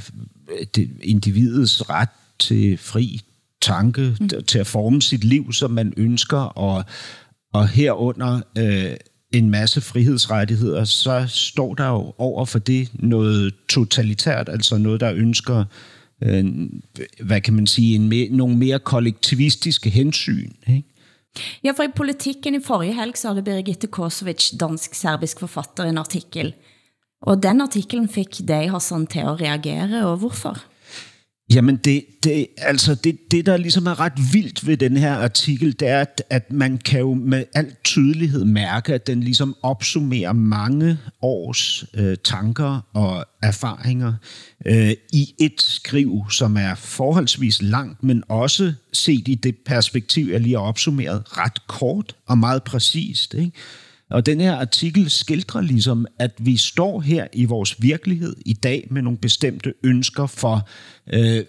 øh, 0.59 0.67
det, 0.75 0.91
individets 1.03 1.91
ret 1.91 2.09
til 2.39 2.79
fri 2.79 3.21
tanke 3.61 4.17
mm. 4.21 4.29
til 4.47 4.59
at 4.59 4.67
forme 4.67 5.03
sit 5.03 5.25
liv, 5.25 5.53
som 5.53 5.71
man 5.71 5.93
ønsker, 5.97 6.39
og, 6.39 6.85
og 7.53 7.69
herunder 7.69 8.41
øh, 8.59 8.97
en 9.33 9.51
masse 9.51 9.81
frihedsrettigheder, 9.81 10.85
så 10.85 11.25
står 11.29 11.75
der 11.75 11.89
jo 11.89 12.15
over 12.19 12.45
for 12.45 12.59
det 12.59 12.91
noget 12.95 13.55
totalitært, 13.69 14.49
altså 14.49 14.79
noget, 14.79 15.01
der 15.01 15.13
ønsker, 15.13 15.65
øh, 16.23 16.45
hvad 17.21 17.41
kan 17.41 17.55
man 17.55 17.67
sige, 17.67 17.95
en 17.95 18.09
mere, 18.09 18.29
nogle 18.29 18.57
mere 18.57 18.79
kollektivistiske 18.79 19.91
hensyn. 19.91 20.51
Ikke? 20.67 20.89
Ja, 21.65 21.73
for 21.77 21.87
i 21.87 21.93
politikken 21.97 22.55
i 22.55 22.63
forrige 22.65 22.97
helg, 22.99 23.19
så 23.19 23.29
havde 23.29 23.43
Birgitte 23.43 23.87
Kosovic, 23.87 24.51
dansk-serbisk 24.61 25.41
forfatter, 25.41 25.85
en 25.85 25.99
artikel. 25.99 26.55
Og 27.23 27.43
den 27.43 27.61
artiklen 27.61 28.09
fik 28.09 28.41
dig, 28.49 28.71
Hassan, 28.71 29.07
til 29.07 29.21
at 29.21 29.41
reagere, 29.41 30.07
og 30.07 30.17
hvorfor? 30.17 30.57
Jamen, 31.55 31.77
det, 31.77 32.05
det, 32.25 32.47
altså 32.57 32.95
det, 32.95 33.31
det, 33.31 33.47
der 33.47 33.57
ligesom 33.57 33.87
er 33.87 34.01
ret 34.01 34.13
vildt 34.33 34.67
ved 34.67 34.77
den 34.77 34.97
her 34.97 35.15
artikel, 35.15 35.81
det 35.81 35.89
er, 35.89 36.01
at, 36.01 36.23
at 36.31 36.53
man 36.53 36.79
kan 36.79 37.01
jo 37.01 37.15
med 37.15 37.45
al 37.55 37.75
tydelighed 37.85 38.45
mærke, 38.45 38.95
at 38.95 39.07
den 39.07 39.21
ligesom 39.21 39.57
opsummerer 39.63 40.33
mange 40.33 40.99
års 41.23 41.85
øh, 41.95 42.17
tanker 42.25 42.81
og 42.93 43.25
erfaringer 43.43 44.13
øh, 44.67 44.93
i 45.13 45.35
et 45.39 45.63
skriv, 45.63 46.25
som 46.31 46.57
er 46.57 46.75
forholdsvis 46.75 47.63
langt, 47.63 48.03
men 48.03 48.23
også 48.29 48.73
set 48.93 49.29
i 49.29 49.35
det 49.35 49.57
perspektiv, 49.67 50.27
jeg 50.31 50.41
lige 50.41 50.55
har 50.55 50.63
opsummeret, 50.63 51.23
ret 51.39 51.67
kort 51.67 52.17
og 52.27 52.39
meget 52.39 52.63
præcist. 52.63 53.35
Ikke? 53.35 53.53
Og 54.11 54.27
den 54.27 54.41
her 54.41 54.55
artikel 54.55 55.11
skildrer 55.11 55.61
ligesom, 55.61 56.07
at 56.19 56.33
vi 56.39 56.57
står 56.57 57.01
her 57.01 57.27
i 57.33 57.45
vores 57.45 57.83
virkelighed 57.83 58.37
i 58.47 58.53
dag 58.53 58.87
med 58.91 59.03
nogle 59.03 59.19
bestemte 59.19 59.75
ønsker 59.83 60.27
for, 60.27 60.69
øh, 61.13 61.45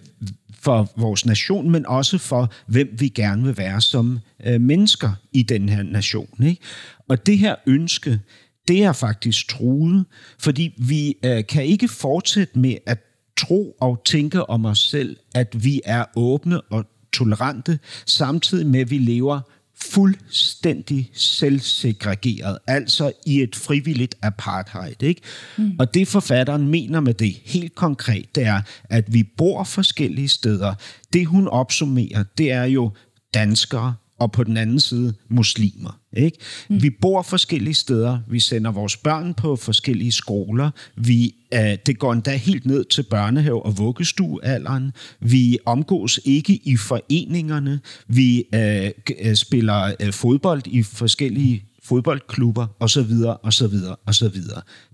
for 0.53 0.91
vores 0.97 1.25
nation, 1.25 1.69
men 1.69 1.85
også 1.85 2.17
for, 2.17 2.51
hvem 2.67 2.95
vi 2.99 3.07
gerne 3.07 3.43
vil 3.43 3.57
være 3.57 3.81
som 3.81 4.19
øh, 4.45 4.61
mennesker 4.61 5.11
i 5.33 5.43
den 5.43 5.69
her 5.69 5.83
nation. 5.83 6.43
Ikke? 6.43 6.61
Og 7.09 7.25
det 7.25 7.37
her 7.37 7.55
ønske, 7.67 8.19
det 8.67 8.83
er 8.83 8.93
faktisk 8.93 9.49
truet, 9.49 10.05
fordi 10.39 10.73
vi 10.77 11.15
øh, 11.25 11.43
kan 11.49 11.65
ikke 11.65 11.87
fortsætte 11.87 12.59
med 12.59 12.75
at 12.85 12.97
tro 13.37 13.71
og 13.81 14.01
tænke 14.05 14.49
om 14.49 14.65
os 14.65 14.79
selv, 14.79 15.17
at 15.35 15.63
vi 15.63 15.81
er 15.85 16.05
åbne 16.15 16.61
og 16.61 16.85
tolerante, 17.13 17.79
samtidig 18.05 18.67
med, 18.67 18.79
at 18.79 18.91
vi 18.91 18.97
lever 18.97 19.39
fuldstændig 19.81 21.09
selvsegregeret, 21.13 22.57
altså 22.67 23.11
i 23.25 23.41
et 23.41 23.55
frivilligt 23.55 24.15
apartheid. 24.21 25.03
Ikke? 25.03 25.21
Mm. 25.57 25.71
Og 25.79 25.93
det 25.93 26.07
forfatteren 26.07 26.67
mener 26.67 26.99
med 26.99 27.13
det 27.13 27.41
helt 27.45 27.75
konkret, 27.75 28.35
det 28.35 28.45
er, 28.45 28.61
at 28.83 29.13
vi 29.13 29.23
bor 29.23 29.63
forskellige 29.63 30.27
steder. 30.27 30.73
Det 31.13 31.25
hun 31.25 31.47
opsummerer, 31.47 32.23
det 32.37 32.51
er 32.51 32.63
jo 32.63 32.91
danskere, 33.33 33.95
og 34.21 34.31
på 34.31 34.43
den 34.43 34.57
anden 34.57 34.79
side 34.79 35.13
muslimer. 35.29 35.99
Ikke? 36.17 36.37
Mm. 36.69 36.83
Vi 36.83 36.89
bor 36.89 37.21
forskellige 37.21 37.73
steder, 37.73 38.19
vi 38.27 38.39
sender 38.39 38.71
vores 38.71 38.97
børn 38.97 39.33
på 39.33 39.55
forskellige 39.55 40.11
skoler, 40.11 40.71
vi, 40.95 41.35
uh, 41.55 41.73
det 41.85 41.99
går 41.99 42.13
endda 42.13 42.35
helt 42.35 42.65
ned 42.65 42.85
til 42.85 43.03
børnehave- 43.03 43.65
og 43.65 43.77
vuggestuealderen, 43.77 44.91
vi 45.19 45.57
omgås 45.65 46.19
ikke 46.25 46.59
i 46.63 46.77
foreningerne, 46.77 47.79
vi 48.07 48.43
uh, 48.55 49.33
spiller 49.33 49.93
uh, 50.03 50.13
fodbold 50.13 50.61
i 50.65 50.83
forskellige 50.83 51.63
fodboldklubber 51.83 52.67
osv. 52.79 53.11
osv. 53.43 53.75
osv. 54.07 54.37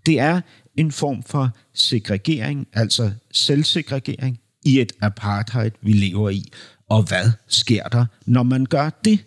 Det 0.06 0.20
er 0.20 0.42
en 0.76 0.92
form 0.92 1.24
for 1.24 1.50
segregering, 1.74 2.68
altså 2.74 3.12
selvsegregering 3.32 4.40
i 4.66 4.80
et 4.80 4.94
apartheid, 5.02 5.72
vi 5.82 5.92
lever 5.92 6.30
i. 6.30 6.44
Og 6.90 7.04
hvad 7.04 7.32
sker 7.48 7.84
der, 7.84 8.06
når 8.26 8.44
man 8.44 8.66
gør 8.66 8.90
det? 9.06 9.20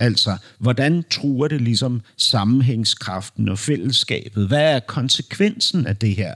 Altså, 0.00 0.36
hvordan 0.58 1.04
truer 1.10 1.48
det 1.48 1.60
ligesom 1.60 2.00
sammenhængskraften 2.16 3.48
og 3.48 3.58
fællesskabet? 3.58 4.46
Hvad 4.46 4.74
er 4.74 4.80
konsekvensen 4.80 5.86
af 5.86 5.96
det 5.96 6.14
her? 6.14 6.34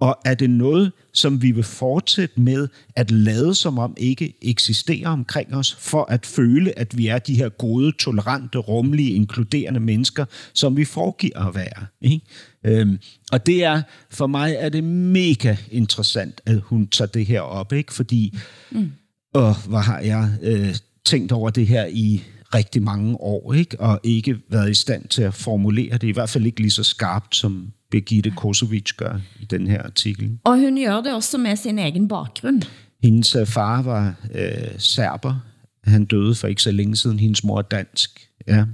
Og 0.00 0.18
er 0.24 0.34
det 0.34 0.50
noget, 0.50 0.92
som 1.12 1.42
vi 1.42 1.50
vil 1.50 1.64
fortsætte 1.64 2.40
med 2.40 2.68
at 2.96 3.10
lade 3.10 3.54
som 3.54 3.78
om 3.78 3.94
ikke 3.96 4.34
eksisterer 4.42 5.08
omkring 5.08 5.54
os, 5.54 5.74
for 5.74 6.04
at 6.04 6.26
føle, 6.26 6.78
at 6.78 6.98
vi 6.98 7.06
er 7.06 7.18
de 7.18 7.34
her 7.34 7.48
gode, 7.48 7.92
tolerante, 7.92 8.58
rummelige, 8.58 9.10
inkluderende 9.10 9.80
mennesker, 9.80 10.24
som 10.52 10.76
vi 10.76 10.84
foregiver 10.84 11.48
at 11.48 11.54
være? 11.54 11.86
Ikke? 12.00 12.26
Øhm, 12.64 12.98
og 13.32 13.46
det 13.46 13.64
er, 13.64 13.82
for 14.10 14.26
mig 14.26 14.56
er 14.58 14.68
det 14.68 14.84
mega 14.84 15.56
interessant, 15.70 16.40
at 16.46 16.60
hun 16.60 16.86
tager 16.86 17.08
det 17.08 17.26
her 17.26 17.40
op, 17.40 17.72
ikke? 17.72 17.94
fordi 17.94 18.38
mm. 18.70 18.92
Og 19.32 19.54
hvor 19.68 19.78
har 19.78 19.98
jeg 19.98 20.30
øh, 20.42 20.74
tænkt 21.04 21.32
over 21.32 21.50
det 21.50 21.66
her 21.66 21.86
i 21.86 22.22
rigtig 22.54 22.82
mange 22.82 23.16
år, 23.20 23.52
ikke? 23.52 23.80
og 23.80 24.00
ikke 24.02 24.36
været 24.48 24.70
i 24.70 24.74
stand 24.74 25.08
til 25.08 25.22
at 25.22 25.34
formulere 25.34 25.98
det, 25.98 26.08
i 26.08 26.10
hvert 26.10 26.28
fald 26.28 26.46
ikke 26.46 26.60
lige 26.60 26.70
så 26.70 26.84
skarpt, 26.84 27.36
som 27.36 27.72
Birgitte 27.90 28.30
Kosovic 28.30 28.92
gør 28.96 29.20
i 29.40 29.44
den 29.44 29.66
her 29.66 29.82
artikel. 29.82 30.38
Og 30.44 30.58
hun 30.58 30.84
gør 30.84 31.00
det 31.00 31.14
også 31.14 31.38
med 31.38 31.56
sin 31.56 31.78
egen 31.78 32.08
baggrund. 32.08 32.62
Hendes 33.02 33.36
øh, 33.36 33.46
far 33.46 33.82
var 33.82 34.14
øh, 34.34 34.78
serber. 34.78 35.40
Han 35.84 36.04
døde 36.04 36.34
for 36.34 36.48
ikke 36.48 36.62
så 36.62 36.70
længe 36.70 36.96
siden. 36.96 37.18
Hendes 37.18 37.44
mor 37.44 37.58
er 37.58 37.62
dansk. 37.62 38.28
Ja. 38.48 38.64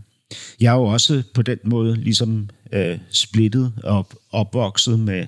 Jeg 0.60 0.72
er 0.72 0.76
jo 0.76 0.84
også 0.84 1.22
på 1.34 1.42
den 1.42 1.58
måde 1.64 1.96
ligesom 1.96 2.48
øh, 2.72 2.98
splittet 3.10 3.72
og 3.84 4.08
opvokset 4.30 4.98
med 4.98 5.26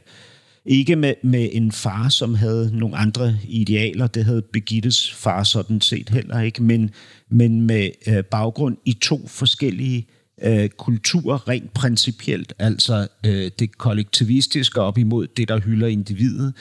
ikke 0.71 0.97
med, 0.97 1.15
med 1.23 1.49
en 1.53 1.73
far, 1.73 2.09
som 2.09 2.35
havde 2.35 2.79
nogle 2.79 2.97
andre 2.97 3.37
idealer. 3.49 4.07
Det 4.07 4.25
havde 4.25 4.43
Begittes 4.43 5.13
far 5.13 5.43
sådan 5.43 5.81
set 5.81 6.09
heller 6.09 6.41
ikke. 6.41 6.63
Men, 6.63 6.91
men 7.31 7.61
med 7.61 7.91
øh, 8.07 8.25
baggrund 8.25 8.77
i 8.85 8.93
to 8.93 9.27
forskellige 9.27 10.07
øh, 10.43 10.69
kulturer 10.69 11.49
rent 11.49 11.75
principielt. 11.75 12.55
Altså 12.59 13.09
øh, 13.27 13.51
det 13.59 13.79
kollektivistiske 13.79 14.81
op 14.81 14.99
imod 14.99 15.27
det, 15.27 15.49
der 15.49 15.61
hylder 15.61 15.87
individet. 15.87 16.55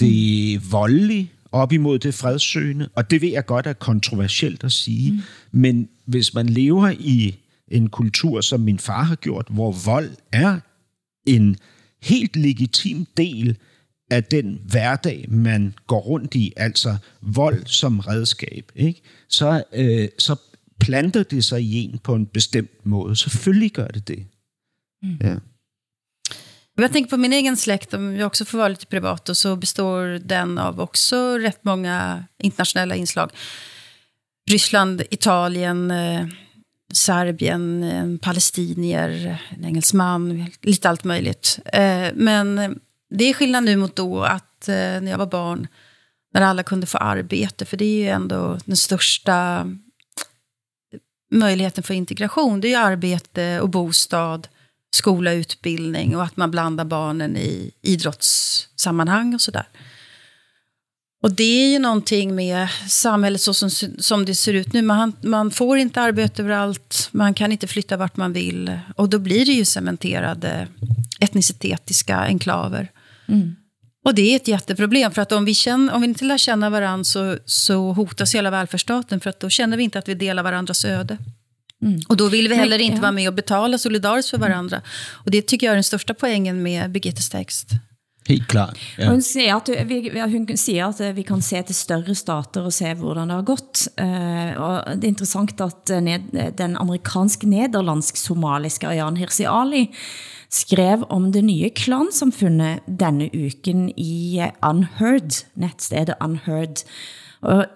Det 0.00 0.60
mm. 0.62 0.72
voldelige 0.72 1.30
op 1.52 1.72
imod 1.72 1.98
det 1.98 2.14
fredsøgende. 2.14 2.88
Og 2.94 3.10
det 3.10 3.22
ved 3.22 3.28
jeg 3.28 3.46
godt 3.46 3.66
er 3.66 3.72
kontroversielt 3.72 4.64
at 4.64 4.72
sige. 4.72 5.12
Mm. 5.12 5.20
Men 5.52 5.88
hvis 6.06 6.34
man 6.34 6.46
lever 6.46 6.90
i 6.90 7.34
en 7.68 7.88
kultur, 7.88 8.40
som 8.40 8.60
min 8.60 8.78
far 8.78 9.02
har 9.02 9.16
gjort, 9.16 9.46
hvor 9.50 9.72
vold 9.84 10.10
er 10.32 10.58
en 11.26 11.56
helt 12.02 12.36
legitim 12.36 13.06
del 13.16 13.56
af 14.10 14.24
den 14.24 14.60
hverdag, 14.64 15.24
man 15.28 15.74
går 15.86 16.00
rundt 16.00 16.34
i, 16.34 16.52
altså 16.56 16.96
vold 17.20 17.66
som 17.66 17.98
redskab, 17.98 18.72
ikke? 18.74 19.02
Så, 19.28 19.62
øh, 19.72 20.08
så 20.18 20.36
planter 20.80 21.22
det 21.22 21.44
sig 21.44 21.62
i 21.62 21.84
en 21.84 21.98
på 21.98 22.14
en 22.14 22.26
bestemt 22.26 22.86
måde. 22.86 23.16
Selvfølgelig 23.16 23.72
gør 23.72 23.88
det 23.88 24.08
det. 24.08 24.26
Mm. 25.02 25.18
Ja. 25.20 25.34
Jag 26.78 26.92
tänker 26.92 27.10
på 27.10 27.16
min 27.16 27.32
egen 27.32 27.56
släkt, 27.56 27.94
om 27.94 28.16
jag 28.16 28.26
också 28.26 28.44
får 28.44 28.58
vara 28.58 28.68
lite 28.68 28.86
privat, 28.86 29.28
och 29.28 29.36
så 29.36 29.56
består 29.56 30.18
den 30.18 30.58
av 30.58 30.80
också 30.80 31.38
rätt 31.38 31.64
många 31.64 32.24
internationella 32.38 32.94
inslag. 32.94 33.30
Ryssland, 34.50 35.02
Italien, 35.10 35.90
eh, 35.90 36.26
Serbien, 36.92 37.82
en 37.82 38.18
palestinier, 38.18 39.42
en 39.50 39.64
engelsman, 39.64 40.50
lite 40.60 40.88
allt 40.88 41.04
möjligt. 41.04 41.58
Eh, 41.64 42.08
men 42.14 42.58
eh, 42.58 42.70
det 43.10 43.24
är 43.24 43.34
skillnad 43.34 43.64
nu 43.64 43.76
mot 43.76 43.96
då 43.96 44.22
att 44.22 44.68
eh, 44.68 44.74
när 44.74 45.10
jag 45.10 45.18
var 45.18 45.26
barn, 45.26 45.66
när 46.34 46.40
alla 46.40 46.62
kunde 46.62 46.86
få 46.86 46.98
arbete, 46.98 47.64
för 47.64 47.76
det 47.76 47.84
är 47.84 48.02
ju 48.02 48.08
ändå 48.08 48.58
den 48.64 48.76
största 48.76 49.66
möjligheten 51.30 51.84
för 51.84 51.94
integration. 51.94 52.60
Det 52.60 52.68
är 52.68 52.70
ju 52.70 52.76
arbete 52.76 53.60
och 53.60 53.68
bostad, 53.68 54.48
skola, 54.94 55.32
utbildning 55.32 56.16
och 56.16 56.24
att 56.24 56.36
man 56.36 56.50
blandar 56.50 56.84
barnen 56.84 57.36
i 57.36 57.70
idrottssammanhang 57.82 59.34
och 59.34 59.40
sådär. 59.40 59.68
Och 61.22 61.32
det 61.32 61.64
är 61.64 61.68
ju 61.68 61.78
någonting 61.78 62.34
med 62.34 62.68
samhället 62.88 63.40
så 63.40 63.54
som, 63.54 63.70
som 63.98 64.24
det 64.24 64.34
ser 64.34 64.54
ut 64.54 64.72
nu. 64.72 64.82
Man, 64.82 65.12
man 65.20 65.50
får 65.50 65.78
inte 65.78 66.00
arbete 66.00 66.42
överallt, 66.42 67.08
man 67.12 67.34
kan 67.34 67.52
inte 67.52 67.66
flytta 67.66 67.96
vart 67.96 68.16
man 68.16 68.32
vill. 68.32 68.78
Och 68.96 69.08
då 69.08 69.18
blir 69.18 69.46
det 69.46 69.52
ju 69.52 69.64
cementerade 69.64 70.68
etnicitetiska 71.20 72.16
enklaver. 72.16 72.90
Mm. 73.28 73.56
Och 74.04 74.14
det 74.14 74.32
är 74.32 74.36
ett 74.36 74.48
jätteproblem, 74.48 75.12
för 75.12 75.22
att 75.22 75.32
om 75.32 75.44
vi, 75.44 75.54
känner, 75.54 75.94
om 75.94 76.00
vi 76.00 76.08
inte 76.08 76.24
lär 76.24 76.38
känna 76.38 76.70
varandra 76.70 77.04
så, 77.04 77.38
så 77.44 77.92
hotas 77.92 78.34
hela 78.34 78.50
välfärdsstaten, 78.50 79.20
för 79.20 79.30
att 79.30 79.40
då 79.40 79.48
känner 79.50 79.76
vi 79.76 79.82
inte 79.82 79.98
att 79.98 80.08
vi 80.08 80.14
delar 80.14 80.42
varandras 80.42 80.84
öde. 80.84 81.18
Mm. 81.82 82.00
Och 82.08 82.16
då 82.16 82.28
vill 82.28 82.48
vi 82.48 82.54
heller 82.54 82.78
inte 82.78 82.96
ja. 82.96 83.00
vara 83.02 83.12
med 83.12 83.28
och 83.28 83.34
betala 83.34 83.78
solidariskt 83.78 84.30
för 84.30 84.38
varandra. 84.38 84.82
Och 85.10 85.30
det 85.30 85.42
tycker 85.42 85.66
jag 85.66 85.72
är 85.72 85.76
den 85.76 85.84
största 85.84 86.14
poängen 86.14 86.62
med 86.62 86.90
Birgittes 86.90 87.30
text. 87.30 87.68
Helt 88.28 88.48
klart. 88.48 88.78
Ja. 88.98 89.10
Hun, 89.10 89.22
siger 89.22 89.56
at 89.56 89.88
vi, 89.88 90.10
hun 90.14 90.56
siger 90.56 90.86
at 90.86 91.16
vi 91.16 91.22
kan 91.26 91.42
se 91.42 91.62
til 91.66 91.74
større 91.74 92.14
stater 92.14 92.62
og 92.62 92.72
se 92.72 92.94
hvordan 92.94 93.28
det 93.28 93.36
har 93.36 93.42
gått. 93.42 93.88
Uh, 93.98 94.60
og 94.62 94.84
det 94.94 95.04
er 95.04 95.08
interessant 95.14 95.60
at 95.60 95.90
eh, 95.90 96.02
ned, 96.02 96.20
den 96.58 96.76
amerikansk-nederlandsk-somaliske 96.78 98.88
Ayan 98.88 99.16
Hirsi 99.18 99.44
Ali 99.48 99.90
skrev 100.52 101.04
om 101.10 101.32
det 101.32 101.44
nye 101.44 101.70
klansamfundet 101.74 102.78
denne 102.86 103.30
uken 103.34 103.88
i 103.96 104.38
eh, 104.38 104.50
Unheard, 104.62 105.44
netstedet 105.58 106.14
Unheard. 106.22 106.82
Og 107.42 107.66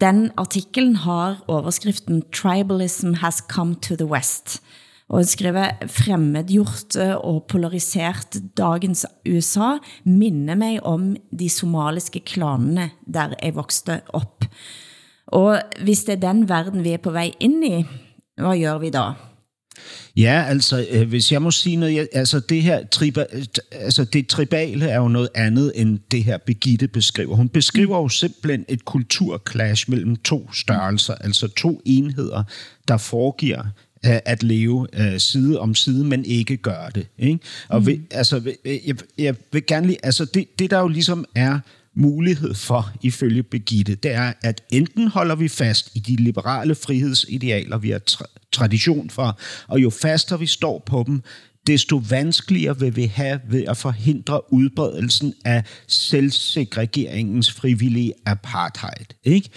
den 0.00 0.30
artiklen 0.38 0.96
har 1.02 1.42
overskriften 1.48 2.22
Tribalism 2.32 3.12
has 3.24 3.42
come 3.48 3.74
to 3.82 3.96
the 3.96 4.06
West 4.06 4.62
og 5.10 5.26
skriver 5.26 5.70
fremmedgjort 5.86 6.96
eh, 6.96 7.16
og 7.16 7.44
polarisert 7.48 8.36
dagens 8.56 9.06
USA 9.28 9.78
minner 10.04 10.54
mig 10.54 10.82
om 10.82 11.16
de 11.38 11.48
somaliske 11.48 12.20
klanene, 12.20 12.90
der 13.14 13.34
jeg 13.42 13.54
voksede 13.54 14.00
op. 14.08 14.44
Og 15.26 15.62
hvis 15.82 16.04
det 16.04 16.12
er 16.12 16.32
den 16.32 16.48
verden, 16.48 16.84
vi 16.84 16.90
er 16.90 16.96
på 16.96 17.10
vej 17.10 17.30
ind 17.40 17.64
i, 17.64 17.84
hvad 18.36 18.60
gør 18.60 18.78
vi 18.78 18.90
da? 18.90 19.12
Ja, 20.16 20.44
altså, 20.48 20.86
øh, 20.90 21.08
hvis 21.08 21.32
jeg 21.32 21.42
må 21.42 21.50
sige 21.50 21.76
noget, 21.76 21.94
jeg, 21.94 22.08
altså 22.12 22.40
det 22.40 22.62
her 22.62 22.86
triba, 22.86 23.24
altså 23.72 24.04
det 24.04 24.26
tribale 24.26 24.88
er 24.88 24.96
jo 24.96 25.08
noget 25.08 25.28
andet 25.34 25.72
end 25.74 25.98
det 26.10 26.24
her 26.24 26.38
Begitte 26.38 26.88
beskriver. 26.88 27.36
Hun 27.36 27.48
beskriver 27.48 27.98
jo 27.98 28.08
simpelthen 28.08 28.64
et 28.68 28.84
kulturklash 28.84 29.90
mellem 29.90 30.16
to 30.16 30.52
størrelser, 30.52 31.14
altså 31.14 31.48
to 31.48 31.80
enheder, 31.84 32.42
der 32.88 32.96
foregiver 32.96 33.64
at 34.02 34.42
leve 34.42 34.86
uh, 34.98 35.18
side 35.18 35.60
om 35.60 35.74
side, 35.74 36.04
men 36.04 36.24
ikke 36.24 36.56
gør 36.56 36.88
det. 36.88 37.06
Ikke? 37.18 37.38
Og 37.68 37.80
mm. 37.80 37.86
vil, 37.86 38.00
altså, 38.10 38.54
jeg, 38.64 38.96
jeg 39.18 39.34
vil 39.52 39.66
gerne 39.66 39.86
lige, 39.86 39.98
altså 40.02 40.24
det, 40.24 40.58
det 40.58 40.70
der 40.70 40.78
jo 40.78 40.88
ligesom 40.88 41.24
er 41.34 41.58
mulighed 41.94 42.54
for, 42.54 42.92
ifølge 43.02 43.42
Begitte, 43.42 43.94
det 43.94 44.12
er, 44.12 44.32
at 44.42 44.62
enten 44.70 45.08
holder 45.08 45.34
vi 45.34 45.48
fast 45.48 45.90
i 45.94 45.98
de 45.98 46.16
liberale 46.16 46.74
frihedsidealer, 46.74 47.78
vi 47.78 47.90
har 47.90 48.00
tra- 48.10 48.48
tradition 48.52 49.10
for, 49.10 49.38
og 49.68 49.82
jo 49.82 49.90
fastere 49.90 50.38
vi 50.38 50.46
står 50.46 50.82
på 50.86 51.04
dem, 51.06 51.22
desto 51.66 52.02
vanskeligere 52.08 52.80
vil 52.80 52.96
vi 52.96 53.04
have 53.04 53.40
ved 53.48 53.64
at 53.64 53.76
forhindre 53.76 54.52
udbredelsen 54.52 55.34
af 55.44 55.64
selvsegregeringens 55.86 57.52
frivillige 57.52 58.12
apartheid. 58.26 59.06
Ikke? 59.24 59.50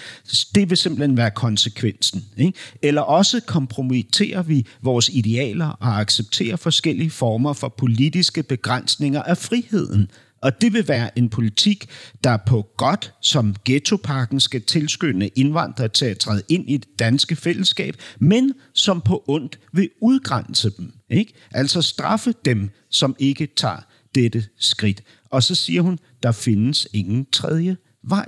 Det 0.56 0.70
vil 0.70 0.78
simpelthen 0.78 1.18
være 1.18 1.32
konsekvensen. 1.32 2.26
Ikke? 2.38 2.60
Eller 2.82 3.02
også 3.02 3.42
kompromitterer 3.48 4.44
vi 4.44 4.66
vores 4.82 5.10
idealer 5.10 5.68
og 5.68 6.00
accepterer 6.00 6.56
forskellige 6.56 7.12
former 7.12 7.54
for 7.54 7.74
politiske 7.78 8.44
begrænsninger 8.44 9.24
af 9.24 9.38
friheden. 9.38 10.10
Og 10.44 10.62
det 10.62 10.74
vil 10.74 10.88
være 10.88 11.18
en 11.18 11.30
politik, 11.30 11.90
der 12.24 12.38
på 12.38 12.68
godt, 12.78 13.14
som 13.22 13.56
ghettoparken 13.66 14.40
skal 14.40 14.62
tilskynde 14.62 15.28
indvandrere 15.28 15.88
til 15.88 16.06
at 16.06 16.18
træde 16.18 16.42
ind 16.50 16.70
i 16.70 16.78
det 16.78 17.00
danske 17.00 17.36
fællesskab, 17.36 17.96
men 18.20 18.54
som 18.74 19.02
på 19.02 19.24
ondt 19.28 19.60
vil 19.74 19.90
udgrænse 20.02 20.70
dem. 20.78 20.94
Ikke? 21.10 21.34
Altså 21.52 21.82
straffe 21.82 22.34
dem, 22.46 22.70
som 22.90 23.16
ikke 23.20 23.48
tager 23.56 23.86
dette 24.16 24.46
skridt. 24.60 25.04
Og 25.30 25.44
så 25.44 25.56
siger 25.56 25.82
hun, 25.82 26.00
der 26.24 26.32
findes 26.32 26.88
ingen 26.94 27.26
tredje 27.32 27.78
vej. 28.04 28.28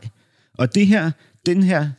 Og 0.53 0.75
det 0.75 0.87
her, 0.87 1.11
den 1.45 1.63
her 1.63 1.89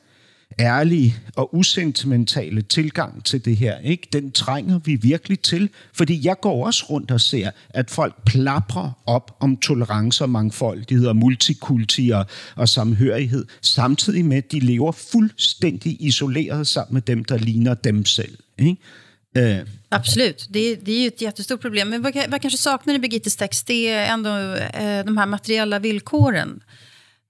ærlige 0.58 1.16
og 1.36 1.54
usentimentale 1.54 2.62
tilgang 2.62 3.24
til 3.24 3.44
det 3.44 3.56
her, 3.56 3.78
ikke? 3.78 4.08
den 4.12 4.32
trænger 4.32 4.78
vi 4.78 4.94
virkelig 4.94 5.40
til. 5.40 5.70
Fordi 5.92 6.26
jeg 6.26 6.36
går 6.40 6.66
også 6.66 6.84
rundt 6.90 7.10
og 7.10 7.20
ser, 7.20 7.50
at 7.70 7.90
folk 7.90 8.14
plaprer 8.26 8.90
op 9.06 9.36
om 9.40 9.56
tolerance 9.56 10.24
og 10.24 10.30
mangfoldighed 10.30 11.06
og 11.06 11.16
multikulti 11.16 12.10
og, 12.10 12.26
og 12.56 12.68
samhørighed, 12.68 13.44
samtidig 13.60 14.24
med, 14.24 14.36
at 14.36 14.52
de 14.52 14.60
lever 14.60 14.92
fuldstændig 14.92 15.96
isoleret 16.00 16.66
sammen 16.66 16.94
med 16.94 17.02
dem, 17.02 17.24
der 17.24 17.38
ligner 17.38 17.74
dem 17.74 18.04
selv. 18.04 18.38
Ikke? 18.58 18.76
Eh. 19.36 19.66
Absolut, 19.88 20.46
det, 20.50 20.76
det 20.76 20.92
är 20.92 21.00
ju 21.00 21.06
ett 21.06 21.20
jättestort 21.20 21.60
problem. 21.60 21.88
Men 21.88 22.02
vad, 22.02 22.14
vad 22.28 22.42
kanske 22.42 22.58
saknar 22.58 22.94
i 22.94 22.98
Birgittes 22.98 23.36
text, 23.36 23.66
det 23.66 23.88
är 23.88 24.12
ändå 24.12 24.30
eh, 24.54 25.04
de 25.04 25.16
här 25.16 25.26
materiella 25.26 25.78
villkoren. 25.78 26.62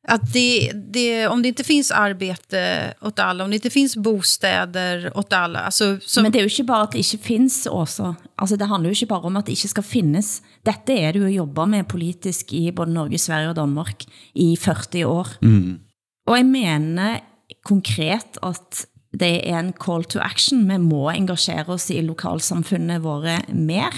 Att 0.08 0.32
det, 0.32 0.72
det, 0.72 1.26
om 1.26 1.42
det 1.42 1.48
inte 1.48 1.64
finns 1.64 1.90
arbete 1.90 2.94
åt 3.00 3.18
alla, 3.18 3.44
om 3.44 3.50
det 3.50 3.56
inte 3.56 3.70
finns 3.70 3.96
bostäder 3.96 5.12
åt 5.18 5.32
alla... 5.32 5.58
Alltså, 5.58 5.98
som... 6.00 6.22
Men 6.22 6.32
det 6.32 6.38
er 6.38 6.46
jo 6.46 6.52
ikke 6.52 6.66
bare 6.68 6.86
at 6.86 6.92
det 6.94 7.02
ikke 7.02 7.24
findes 7.24 7.64
også. 7.66 8.12
Altså, 8.38 8.56
det 8.56 8.68
handler 8.70 8.92
jo 8.92 8.98
ikke 9.00 9.10
bare 9.10 9.26
om 9.26 9.38
at 9.40 9.48
det 9.48 9.56
ikke 9.56 9.72
skal 9.74 9.86
finnes. 9.86 10.28
Dette 10.66 10.94
er 10.94 11.16
det 11.16 11.24
jo 11.24 11.32
jobber 11.40 11.66
med 11.66 11.88
politisk 11.90 12.54
i 12.54 12.70
både 12.70 12.94
Norge, 12.94 13.18
Sverige 13.18 13.50
og 13.50 13.58
Danmark 13.58 14.06
i 14.34 14.52
40 14.56 15.06
år. 15.10 15.32
Mm. 15.42 15.78
Og 16.26 16.36
jeg 16.36 16.46
mener 16.46 17.18
konkret 17.66 18.38
at 18.46 18.86
det 19.16 19.34
er 19.48 19.58
en 19.58 19.74
call 19.74 20.04
to 20.04 20.20
action. 20.22 20.68
Vi 20.70 20.78
må 20.78 21.08
engagere 21.10 21.66
oss 21.74 21.90
i 21.90 21.98
lokalsamfunnet 22.04 23.02
våre 23.02 23.40
mer. 23.50 23.90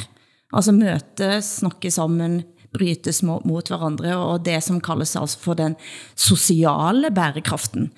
Altså 0.57 0.73
møte, 0.73 1.43
snakke 1.45 1.91
sammen, 1.93 2.41
brytes 2.75 3.23
mot 3.25 3.71
hverandre, 3.71 4.15
og 4.17 4.45
det 4.47 4.61
som 4.65 4.81
kaldes 4.85 5.17
altså 5.17 5.41
for 5.43 5.59
den 5.59 5.77
sociale 6.19 7.11
bærekraften. 7.15 7.91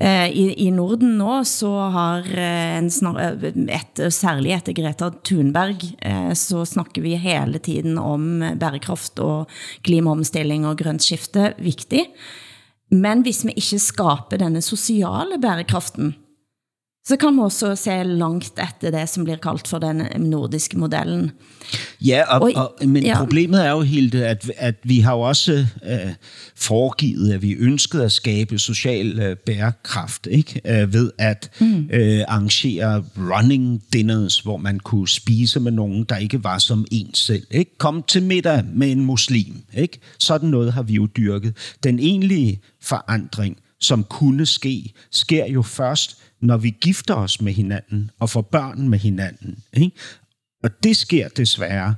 Eh, 0.00 0.28
I, 0.32 0.44
I 0.66 0.70
Norden 0.72 1.18
nå 1.18 1.42
så 1.44 1.68
har 1.92 2.28
eh, 2.32 2.78
en 2.78 2.88
snar, 2.90 3.18
eh, 3.20 3.50
et, 3.76 4.00
særlig 4.14 4.54
etter 4.56 4.76
Greta 4.78 5.10
Thunberg 5.20 5.84
eh, 6.00 6.30
så 6.38 6.64
snakker 6.64 7.04
vi 7.04 7.12
hele 7.20 7.60
tiden 7.60 7.98
om 8.00 8.40
bærekraft 8.40 9.20
og 9.20 9.52
klimaomstilling 9.84 10.64
og 10.64 10.78
grønt 10.80 11.04
skifte 11.04 11.52
viktig. 11.60 12.06
Men 12.92 13.20
hvis 13.24 13.44
vi 13.44 13.52
ikke 13.56 13.82
skaber 13.84 14.40
denne 14.40 14.64
sociale 14.64 15.36
bærekraften, 15.40 16.14
så 17.04 17.16
kan 17.16 17.34
man 17.34 17.44
også 17.44 17.76
se 17.76 18.02
langt 18.02 18.52
efter 18.62 18.90
det, 18.90 19.08
som 19.08 19.24
bliver 19.24 19.36
kaldt 19.36 19.68
for 19.68 19.78
den 19.78 20.06
nordiske 20.18 20.78
modellen. 20.78 21.30
Ja, 22.00 22.38
og, 22.38 22.52
og, 22.54 22.88
men 22.88 23.02
ja. 23.02 23.18
problemet 23.18 23.66
er 23.66 23.70
jo 23.70 23.80
helt, 23.80 24.14
at, 24.14 24.50
at 24.56 24.74
vi 24.84 25.00
har 25.00 25.14
jo 25.14 25.20
også 25.20 25.66
øh, 25.90 26.12
foregivet, 26.56 27.32
at 27.32 27.42
vi 27.42 27.52
ønskede 27.52 28.04
at 28.04 28.12
skabe 28.12 28.58
social 28.58 29.20
øh, 29.20 29.36
bærekraft, 29.36 30.28
ikke? 30.30 30.60
Øh, 30.64 30.92
ved 30.92 31.10
at 31.18 31.50
mm. 31.60 31.88
øh, 31.92 32.24
arrangere 32.28 33.04
running 33.16 33.82
dinners, 33.92 34.40
hvor 34.40 34.56
man 34.56 34.80
kunne 34.80 35.08
spise 35.08 35.60
med 35.60 35.72
nogen, 35.72 36.04
der 36.04 36.16
ikke 36.16 36.44
var 36.44 36.58
som 36.58 36.86
en 36.90 37.14
selv. 37.14 37.46
Ikke? 37.50 37.78
Kom 37.78 38.02
til 38.02 38.22
middag 38.22 38.64
med 38.74 38.92
en 38.92 39.04
muslim. 39.04 39.56
Ikke? 39.74 40.00
Sådan 40.18 40.48
noget 40.48 40.72
har 40.72 40.82
vi 40.82 40.92
jo 40.92 41.06
dyrket. 41.06 41.56
Den 41.82 41.98
egentlige 41.98 42.60
forandring, 42.82 43.56
som 43.80 44.04
kunne 44.04 44.46
ske, 44.46 44.92
sker 45.10 45.46
jo 45.46 45.62
først, 45.62 46.21
når 46.42 46.56
vi 46.56 46.70
gifter 46.80 47.14
os 47.14 47.40
med 47.40 47.52
hinanden 47.52 48.10
og 48.18 48.30
får 48.30 48.42
børn 48.42 48.88
med 48.88 48.98
hinanden. 48.98 49.58
Ikke? 49.72 49.96
Og 50.64 50.70
det 50.82 50.96
sker 50.96 51.28
desværre 51.28 51.94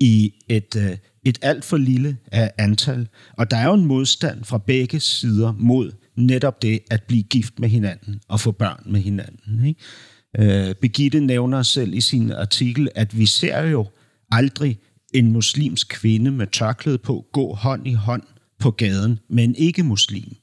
i 0.00 0.34
et, 0.48 0.76
øh, 0.76 0.96
et 1.24 1.38
alt 1.42 1.64
for 1.64 1.76
lille 1.76 2.16
øh, 2.34 2.48
antal. 2.58 3.08
Og 3.36 3.50
der 3.50 3.56
er 3.56 3.66
jo 3.66 3.74
en 3.74 3.84
modstand 3.84 4.44
fra 4.44 4.58
begge 4.58 5.00
sider 5.00 5.52
mod 5.52 5.92
netop 6.16 6.62
det 6.62 6.80
at 6.90 7.02
blive 7.02 7.22
gift 7.22 7.58
med 7.58 7.68
hinanden 7.68 8.20
og 8.28 8.40
få 8.40 8.52
børn 8.52 8.82
med 8.86 9.00
hinanden. 9.00 9.66
Ikke? 9.66 10.68
Øh, 10.68 10.74
Begitte 10.74 11.20
nævner 11.20 11.62
selv 11.62 11.94
i 11.94 12.00
sin 12.00 12.32
artikel, 12.32 12.88
at 12.94 13.18
vi 13.18 13.26
ser 13.26 13.60
jo 13.60 13.86
aldrig 14.30 14.78
en 15.14 15.32
muslimsk 15.32 15.88
kvinde 15.88 16.30
med 16.30 16.46
tørklæde 16.46 16.98
på 16.98 17.26
gå 17.32 17.54
hånd 17.54 17.86
i 17.86 17.92
hånd 17.92 18.22
på 18.58 18.70
gaden 18.70 19.18
med 19.28 19.44
en 19.44 19.54
ikke-muslim. 19.54 20.34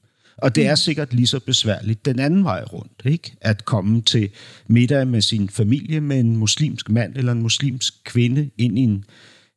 Og 0.41 0.55
det 0.55 0.65
er 0.65 0.71
mm. 0.71 0.77
sikkert 0.77 1.13
lige 1.13 1.27
så 1.27 1.39
besværligt 1.39 2.05
den 2.05 2.19
anden 2.19 2.43
vej 2.43 2.63
rundt, 2.63 3.01
ikke? 3.05 3.35
At 3.41 3.65
komme 3.65 4.01
til 4.01 4.29
middag 4.67 5.07
med 5.07 5.21
sin 5.21 5.49
familie 5.49 6.01
med 6.01 6.19
en 6.19 6.35
muslimsk 6.35 6.89
mand 6.89 7.15
eller 7.15 7.31
en 7.31 7.41
muslimsk 7.41 7.93
kvinde 8.03 8.49
ind 8.57 8.79
i 8.79 8.81
en 8.81 9.05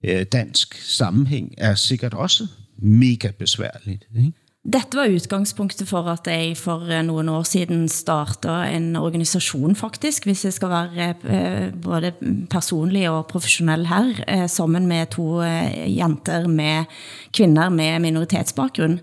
øh, 0.05 0.23
dansk 0.23 0.75
sammenhæng 0.75 1.55
er 1.59 1.75
sikkert 1.75 2.15
også 2.15 2.47
mega 2.79 3.31
besværligt, 3.39 4.09
ikke? 4.17 4.33
Dette 4.63 4.95
var 4.95 5.11
udgangspunktet 5.11 5.89
for 5.91 6.07
at 6.07 6.29
jeg 6.31 6.53
for 6.55 6.87
eh, 6.87 7.01
nogle 7.03 7.33
år 7.35 7.43
siden 7.51 7.89
startede 7.91 8.69
en 8.77 8.95
organisation 8.95 9.75
faktisk, 9.75 10.29
hvis 10.29 10.45
jeg 10.45 10.55
skal 10.55 10.71
være 10.71 11.09
eh, 11.27 11.73
både 11.75 12.13
personlig 12.51 13.09
og 13.11 13.27
professionel 13.27 13.89
her, 13.91 14.13
eh, 14.29 14.47
sammen 14.47 14.87
med 14.87 15.11
to 15.11 15.43
jenter 15.43 16.47
med 16.47 16.87
kvinder 17.35 17.75
med 17.75 17.99
minoritetsbakgrund, 18.07 19.01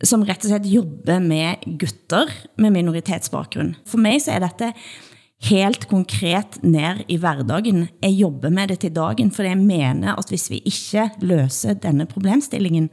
som 0.00 0.24
rett 0.24 0.48
og 0.48 0.54
slett 0.54 0.72
jobber 0.72 1.20
med 1.20 1.60
gutter 1.76 2.32
med 2.56 2.72
minoritetsbakgrund. 2.72 3.76
For 3.84 4.00
mig 4.00 4.24
så 4.24 4.38
er 4.38 4.46
dette 4.48 4.72
helt 5.52 5.90
konkret 5.92 6.62
ned 6.64 7.04
i 7.12 7.20
hverdagen. 7.20 7.84
Jeg 8.00 8.16
jobber 8.16 8.48
med 8.48 8.72
det 8.72 8.80
til 8.80 8.96
dagen, 8.96 9.30
for 9.30 9.44
jeg 9.44 9.60
mener 9.60 10.16
at 10.16 10.32
hvis 10.32 10.48
vi 10.48 10.64
ikke 10.64 11.10
løser 11.20 11.76
denne 11.76 12.08
problemstillingen, 12.08 12.88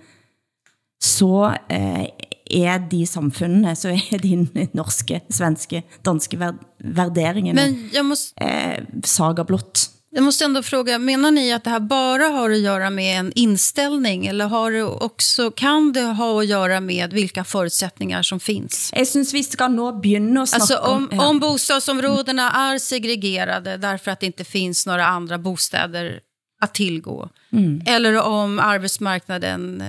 så 1.00 1.54
eh, 1.70 2.06
er 2.50 2.80
de 2.92 3.06
samfundene, 3.08 3.76
så 3.76 3.94
er 3.94 4.20
de 4.26 4.68
norske, 4.74 5.22
svenske, 5.30 5.84
danske 6.02 6.38
värderingene 6.84 7.56
Men 7.62 7.90
jag 7.94 8.06
måste, 8.06 8.44
eh, 8.44 8.84
saga 9.04 9.44
blott. 9.44 9.90
Jag 10.12 10.24
måste 10.24 10.46
ändå 10.46 10.64
fråga, 10.64 11.00
menar 11.00 11.32
ni 11.32 11.54
att 11.54 11.64
det 11.64 11.70
här 11.70 11.80
bara 11.80 12.24
har 12.24 12.50
att 12.50 12.60
göra 12.60 12.90
med 12.90 13.20
en 13.20 13.32
inställning 13.36 14.26
eller 14.28 14.46
har 14.46 14.72
det 14.72 14.84
också, 14.84 15.52
kan 15.52 15.94
det 15.94 16.02
ha 16.02 16.40
att 16.40 16.48
göra 16.48 16.80
med 16.80 17.14
vilka 17.14 17.44
förutsättningar 17.44 18.22
som 18.22 18.40
finns? 18.40 18.94
Jag 18.96 19.08
syns 19.08 19.34
vi 19.34 19.44
ska 19.44 19.68
nå 19.68 19.92
begynne 19.92 20.42
att 20.42 20.54
alltså, 20.54 20.78
om, 20.78 21.10
om, 21.12 21.20
om 21.20 21.40
bostadsområdena 21.40 22.52
är 22.52 22.78
segregerade 22.78 23.78
därför 23.78 24.12
att 24.12 24.20
det 24.20 24.26
inte 24.26 24.44
finns 24.44 24.86
några 24.86 25.06
andra 25.06 25.38
bostäder 25.38 26.20
att 26.62 26.74
tillgå. 26.74 27.30
Mm. 27.52 27.82
Eller 27.86 28.22
om 28.22 28.60
arbetsmarknaden 28.60 29.84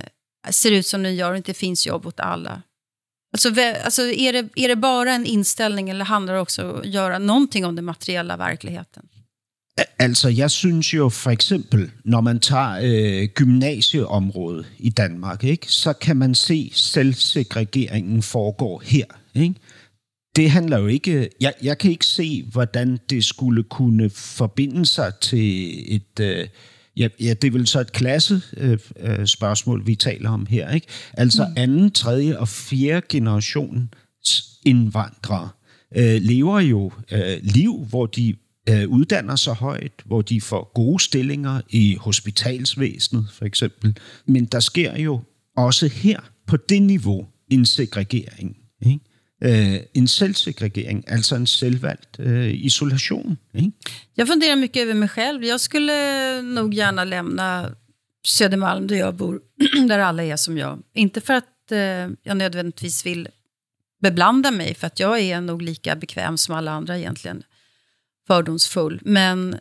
ser 0.51 0.71
ut 0.73 0.87
som 0.87 1.03
den 1.03 1.17
gör 1.17 1.31
och 1.31 1.37
inte 1.37 1.55
finns 1.55 1.87
jobb 1.87 2.07
åt 2.07 2.21
alla. 2.21 2.63
Alltså, 3.33 3.49
alltså 3.85 4.03
är, 4.03 4.33
det, 4.33 4.49
är 4.55 4.69
det 4.69 4.77
bara 4.77 5.13
en 5.13 5.27
inställning 5.27 5.91
eller 5.91 6.05
handlar 6.05 6.35
det 6.35 6.41
också 6.41 6.71
om 6.71 6.81
att 6.81 6.87
göra 6.87 7.19
någonting 7.19 7.65
om 7.65 7.77
den 7.77 7.85
materiella 7.85 8.37
verkligheten? 8.37 9.09
Altså, 9.99 10.29
jeg 10.29 10.51
synes 10.51 10.95
jo 10.95 11.09
for 11.09 11.31
eksempel, 11.31 11.91
når 12.05 12.21
man 12.21 12.41
tager 12.41 12.81
øh, 12.83 13.29
gymnasieområdet 13.29 14.67
i 14.79 14.91
Danmark, 14.91 15.45
ikke, 15.45 15.73
så 15.73 15.93
kan 15.93 16.17
man 16.17 16.35
se, 16.35 16.71
selvsegregeringen 16.75 18.23
foregår 18.23 18.83
her. 18.85 19.05
Ikke? 19.35 19.55
Det 20.37 20.51
handler 20.51 20.79
jo 20.79 20.87
ikke... 20.87 21.31
Jeg, 21.41 21.53
jeg 21.63 21.79
kan 21.79 21.91
ikke 21.91 22.07
se, 22.07 22.45
hvordan 22.53 22.99
det 23.11 23.25
skulle 23.25 23.63
kunne 23.63 24.11
forbinde 24.11 24.87
sig 24.87 25.13
til 25.21 25.95
et... 25.95 26.21
Øh, 26.21 26.49
Ja, 27.01 27.09
ja, 27.21 27.35
det 27.35 27.49
er 27.49 27.53
vel 27.53 27.67
så 27.67 27.81
et 27.81 27.93
klasse 27.93 28.43
øh, 28.57 28.79
øh, 29.01 29.27
spørgsmål, 29.27 29.87
vi 29.87 29.95
taler 29.95 30.31
om 30.31 30.47
her. 30.47 30.71
Ikke? 30.71 30.87
Altså 31.13 31.47
mm. 31.47 31.55
anden, 31.57 31.91
tredje 31.91 32.39
og 32.39 32.49
fjerde 32.49 33.07
generation 33.09 33.95
indvandrere 34.67 35.49
øh, 35.97 36.23
lever 36.23 36.61
jo 36.61 36.93
øh, 37.13 37.39
liv, 37.43 37.85
hvor 37.89 38.07
de 38.07 38.35
øh, 38.69 38.89
uddanner 38.89 39.37
sig 39.37 39.55
højt, 39.55 39.93
hvor 40.05 40.23
de 40.23 40.41
får 40.41 40.73
gode 40.75 41.03
stillinger 41.03 41.61
i 41.71 41.97
hospitalsvæsenet 42.01 43.27
for 43.33 43.45
eksempel. 43.45 43.97
Men 44.27 44.45
der 44.45 44.61
sker 44.61 44.99
jo 44.99 45.21
også 45.57 45.89
her 45.89 46.21
på 46.47 46.57
det 46.57 46.83
niveau 46.83 47.27
en 47.51 47.67
segregering. 47.67 48.57
Ikke? 48.87 49.01
Øh, 49.43 49.81
en 49.95 50.09
selvsegregering, 50.09 51.05
alltså 51.11 51.37
en 51.37 51.47
selvvalgt 51.47 52.17
øh, 52.19 52.55
isolation. 52.55 53.39
Ikke? 53.55 53.73
Jag 54.17 54.29
funderar 54.29 54.57
mycket 54.57 54.83
över 54.83 54.95
mig 54.95 55.09
själv. 55.09 55.45
Jag 55.45 55.61
skulle 55.61 56.43
nog 56.43 56.75
gärna 56.75 57.05
lämna 57.05 57.75
Södermalm 58.25 58.87
där 58.87 58.97
jag 58.97 59.15
bor, 59.15 59.41
där 59.89 59.99
alla 59.99 60.23
är 60.23 60.37
som 60.37 60.59
jag. 60.59 60.83
Inte 60.95 61.21
för 61.21 61.35
att 61.35 61.73
eh, 61.73 61.79
jag 62.23 62.37
nödvändigtvis 62.37 63.07
vill 63.07 63.29
beblanda 64.01 64.51
mig, 64.51 64.75
för 64.75 64.87
att 64.87 65.01
jag 65.01 65.21
är 65.21 65.41
nog 65.41 65.63
lika 65.63 65.97
bekväm 65.97 66.39
som 66.39 66.55
alla 66.55 66.71
andra 66.71 66.99
egentligen. 66.99 67.43
Fördomsfull. 68.27 69.01
Men 69.05 69.59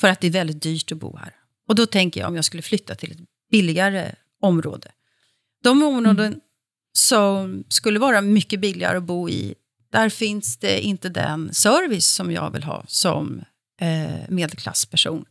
för 0.00 0.08
att 0.08 0.20
det 0.20 0.26
är 0.26 0.30
väldigt 0.30 0.62
dyrt 0.62 0.92
att 0.92 0.98
bo 0.98 1.16
här. 1.16 1.34
Och 1.68 1.74
då 1.74 1.86
tänker 1.86 2.20
jag 2.20 2.28
om 2.28 2.36
jag 2.36 2.44
skulle 2.44 2.62
flytta 2.62 2.94
till 2.94 3.10
ett 3.12 3.18
billigare 3.50 4.12
område. 4.40 4.88
De 5.62 5.82
områden 5.82 6.40
som 6.92 7.64
skulle 7.68 7.98
vara 7.98 8.20
mycket 8.20 8.60
billigare 8.60 8.96
att 8.96 9.02
bo 9.02 9.28
i, 9.28 9.54
där 9.92 10.08
finns 10.08 10.56
det 10.56 10.80
inte 10.80 11.08
den 11.08 11.54
service 11.54 12.06
som 12.06 12.32
jag 12.32 12.50
vill 12.50 12.62
ha 12.62 12.84
som 12.88 13.42
eh, 13.80 14.28
medelklassperson. 14.28 15.24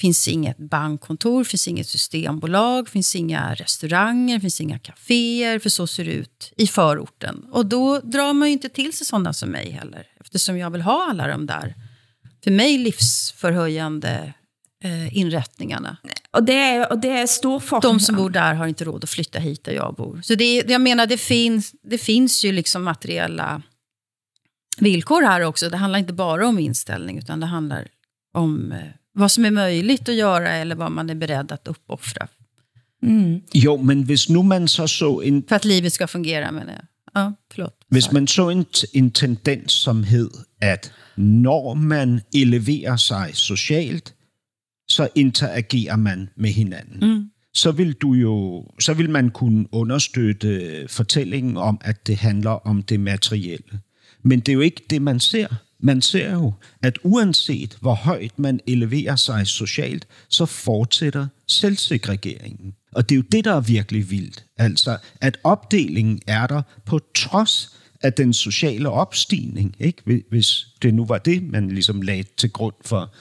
finns 0.00 0.28
inget 0.28 0.58
bankkontor, 0.58 1.44
finns 1.44 1.68
inget 1.68 1.88
systembolag, 1.88 2.88
finns 2.88 3.16
inga 3.16 3.54
restauranger, 3.54 4.40
finns 4.40 4.60
inga 4.60 4.78
kaféer, 4.78 5.58
för 5.58 5.70
så 5.70 5.86
ser 5.86 6.04
det 6.04 6.12
ut 6.12 6.52
i 6.56 6.66
förorten. 6.66 7.44
Och 7.50 7.66
då 7.66 8.00
drar 8.00 8.32
man 8.32 8.48
ju 8.48 8.52
inte 8.52 8.68
till 8.68 8.92
sig 8.92 9.06
sådana 9.06 9.32
som 9.32 9.50
mig 9.50 9.70
heller, 9.70 10.06
eftersom 10.20 10.58
jag 10.58 10.70
vill 10.70 10.82
ha 10.82 11.06
alla 11.10 11.26
de 11.26 11.46
där, 11.46 11.74
för 12.44 12.50
mig 12.50 12.78
livsförhöjande 12.78 14.34
eh, 14.84 15.16
inrättningarna. 15.16 15.96
Og 16.32 16.46
det 16.46 16.54
er, 16.54 16.92
og 16.92 17.00
det 17.02 17.10
er 17.10 17.26
stor 17.26 17.60
forskjell. 17.60 17.98
De 17.98 18.00
som 18.00 18.16
bor 18.16 18.30
där 18.30 18.54
har 18.54 18.66
inte 18.66 18.84
råd 18.84 19.04
att 19.04 19.10
flytta 19.10 19.38
hit 19.38 19.64
där 19.64 19.72
jag 19.72 19.94
bor. 19.94 20.20
Så 20.22 20.34
det, 20.34 20.62
jag 20.68 20.80
menar, 20.80 21.06
det 21.06 21.18
finns, 21.18 21.74
det 21.82 21.98
finns 21.98 22.44
ju 22.44 22.52
liksom 22.52 22.84
materiella 22.84 23.62
villkor 24.78 25.22
här 25.22 25.40
också. 25.40 25.70
Det 25.70 25.76
handlar 25.76 25.98
inte 25.98 26.12
bara 26.12 26.48
om 26.48 26.58
inställning, 26.58 27.18
utan 27.18 27.40
det 27.40 27.46
handlar 27.46 27.88
om 28.34 28.72
eh, 28.72 28.78
vad 29.12 29.30
som 29.30 29.44
är 29.44 29.50
möjligt 29.50 30.08
att 30.08 30.14
göra 30.14 30.50
eller 30.50 30.76
vad 30.76 30.92
man 30.92 31.10
är 31.10 31.14
beredd 31.14 31.52
att 31.52 31.68
uppoffra 31.68 32.28
Jo, 33.52 33.76
men 33.82 34.04
hvis 34.04 34.28
nu 34.28 34.42
man 34.42 34.68
så 34.68 34.88
så 34.88 35.22
en 35.22 35.42
för 35.42 35.56
att 35.56 35.64
livet 35.64 35.92
ska 35.92 36.06
fungera. 36.06 36.52
Men 36.52 36.68
jag. 36.68 36.84
Ja, 37.14 37.34
förlåt. 37.52 37.74
Hvis 37.88 38.12
man 38.12 38.26
så 38.26 38.50
en, 38.50 38.64
en 38.92 39.10
tendens, 39.10 39.72
som 39.72 40.04
hed, 40.04 40.30
at 40.60 40.90
når 41.16 41.74
man 41.74 42.20
eleverer 42.34 42.96
sig 42.96 43.30
socialt, 43.34 44.12
så 44.98 45.08
interagerer 45.14 45.96
man 45.96 46.28
med 46.36 46.50
hinanden. 46.50 47.10
Mm. 47.10 47.30
Så 47.54 47.72
vil 47.72 47.92
du 47.92 48.12
jo, 48.12 48.66
så 48.80 48.94
vil 48.94 49.10
man 49.10 49.30
kunne 49.30 49.74
understøtte 49.74 50.86
fortællingen 50.88 51.56
om, 51.56 51.80
at 51.80 52.06
det 52.06 52.16
handler 52.16 52.50
om 52.50 52.82
det 52.82 53.00
materielle. 53.00 53.80
Men 54.22 54.40
det 54.40 54.48
er 54.48 54.54
jo 54.54 54.60
ikke 54.60 54.82
det, 54.90 55.02
man 55.02 55.20
ser. 55.20 55.46
Man 55.80 56.02
ser 56.02 56.32
jo, 56.32 56.52
at 56.82 56.98
uanset 57.02 57.78
hvor 57.80 57.94
højt 57.94 58.38
man 58.38 58.60
eleverer 58.66 59.16
sig 59.16 59.46
socialt, 59.46 60.06
så 60.28 60.46
fortsætter 60.46 61.26
selvsegregeringen. 61.46 62.74
Og 62.92 63.08
det 63.08 63.14
er 63.14 63.16
jo 63.16 63.24
det, 63.32 63.44
der 63.44 63.52
er 63.54 63.60
virkelig 63.60 64.10
vildt. 64.10 64.44
Altså, 64.56 64.96
at 65.20 65.38
opdelingen 65.44 66.20
er 66.26 66.46
der 66.46 66.62
på 66.86 67.00
trods 67.14 67.76
af 68.02 68.12
den 68.12 68.32
sociale 68.32 68.90
opstigning, 68.90 69.74
ikke? 69.80 70.22
Hvis- 70.30 70.66
det 70.82 70.94
nu 70.94 71.04
var 71.04 71.18
det, 71.18 71.42
man 71.42 71.68
ligesom 71.68 72.02
lagde 72.02 72.24
til 72.36 72.50
grund 72.50 72.74
for 72.84 73.14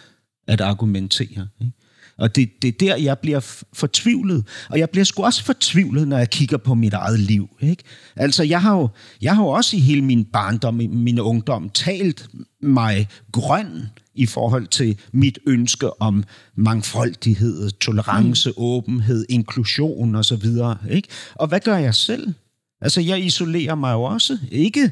at 0.47 0.61
argumentere. 0.61 1.47
Ikke? 1.61 1.73
Og 2.17 2.35
det, 2.35 2.61
det 2.61 2.67
er 2.67 2.77
der, 2.79 2.95
jeg 2.95 3.19
bliver 3.19 3.61
fortvivlet. 3.73 4.47
Og 4.69 4.79
jeg 4.79 4.89
bliver 4.89 5.03
sgu 5.05 5.23
også 5.23 5.43
fortvivlet, 5.43 6.07
når 6.07 6.17
jeg 6.17 6.29
kigger 6.29 6.57
på 6.57 6.73
mit 6.73 6.93
eget 6.93 7.19
liv. 7.19 7.49
Ikke? 7.61 7.83
Altså, 8.15 8.43
jeg 8.43 8.61
har, 8.61 8.77
jo, 8.77 8.89
jeg 9.21 9.35
har 9.35 9.43
jo 9.43 9.49
også 9.49 9.77
i 9.77 9.79
hele 9.79 10.01
min 10.01 10.25
barndom, 10.25 10.73
min 10.73 11.19
ungdom, 11.19 11.69
talt 11.69 12.29
mig 12.61 13.07
grøn 13.31 13.85
i 14.15 14.25
forhold 14.25 14.67
til 14.67 14.97
mit 15.11 15.39
ønske 15.47 16.01
om 16.01 16.23
mangfoldighed, 16.55 17.71
tolerance, 17.71 18.49
mm. 18.49 18.55
åbenhed, 18.57 19.25
inklusion 19.29 20.15
osv. 20.15 20.45
Ikke? 20.89 21.07
Og 21.35 21.47
hvad 21.47 21.59
gør 21.59 21.77
jeg 21.77 21.95
selv? 21.95 22.33
Altså, 22.81 23.01
jeg 23.01 23.19
isolerer 23.19 23.75
mig 23.75 23.93
jo 23.93 24.03
også. 24.03 24.37
Ikke 24.51 24.91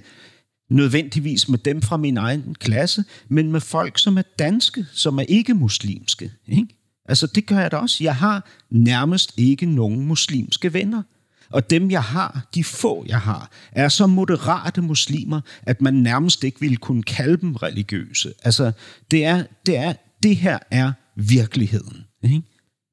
nødvendigvis 0.69 1.49
med 1.49 1.59
dem 1.59 1.81
fra 1.81 1.97
min 1.97 2.17
egen 2.17 2.55
klasse, 2.59 3.03
men 3.27 3.51
med 3.51 3.61
folk, 3.61 3.99
som 3.99 4.17
er 4.17 4.21
danske, 4.39 4.85
som 4.93 5.19
er 5.19 5.23
ikke 5.23 5.53
muslimske. 5.53 6.31
Ikke? 6.47 6.67
Altså, 7.05 7.27
det 7.27 7.45
gør 7.45 7.59
jeg 7.59 7.71
da 7.71 7.77
også. 7.77 8.03
Jeg 8.03 8.15
har 8.15 8.49
nærmest 8.69 9.33
ikke 9.37 9.65
nogen 9.65 10.05
muslimske 10.05 10.73
venner. 10.73 11.03
Og 11.49 11.69
dem, 11.69 11.91
jeg 11.91 12.03
har, 12.03 12.47
de 12.55 12.63
få, 12.63 13.05
jeg 13.07 13.19
har, 13.19 13.51
er 13.71 13.89
så 13.89 14.07
moderate 14.07 14.81
muslimer, 14.81 15.41
at 15.63 15.81
man 15.81 15.93
nærmest 15.93 16.43
ikke 16.43 16.59
ville 16.59 16.77
kunne 16.77 17.03
kalde 17.03 17.37
dem 17.37 17.55
religiøse. 17.55 18.33
Altså, 18.43 18.71
det, 19.11 19.25
er, 19.25 19.43
det, 19.65 19.77
er, 19.77 19.93
det 20.23 20.35
her 20.35 20.59
er 20.71 20.91
virkeligheden. 21.15 22.05
Ikke? 22.23 22.41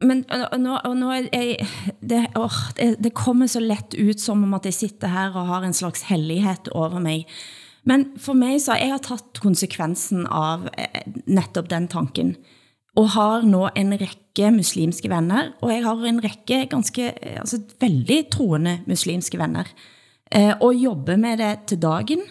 Men 0.03 0.25
og, 0.31 0.61
nu, 0.61 0.69
nå, 0.69 0.79
og 0.85 0.97
nå 0.97 1.11
er 1.11 1.23
jeg, 1.33 1.57
det, 2.11 2.27
åh, 2.37 2.51
det, 2.77 2.97
det 3.05 3.15
kommer 3.15 3.47
så 3.47 3.61
let 3.61 3.95
ut 4.09 4.21
som 4.21 4.43
om 4.43 4.55
at 4.55 4.65
jeg 4.65 4.75
sitter 4.75 5.09
her 5.09 5.31
og 5.31 5.47
har 5.47 5.63
en 5.63 5.73
slags 5.73 6.03
hellighet 6.03 6.69
over 6.69 6.99
mig. 6.99 7.27
Men 7.89 8.13
for 8.23 8.39
mig 8.39 8.61
så, 8.63 8.77
jeg 8.79 8.93
har 8.95 9.03
taget 9.03 9.41
konsekvensen 9.43 10.27
av 10.27 10.69
eh, 10.79 11.03
netop 11.27 11.71
den 11.71 11.89
tanken, 11.91 12.37
og 12.99 13.09
har 13.17 13.47
nå 13.49 13.65
en 13.79 13.95
række 13.97 14.53
muslimske 14.55 15.11
venner, 15.11 15.55
og 15.65 15.73
jeg 15.73 15.85
har 15.87 16.07
en 16.07 16.23
række 16.23 16.61
ganske, 16.71 17.09
eh, 17.17 17.41
altså 17.41 17.63
veldig 17.83 18.21
troende 18.35 18.79
muslimske 18.87 19.41
venner, 19.41 19.71
eh, 20.31 20.53
og 20.61 20.79
jobber 20.79 21.19
med 21.19 21.43
det 21.43 21.53
til 21.73 21.83
dagen, 21.83 22.23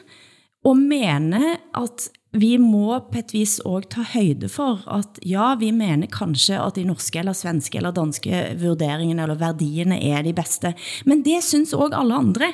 og 0.63 0.77
mener 0.77 1.57
at 1.75 2.09
vi 2.37 2.55
må 2.61 2.95
på 3.11 3.19
et 3.19 3.33
vis 3.35 3.57
også 3.59 3.89
ta 3.91 4.03
højde 4.13 4.47
for, 4.47 4.85
at 4.87 5.19
ja, 5.27 5.49
vi 5.59 5.73
mener 5.75 6.07
kanskje 6.07 6.61
at 6.61 6.77
de 6.77 6.85
norske 6.87 7.19
eller 7.19 7.35
svenske 7.35 7.81
eller 7.81 7.91
danske 7.91 8.43
vurderingene 8.61 9.25
eller 9.25 9.39
værdierne 9.41 9.97
er 9.99 10.23
de 10.23 10.31
bedste, 10.33 10.71
men 11.05 11.25
det 11.25 11.41
synes 11.43 11.73
også 11.73 11.97
alle 11.97 12.15
andre. 12.15 12.53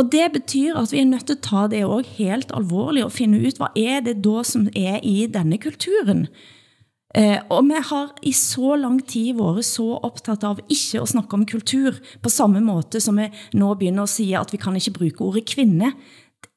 Og 0.00 0.06
det 0.12 0.30
betyder 0.32 0.80
at 0.80 0.92
vi 0.92 1.00
er 1.00 1.04
nødt 1.04 1.26
til 1.28 1.36
at 1.36 1.44
ta 1.44 1.66
det 1.68 1.84
også 1.84 2.10
helt 2.16 2.52
alvorligt 2.56 3.04
og 3.04 3.12
finde 3.12 3.40
ut, 3.46 3.58
hvad 3.60 3.74
er 3.76 4.00
det 4.00 4.22
da 4.24 4.42
som 4.42 4.68
er 4.76 5.00
i 5.02 5.26
denne 5.28 5.58
kulturen? 5.60 6.26
Eh, 7.14 7.36
og 7.50 7.64
vi 7.64 7.76
har 7.90 8.14
i 8.22 8.32
så 8.32 8.76
lang 8.76 9.02
tid 9.08 9.34
været 9.36 9.64
så 9.64 9.98
optaget 10.02 10.44
av 10.44 10.62
ikke 10.68 11.02
at 11.02 11.08
snakke 11.08 11.34
om 11.34 11.44
kultur, 11.46 11.92
på 12.22 12.28
samme 12.28 12.60
måte 12.60 13.00
som 13.00 13.18
vi 13.18 13.28
nå 13.52 13.74
begynder 13.74 14.02
at 14.02 14.08
sige, 14.08 14.38
at 14.38 14.52
vi 14.52 14.56
kan 14.56 14.76
ikke 14.76 14.90
bruge 14.90 15.20
ordet 15.20 15.44
kvinde. 15.44 15.92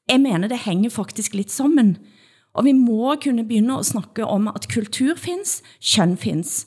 Jeg 0.08 0.20
mener, 0.20 0.48
det 0.48 0.64
hænger 0.64 0.90
faktisk 0.90 1.34
lidt 1.34 1.50
sammen. 1.50 1.96
Og 2.54 2.64
vi 2.64 2.72
må 2.72 3.14
kunne 3.24 3.44
begynde 3.44 3.78
at 3.78 3.86
snakke 3.86 4.24
om, 4.24 4.48
at 4.48 4.68
kultur 4.74 5.14
findes, 5.16 5.62
køn 5.94 6.16
findes. 6.16 6.66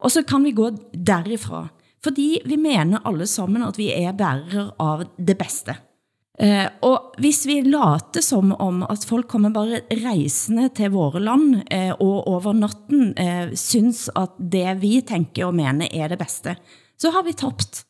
Og 0.00 0.10
så 0.10 0.22
kan 0.22 0.44
vi 0.44 0.50
gå 0.50 0.70
derifra. 1.06 1.68
Fordi 2.02 2.40
vi 2.46 2.56
mener 2.56 3.06
alle 3.06 3.26
sammen, 3.26 3.62
at 3.62 3.78
vi 3.78 3.92
er 3.92 4.12
bærere 4.12 4.70
av 4.78 5.04
det 5.18 5.38
bedste. 5.38 5.85
Eh, 6.36 6.66
og 6.84 7.14
hvis 7.22 7.46
vi 7.48 7.62
later 7.64 8.20
som 8.20 8.52
om 8.60 8.82
at 8.84 9.06
folk 9.08 9.28
kommer 9.30 9.54
bare 9.54 9.80
rejsende 10.02 10.68
til 10.76 10.92
våre 10.92 11.22
land 11.22 11.62
eh, 11.72 11.94
og 11.94 12.28
over 12.28 12.52
natten 12.52 13.14
eh, 13.16 13.54
synes 13.56 14.10
at 14.12 14.36
det 14.36 14.76
vi 14.82 15.00
tænker 15.00 15.48
og 15.48 15.56
mener 15.56 15.88
er 15.88 16.12
det 16.12 16.20
bedste, 16.20 16.58
så 17.00 17.10
har 17.14 17.24
vi 17.24 17.32
tabt. 17.32 17.86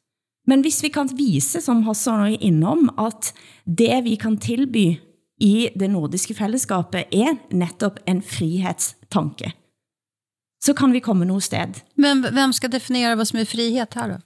Men 0.47 0.62
hvis 0.62 0.78
vi 0.82 0.92
kan 0.94 1.11
vise, 1.18 1.61
som 1.61 1.82
Hassan 1.82 2.22
er 2.22 2.38
innom, 2.38 2.86
at 2.99 3.32
det 3.66 4.05
vi 4.05 4.14
kan 4.14 4.38
tilby 4.38 4.94
i 5.42 5.68
det 5.74 5.90
nordiske 5.90 6.34
fællesskapet 6.34 7.11
er 7.12 7.34
netop 7.51 7.99
en 8.07 8.22
frihetstanke, 8.22 9.53
så 10.62 10.74
kan 10.74 10.94
vi 10.94 11.03
komme 11.03 11.26
noget 11.26 11.42
sted. 11.42 11.82
Men 11.97 12.22
vem 12.22 12.53
ska 12.53 12.68
definiera 12.68 13.16
vad 13.16 13.28
som 13.28 13.38
är 13.38 13.44
frihet 13.44 13.94
här 13.94 14.09
då? 14.09 14.18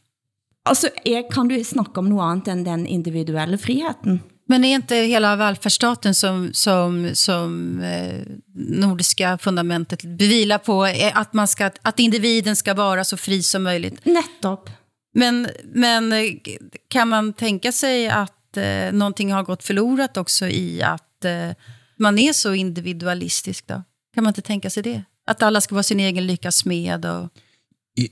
Altså, 0.70 0.90
er, 1.04 1.24
kan 1.30 1.48
du 1.50 1.56
snakke 1.64 1.98
om 1.98 2.08
noget 2.08 2.32
andet 2.32 2.48
end 2.52 2.66
den 2.66 2.86
individuelle 2.86 3.58
friheten? 3.58 4.20
Men 4.48 4.64
är 4.64 4.74
inte 4.74 4.94
hela 4.94 5.36
välfärdsstaten 5.36 6.14
som, 6.14 6.50
som, 6.52 7.10
som 7.14 7.80
eh, 7.80 8.20
nordiska 8.54 9.38
fundamentet 9.38 10.02
bevilar 10.02 10.58
på 10.58 10.84
att, 11.14 11.32
man 11.32 11.48
ska, 11.48 11.70
att 11.82 11.98
individen 11.98 12.56
ska 12.56 12.74
vara 12.74 13.04
så 13.04 13.16
fri 13.16 13.42
som 13.42 13.62
möjligt? 13.62 14.04
Netop. 14.04 14.70
Men, 15.14 15.48
men 15.64 16.12
eh, 16.12 16.18
kan 16.88 17.08
man 17.08 17.32
tänka 17.32 17.72
sig 17.72 18.08
att 18.08 18.56
eh, 18.56 18.92
någonting 18.92 19.32
har 19.32 19.42
gått 19.42 19.64
förlorat 19.64 20.16
också 20.16 20.46
i 20.48 20.82
att 20.82 21.24
eh, 21.24 21.50
man 21.96 22.18
är 22.18 22.32
så 22.32 22.54
individualistisk 22.54 23.66
då? 23.66 23.82
Kan 24.14 24.24
man 24.24 24.30
inte 24.30 24.42
tänka 24.42 24.70
sig 24.70 24.82
det? 24.82 25.02
Att 25.26 25.42
alla 25.42 25.60
ska 25.60 25.74
vara 25.74 25.82
sin 25.82 26.00
egen 26.00 26.26
lyckas 26.26 26.56
smed 26.56 27.06
och... 27.06 27.28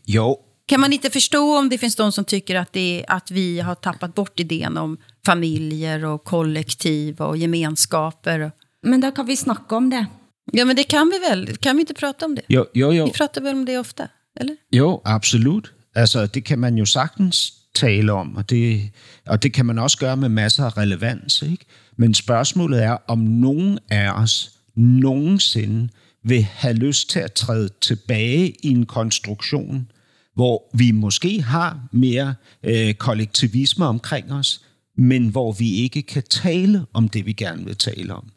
Jo, 0.05 0.48
Kan 0.69 0.81
man 0.81 0.93
inte 0.93 1.11
förstå 1.11 1.59
om 1.59 1.69
det 1.69 1.79
finns 1.79 1.97
de 1.97 2.13
som 2.13 2.25
tycker 2.25 2.57
att, 2.57 2.73
det, 2.73 3.05
att 3.09 3.31
vi 3.31 3.61
har 3.61 3.75
tappat 3.75 4.15
bort 4.15 4.41
idén 4.41 4.77
om 4.77 4.97
familjer 5.27 6.05
och 6.05 6.25
kollektiv 6.25 7.21
och 7.21 7.37
gemenskaper? 7.37 8.53
Men 8.83 9.01
der 9.01 9.11
kan 9.11 9.27
vi 9.27 9.37
snakke 9.37 9.75
om 9.75 9.91
det. 9.91 10.07
Ja, 10.53 10.65
men 10.65 10.77
det 10.77 10.85
kan 10.85 11.11
vi 11.11 11.19
väl? 11.19 11.57
Kan 11.57 11.77
vi 11.77 11.81
inte 11.81 11.95
prata 11.95 12.27
om 12.27 12.35
det? 12.35 12.43
jo, 12.49 12.67
jo, 12.75 12.93
jo. 12.93 13.05
Vi 13.05 13.11
pratar 13.11 13.41
väl 13.41 13.55
om 13.55 13.65
det 13.65 13.79
ofta, 13.79 14.09
eller? 14.41 14.57
Jo, 14.71 15.03
absolut. 15.05 15.73
Altså, 15.95 16.27
det 16.27 16.45
kan 16.45 16.59
man 16.59 16.79
jo 16.79 16.85
sagtens 16.85 17.55
tale 17.75 18.13
om, 18.13 18.37
og 18.37 18.51
det, 18.51 18.91
og 19.27 19.43
det 19.43 19.53
kan 19.53 19.67
man 19.67 19.79
også 19.79 19.99
gøre 19.99 20.17
med 20.17 20.29
masser 20.29 20.65
af 20.65 20.77
relevans. 20.77 21.43
Ikke? 21.43 21.65
Men 21.97 22.15
spørgsmålet 22.15 22.83
er, 22.83 22.97
om 23.09 23.19
nogen 23.19 23.79
af 23.91 24.13
os 24.13 24.51
nogensinde 24.77 25.89
vil 26.25 26.43
have 26.43 26.75
lyst 26.75 27.11
til 27.11 27.21
at 27.21 27.33
træde 27.33 27.69
tilbage 27.81 28.49
i 28.63 28.69
en 28.69 28.87
konstruktion, 28.87 29.91
hvor 30.39 30.71
vi 30.75 30.91
måske 30.91 31.43
har 31.43 31.89
mere 31.93 32.35
øh, 32.63 32.95
kollektivisme 32.95 33.87
omkring 33.87 34.33
os, 34.33 34.63
men 34.97 35.29
hvor 35.29 35.53
vi 35.53 35.75
ikke 35.75 36.03
kan 36.03 36.23
tale 36.23 36.87
om 36.93 37.09
det, 37.09 37.27
vi 37.27 37.33
gerne 37.33 37.65
vil 37.65 37.77
tale 37.77 38.15
om. 38.15 38.29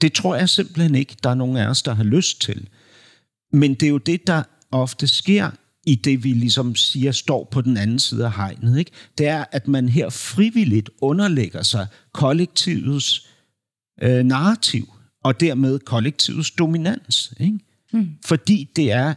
Det 0.00 0.12
tror 0.12 0.36
jeg 0.36 0.48
simpelthen 0.48 0.94
ikke, 0.94 1.16
der 1.22 1.30
er 1.30 1.34
nogen 1.34 1.56
af 1.56 1.66
os, 1.66 1.82
der 1.82 1.94
har 1.94 2.04
lyst 2.04 2.40
til. 2.40 2.68
Men 3.52 3.74
det 3.74 3.82
er 3.82 3.90
jo 3.90 3.98
det, 3.98 4.26
der 4.26 4.42
ofte 4.70 5.06
sker 5.06 5.50
i 5.86 5.94
det, 5.94 6.24
vi 6.24 6.32
ligesom 6.32 6.76
siger, 6.76 7.12
står 7.12 7.48
på 7.50 7.60
den 7.60 7.76
anden 7.76 7.98
side 7.98 8.24
af 8.24 8.32
hegnet. 8.32 8.78
Ikke? 8.78 8.90
Det 9.18 9.26
er, 9.26 9.44
at 9.52 9.68
man 9.68 9.88
her 9.88 10.10
frivilligt 10.10 10.90
underlægger 11.00 11.62
sig 11.62 11.86
kollektivets 12.12 13.26
øh, 14.02 14.24
narrativ, 14.24 14.92
og 15.24 15.40
dermed 15.40 15.78
kollektivets 15.78 16.50
dominans. 16.50 17.32
Ikke? 17.40 17.58
Mm. 17.92 18.10
Fordi 18.24 18.70
det 18.76 18.92
er 18.92 19.14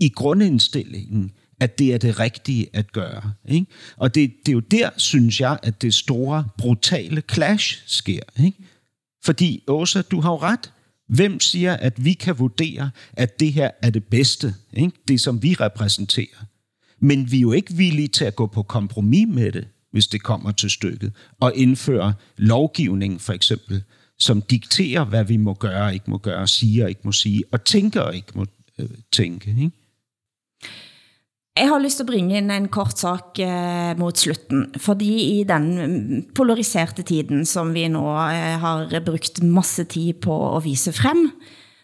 i 0.00 0.08
grundindstillingen, 0.08 1.32
at 1.60 1.78
det 1.78 1.94
er 1.94 1.98
det 1.98 2.18
rigtige 2.18 2.66
at 2.72 2.92
gøre. 2.92 3.32
Ikke? 3.48 3.66
Og 3.96 4.14
det, 4.14 4.32
det 4.46 4.48
er 4.48 4.52
jo 4.52 4.60
der, 4.60 4.90
synes 4.96 5.40
jeg, 5.40 5.58
at 5.62 5.82
det 5.82 5.94
store, 5.94 6.48
brutale 6.58 7.22
clash 7.32 7.82
sker. 7.86 8.20
Ikke? 8.44 8.58
Fordi, 9.24 9.64
Åsa, 9.66 10.02
du 10.02 10.20
har 10.20 10.30
jo 10.30 10.36
ret. 10.36 10.72
Hvem 11.08 11.40
siger, 11.40 11.76
at 11.76 12.04
vi 12.04 12.12
kan 12.12 12.38
vurdere, 12.38 12.90
at 13.12 13.40
det 13.40 13.52
her 13.52 13.70
er 13.82 13.90
det 13.90 14.04
bedste, 14.04 14.54
ikke? 14.72 14.92
det 15.08 15.20
som 15.20 15.42
vi 15.42 15.54
repræsenterer? 15.54 16.44
Men 17.00 17.32
vi 17.32 17.36
er 17.36 17.40
jo 17.40 17.52
ikke 17.52 17.74
villige 17.74 18.08
til 18.08 18.24
at 18.24 18.36
gå 18.36 18.46
på 18.46 18.62
kompromis 18.62 19.28
med 19.28 19.52
det, 19.52 19.68
hvis 19.92 20.06
det 20.06 20.22
kommer 20.22 20.52
til 20.52 20.70
stykket, 20.70 21.12
og 21.40 21.52
indføre 21.54 22.14
lovgivning 22.36 23.20
for 23.20 23.32
eksempel, 23.32 23.82
som 24.18 24.42
dikterer, 24.42 25.04
hvad 25.04 25.24
vi 25.24 25.36
må 25.36 25.54
gøre 25.54 25.84
og 25.84 25.94
ikke 25.94 26.10
må 26.10 26.18
gøre, 26.18 26.48
siger 26.48 26.84
og 26.84 26.88
ikke 26.88 27.00
må 27.04 27.12
sige, 27.12 27.44
og 27.52 27.64
tænker 27.64 28.00
og 28.00 28.16
ikke 28.16 28.32
må 28.34 28.46
øh, 28.78 28.88
tænke. 29.12 29.50
Ikke? 29.50 29.70
Jeg 31.58 31.72
har 31.72 31.80
lyst 31.82 31.98
til 31.98 32.04
at 32.06 32.10
bringe 32.12 32.36
ind 32.38 32.52
en 32.54 32.68
kort 32.70 33.00
sak 33.00 33.38
eh, 33.42 33.90
mot 33.98 34.18
slutten, 34.18 34.68
fordi 34.78 35.10
i 35.40 35.44
den 35.46 35.64
mm, 35.74 36.20
polariserte 36.36 37.02
tiden, 37.02 37.42
som 37.48 37.72
vi 37.74 37.88
nu 37.90 38.04
eh, 38.14 38.54
har 38.62 38.92
brugt 39.02 39.42
masse 39.42 39.82
tid 39.90 40.20
på 40.22 40.36
at 40.54 40.62
vise 40.66 40.94
frem, 40.94 41.26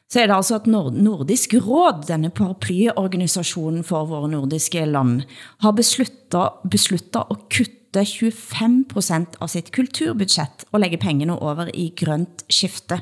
så 0.06 0.20
er 0.20 0.30
det 0.30 0.36
altså 0.36 0.60
at 0.60 0.68
Nordisk 0.70 1.56
Råd, 1.58 2.04
denne 2.06 2.30
paraplyorganisationen 2.30 3.82
for 3.82 4.06
våre 4.06 4.30
nordiske 4.30 4.84
land, 4.86 5.24
har 5.64 5.74
besluttet, 5.74 6.60
besluttet 6.70 7.24
at 7.24 7.48
kutte 7.50 8.04
25% 8.06 9.40
av 9.42 9.50
sitt 9.50 9.72
kulturbudget 9.74 10.68
og 10.70 10.82
lægge 10.82 11.02
pengene 11.02 11.34
over 11.34 11.70
i 11.74 11.88
grønt 11.98 12.46
skifte. 12.46 13.00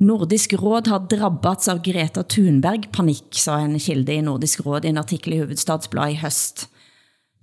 Nordisk 0.00 0.54
Råd 0.56 0.86
har 0.88 1.02
drabbats 1.12 1.68
av 1.68 1.82
Greta 1.84 2.22
Thunberg 2.24 2.86
panik, 2.92 3.34
sa 3.36 3.58
en 3.60 3.76
kilde 3.76 4.14
i 4.16 4.22
Nordisk 4.24 4.62
Råd 4.64 4.86
i 4.86 4.94
en 4.94 5.00
artikel 5.00 5.34
i 5.36 5.40
Hovedstadsbladet 5.42 6.14
i 6.14 6.20
høst. 6.22 6.62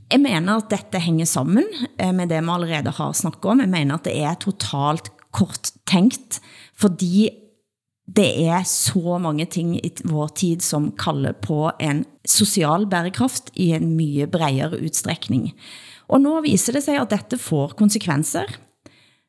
Jeg 0.09 0.23
mener 0.23 0.57
at 0.57 0.71
dette 0.71 1.01
hænger 1.03 1.29
sammen 1.29 1.67
eh, 1.99 2.09
med 2.15 2.31
det 2.33 2.39
vi 2.41 2.53
allerede 2.55 2.95
har 2.97 3.13
snakket 3.13 3.45
om. 3.51 3.61
Jeg 3.61 3.69
mener 3.69 3.99
at 3.99 4.07
det 4.09 4.15
er 4.17 4.39
totalt 4.41 5.11
kort 5.29 5.69
tænkt, 5.85 6.39
fordi 6.73 7.29
det 8.07 8.47
er 8.47 8.65
så 8.65 9.19
mange 9.21 9.45
ting 9.45 9.75
i 9.77 9.91
vår 10.07 10.33
tid, 10.39 10.65
som 10.65 10.89
kalder 10.97 11.37
på 11.37 11.67
en 11.77 12.05
social 12.25 12.87
bærekraft 12.89 13.51
i 13.53 13.73
en 13.77 13.91
mye 13.99 14.25
bredere 14.25 14.79
udstrækning. 14.81 15.51
Og 16.07 16.23
nu 16.23 16.39
viser 16.41 16.73
det 16.73 16.87
sig, 16.87 16.97
at 16.97 17.11
dette 17.13 17.37
får 17.37 17.77
konsekvenser. 17.77 18.49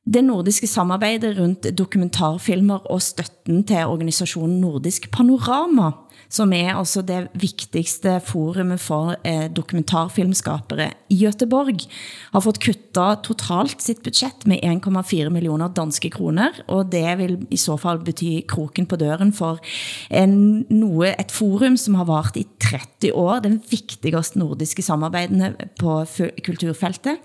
Det 0.09 0.23
nordiske 0.25 0.65
samarbejde 0.71 1.35
rundt 1.37 1.67
dokumentarfilmer 1.77 2.87
og 2.89 3.03
støtten 3.05 3.61
til 3.69 3.91
organisationen 3.91 4.55
Nordisk 4.63 5.11
Panorama, 5.13 5.91
som 6.33 6.53
er 6.57 6.71
altså 6.79 7.03
det 7.05 7.27
vigtigste 7.37 8.15
forumet 8.25 8.81
for 8.81 9.19
eh, 9.21 9.51
dokumentarfilmskapere 9.53 10.87
i 11.13 11.19
Göteborg, 11.27 11.85
har 12.33 12.45
fått 12.45 12.61
kuttet 12.65 13.27
totalt 13.27 13.85
sitt 13.85 14.01
budget 14.07 14.47
med 14.49 14.65
1,4 14.65 15.29
millioner 15.35 15.69
danske 15.77 16.09
kroner, 16.15 16.57
og 16.73 16.89
det 16.93 17.05
vil 17.21 17.37
i 17.53 17.61
så 17.61 17.77
fall 17.77 18.01
bety 18.01 18.47
kroken 18.49 18.89
på 18.89 18.97
døren 18.97 19.35
for 19.37 19.61
en, 20.09 20.65
noe, 20.71 21.11
et 21.21 21.35
forum 21.35 21.77
som 21.77 21.99
har 22.01 22.09
varit 22.09 22.41
i 22.41 22.47
30 22.65 23.13
år, 23.13 23.45
den 23.45 23.61
vigtigste 23.69 24.41
nordiske 24.41 24.87
samarbejdene 24.89 25.53
på 25.77 26.01
kulturfeltet. 26.49 27.21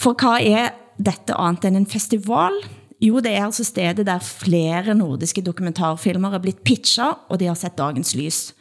For 0.00 0.16
hvad 0.16 0.48
er 0.48 0.72
dette 0.96 1.36
andet 1.38 1.68
end 1.68 1.82
en 1.82 1.86
festival? 1.90 2.56
Jo, 3.02 3.20
det 3.20 3.34
er 3.34 3.44
altså 3.44 3.64
stedet 3.66 4.06
der 4.06 4.22
flere 4.22 4.94
nordiske 4.96 5.42
dokumentarfilmer 5.44 6.36
er 6.36 6.42
blitt 6.44 6.62
pitchet, 6.64 7.24
og 7.28 7.40
de 7.40 7.50
har 7.50 7.58
sett 7.58 7.76
dagens 7.78 8.14
lys. 8.16 8.52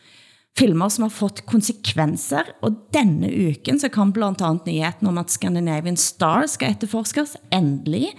Filmer 0.58 0.92
som 0.94 1.08
har 1.08 1.14
fått 1.14 1.46
konsekvenser, 1.50 2.52
og 2.62 2.76
denne 2.94 3.30
uken 3.30 3.80
så 3.82 3.90
kom 3.94 4.12
blandt 4.14 4.44
andet 4.46 4.68
nyheten 4.70 5.10
om 5.10 5.18
at 5.22 5.34
Scandinavian 5.34 5.98
Star 5.98 6.46
skal 6.50 6.76
etterforskes, 6.76 7.38
endelig. 7.54 8.12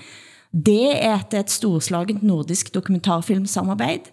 Det 0.50 0.96
er 0.96 1.18
etter 1.18 1.44
et 1.44 1.54
storslagent 1.54 2.24
nordisk 2.26 2.72
dokumentarfilmsamarbejde. 2.74 4.10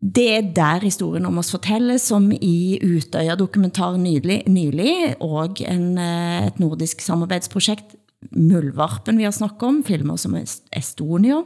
Det 0.00 0.26
er 0.36 0.48
der 0.56 0.84
historien 0.84 1.26
om 1.26 1.38
oss 1.40 1.50
fortælles, 1.52 2.08
som 2.08 2.28
i 2.32 2.78
Utøya 2.84 3.34
dokumentar 3.36 3.96
nylig, 3.96 4.42
nylig 4.46 5.16
og 5.20 5.60
en, 5.64 5.96
eh, 5.98 6.46
et 6.46 6.60
nordisk 6.60 7.00
samarbejdsprojekt 7.00 7.96
Muldvarpen 8.32 9.18
vi 9.20 9.26
har 9.26 9.34
snakket 9.34 9.66
om, 9.68 9.82
filmer 9.86 10.18
som 10.20 10.36
Estonia, 10.36 11.42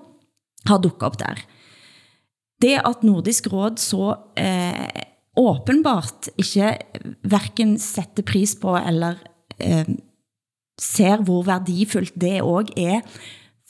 har 0.69 0.83
dukket 0.83 1.07
op 1.09 1.19
der. 1.21 1.43
Det 2.61 2.77
at 2.85 3.05
Nordisk 3.07 3.49
Råd 3.53 3.81
så 3.81 4.13
eh, 4.39 5.05
åbenbart 5.41 6.29
ikke 6.41 6.75
hverken 7.29 7.77
sætter 7.81 8.27
pris 8.27 8.55
på 8.61 8.75
eller 8.77 9.21
eh, 9.59 9.89
ser 10.81 11.25
hvor 11.25 11.45
værdifuldt 11.49 12.17
det 12.21 12.41
også 12.43 12.77
er 12.77 13.01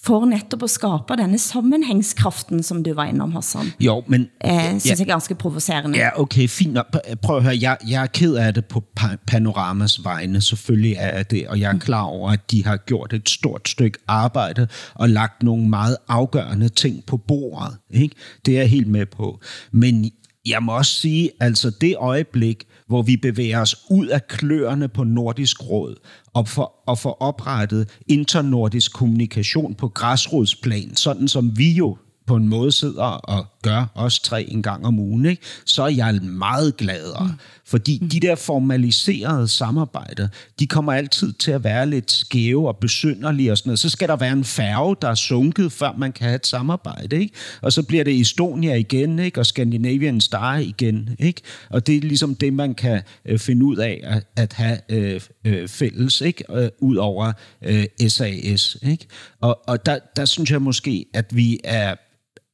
for 0.03 0.25
netop 0.25 0.63
at 0.63 0.71
skabe 0.71 1.17
denne 1.19 1.39
sammenhængskraften, 1.39 2.63
som 2.63 2.85
du 2.85 2.95
var 2.95 3.05
innom, 3.05 3.33
Hassan. 3.33 3.73
Jo, 3.81 4.03
men... 4.07 4.29
Eh, 4.45 4.69
synes 4.69 4.87
ja, 4.87 4.91
jeg 4.91 5.01
er 5.01 5.05
ganske 5.05 5.35
provocerende. 5.35 5.99
Ja, 5.99 6.21
okay, 6.21 6.49
fint. 6.49 6.79
Prøv 7.23 7.37
at 7.37 7.43
høre, 7.43 7.59
jeg, 7.61 7.77
jeg 7.89 8.03
er 8.03 8.07
ked 8.07 8.35
af 8.35 8.55
det 8.55 8.65
på 8.65 8.85
Panoramas 9.27 10.05
vegne, 10.05 10.41
selvfølgelig 10.41 10.97
er 10.99 11.17
jeg 11.17 11.31
det, 11.31 11.49
og 11.49 11.61
jeg 11.61 11.69
er 11.69 11.73
mm. 11.73 11.81
klar 11.81 12.03
over, 12.03 12.31
at 12.31 12.51
de 12.51 12.65
har 12.65 12.77
gjort 12.77 13.13
et 13.13 13.29
stort 13.29 13.69
stykke 13.69 13.99
arbejde 14.09 14.69
og 14.95 15.09
lagt 15.09 15.43
nogle 15.43 15.69
meget 15.69 15.97
afgørende 16.09 16.69
ting 16.69 17.05
på 17.07 17.17
bordet. 17.17 17.77
Ikke? 17.91 18.15
Det 18.47 18.55
er 18.55 18.59
jeg 18.59 18.71
helt 18.71 18.89
med 18.89 19.07
på. 19.07 19.41
Men 19.73 20.11
jeg 20.51 20.63
må 20.63 20.77
også 20.77 20.93
sige, 20.93 21.31
altså 21.41 21.71
det 21.81 21.97
øjeblik, 21.97 22.67
hvor 22.87 23.03
vi 23.03 23.17
bevæger 23.17 23.61
os 23.61 23.77
ud 23.91 24.07
af 24.07 24.27
kløerne 24.27 24.89
på 24.89 25.05
Nordisk 25.05 25.71
Råd 25.71 25.95
og 26.35 26.49
får, 26.49 26.85
og 26.87 26.99
for 26.99 27.23
oprettet 27.23 27.89
internordisk 28.09 28.93
kommunikation 28.93 29.75
på 29.75 29.89
græsrodsplan, 29.89 30.97
sådan 30.97 31.29
som 31.29 31.59
vi 31.59 31.73
jo 31.73 31.97
på 32.31 32.37
en 32.37 32.49
måde 32.49 32.73
sidder 32.73 33.03
og 33.03 33.47
gør 33.63 33.91
os 33.95 34.21
tre 34.21 34.43
en 34.51 34.63
gang 34.63 34.87
om 34.87 34.99
ugen, 34.99 35.27
ikke? 35.27 35.43
så 35.65 35.83
er 35.83 35.89
jeg 35.89 36.15
meget 36.23 36.77
gladere. 36.77 37.25
Mm. 37.25 37.33
Fordi 37.65 37.99
mm. 38.03 38.09
de 38.09 38.21
der 38.21 38.35
formaliserede 38.35 39.49
samarbejder, 39.49 40.29
de 40.59 40.67
kommer 40.67 40.93
altid 40.93 41.33
til 41.33 41.51
at 41.51 41.65
være 41.65 41.91
lidt 41.91 42.11
skæve 42.11 42.69
og 42.69 42.77
besynderlige 42.77 43.53
og 43.53 43.59
sådan 43.59 43.69
noget. 43.69 43.79
Så 43.79 43.89
skal 43.89 44.09
der 44.09 44.17
være 44.17 44.33
en 44.33 44.45
færge, 44.45 44.97
der 45.03 45.09
er 45.09 45.15
sunket, 45.15 45.73
før 45.73 45.93
man 45.99 46.13
kan 46.13 46.27
have 46.27 46.37
et 46.37 46.47
samarbejde. 46.47 47.21
Ikke? 47.21 47.35
Og 47.63 47.73
så 47.73 47.83
bliver 47.83 48.05
det 48.05 48.21
Estonia 48.21 48.75
igen, 48.75 49.19
ikke? 49.19 49.41
og 49.41 49.47
Scandinavian 49.47 50.21
Star 50.21 50.57
igen. 50.57 51.17
Ikke? 51.19 51.41
Og 51.71 51.87
det 51.87 51.97
er 51.97 52.01
ligesom 52.01 52.35
det, 52.35 52.53
man 52.53 52.75
kan 52.75 53.03
øh, 53.25 53.39
finde 53.39 53.65
ud 53.65 53.77
af 53.77 54.01
at, 54.03 54.27
at 54.37 54.53
have 54.53 54.79
øh, 54.89 55.21
øh, 55.45 55.69
fælles, 55.69 56.21
ikke? 56.21 56.45
Øh, 56.51 56.69
ud 56.79 56.97
over 56.97 57.33
øh, 57.65 57.85
SAS. 58.09 58.77
Ikke? 58.83 59.07
Og, 59.41 59.61
og 59.67 59.87
der, 59.87 59.99
der 60.17 60.25
synes 60.25 60.51
jeg 60.51 60.63
måske, 60.63 61.07
at 61.15 61.37
vi 61.37 61.59
er 61.65 61.95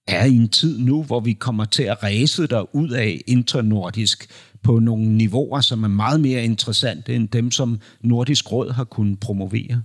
er 0.07 0.25
i 0.25 0.37
en 0.37 0.49
tid 0.49 0.79
nu, 0.79 1.03
hvor 1.03 1.21
vi 1.21 1.33
kommer 1.33 1.65
til 1.65 1.83
at 1.83 2.03
ræse 2.03 2.47
der 2.47 2.75
ud 2.75 2.91
af 2.91 3.21
internordisk 3.27 4.27
på 4.63 4.79
nogle 4.79 5.09
niveauer, 5.09 5.61
som 5.61 5.85
er 5.85 5.89
meget 5.89 6.21
mere 6.21 6.45
interessante 6.45 7.15
end 7.15 7.29
dem, 7.29 7.51
som 7.51 7.81
Nordisk 8.01 8.53
Råd 8.53 8.73
har 8.73 8.85
kunnet 8.85 9.21
promovere. 9.21 9.83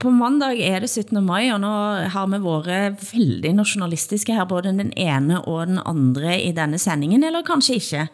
På 0.00 0.10
mandag 0.10 0.60
er 0.60 0.78
det 0.78 0.90
17. 0.90 1.24
maj, 1.24 1.50
og 1.52 1.60
nu 1.60 1.66
har 2.08 2.26
vi 2.26 2.38
våre 2.42 2.96
veldig 3.12 3.52
nationalistiske 3.52 4.34
her, 4.34 4.44
både 4.44 4.62
den 4.62 4.92
ene 4.96 5.44
og 5.44 5.66
den 5.66 5.78
andre 5.86 6.42
i 6.42 6.52
denne 6.52 6.78
sendingen, 6.78 7.24
eller 7.24 7.42
kanskje 7.42 7.74
ikke. 7.74 8.06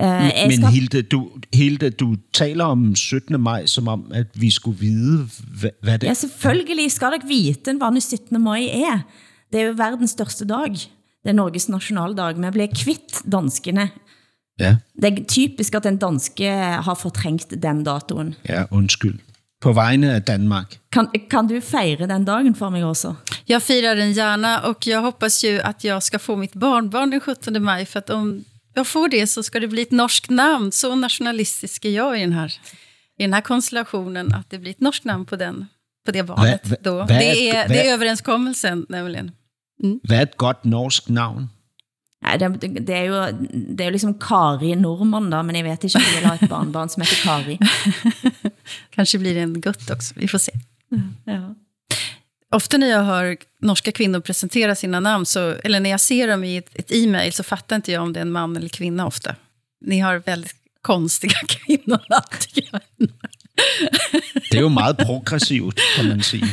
Uh, 0.00 0.06
Men 0.06 0.52
skal... 0.52 0.68
Hilde, 0.68 1.02
du, 1.02 1.30
Hilde, 1.54 1.90
du 1.90 2.16
taler 2.32 2.64
om 2.64 2.94
17. 2.96 3.40
maj, 3.40 3.66
som 3.66 3.88
om, 3.88 4.10
at 4.14 4.26
vi 4.34 4.50
skulle 4.50 4.78
vide, 4.78 5.28
hvad, 5.60 5.70
hvad 5.82 5.98
det 5.98 6.06
er. 6.06 6.10
Ja, 6.10 6.14
selvfølgelig 6.14 6.92
skal 6.92 7.10
dere 7.10 7.28
vite, 7.28 7.72
hvad 7.78 8.00
17. 8.00 8.42
maj 8.42 8.62
er. 8.62 8.98
Det 9.54 9.60
er 9.62 9.68
jo 9.70 9.74
verdens 9.78 10.10
største 10.16 10.44
dag. 10.50 10.72
Det 11.22 11.30
er 11.30 11.36
Norges 11.38 11.68
nationaldag. 11.70 12.40
Vi 12.42 12.50
blev 12.56 12.72
kvitt 12.74 13.20
danskene. 13.30 13.88
Ja. 14.60 14.72
Det 15.02 15.10
er 15.12 15.24
typisk 15.30 15.74
at 15.78 15.86
en 15.86 15.98
danske 16.02 16.48
har 16.88 16.94
fortrængt 16.98 17.54
den 17.62 17.84
datoen. 17.86 18.34
Ja, 18.48 18.64
undskyld. 18.70 19.18
på 19.62 19.72
vegne 19.72 20.10
af 20.14 20.22
Danmark. 20.22 20.78
Kan, 20.92 21.06
kan 21.30 21.46
du 21.48 21.60
fejre 21.60 22.06
den 22.06 22.24
dagen 22.24 22.54
for 22.54 22.68
mig 22.70 22.84
också? 22.84 23.14
Jag 23.46 23.62
firar 23.62 23.94
den 23.96 24.12
gärna 24.12 24.60
och 24.60 24.86
jag 24.86 25.00
hoppas 25.02 25.44
ju 25.44 25.60
att 25.60 25.84
jag 25.84 26.02
ska 26.02 26.18
få 26.18 26.36
mitt 26.36 26.54
barnbarn 26.54 27.10
den 27.10 27.20
17 27.20 27.62
maj. 27.62 27.86
För 27.86 27.98
att 27.98 28.10
om 28.10 28.44
jag 28.74 28.86
får 28.86 29.08
det 29.08 29.26
så 29.26 29.42
ska 29.42 29.60
det 29.60 29.68
bli 29.68 29.82
ett 29.82 29.90
norskt 29.90 30.30
namn. 30.30 30.72
Så 30.72 30.94
nationalistisk 30.94 31.84
är 31.84 31.90
jag 31.90 32.18
i 32.18 32.20
den 32.20 32.32
här, 32.32 32.52
i 33.18 33.22
den 33.22 33.32
här 33.32 33.40
konstellationen. 33.40 34.34
Att 34.34 34.50
det 34.50 34.58
blir 34.58 34.70
ett 34.70 34.80
norskt 34.80 35.04
namn 35.04 35.26
på, 35.26 35.36
den, 35.36 35.66
på 36.06 36.12
det 36.12 36.22
barnet. 36.22 36.60
Vad- 36.68 36.78
då. 36.82 36.94
vad- 36.96 37.08
det, 37.08 37.50
är, 37.50 37.68
det 37.68 37.74
vad- 37.76 37.86
är 37.86 37.92
överenskommelsen 37.92 38.86
nämligen. 38.88 39.30
Hvad 39.82 40.18
er 40.18 40.22
et 40.22 40.36
godt 40.36 40.64
norsk 40.64 41.08
navn? 41.10 41.50
Nej, 42.24 42.36
det, 42.36 42.86
det, 42.86 42.94
er 42.94 43.04
jo, 43.04 43.16
det 43.52 43.80
er 43.80 43.90
jo 43.90 43.94
liksom 43.98 44.14
Kari 44.20 44.74
Norman 44.74 45.26
da, 45.30 45.42
men 45.44 45.58
jeg 45.58 45.66
vet 45.66 45.84
ikke 45.84 46.00
om 46.00 46.06
jeg 46.06 46.14
vil 46.16 46.28
ha 46.28 46.34
et 46.38 46.48
barnbarn 46.48 46.88
som 46.88 47.04
heter 47.04 47.20
Kari. 47.20 47.58
Kanske 48.96 49.18
blir 49.20 49.34
det 49.34 49.42
en 49.44 49.60
gutt 49.60 49.90
också, 49.90 50.14
vi 50.16 50.28
får 50.28 50.38
se. 50.38 50.52
Ja. 51.24 51.54
Ofta 52.50 52.78
när 52.78 52.86
jag 52.86 53.02
hör 53.02 53.36
norska 53.60 53.92
kvinnor 53.92 54.20
presentera 54.20 54.74
sina 54.74 55.00
namn, 55.00 55.26
så, 55.26 55.50
eller 55.64 55.80
när 55.80 55.90
jag 55.90 56.00
ser 56.00 56.28
dem 56.28 56.44
i 56.44 56.56
ett, 56.56 56.70
ett 56.74 56.92
e-mail, 56.92 57.32
så 57.32 57.42
fattar 57.42 57.76
inte 57.76 57.92
jag 57.92 58.02
om 58.02 58.12
det 58.12 58.20
är 58.20 58.22
en 58.22 58.32
man 58.32 58.56
eller 58.56 58.68
kvinna 58.68 59.06
ofta. 59.06 59.36
Ni 59.80 59.98
har 59.98 60.18
väldigt 60.18 60.56
konstiga 60.82 61.36
kvinnonamn, 61.48 62.24
tycker 62.40 62.68
jag. 62.72 63.08
Det 64.50 64.58
er 64.58 64.60
jo 64.60 64.68
meget 64.68 64.96
progressivt, 64.96 65.80
kan 65.96 66.08
man 66.08 66.22
sige. 66.22 66.46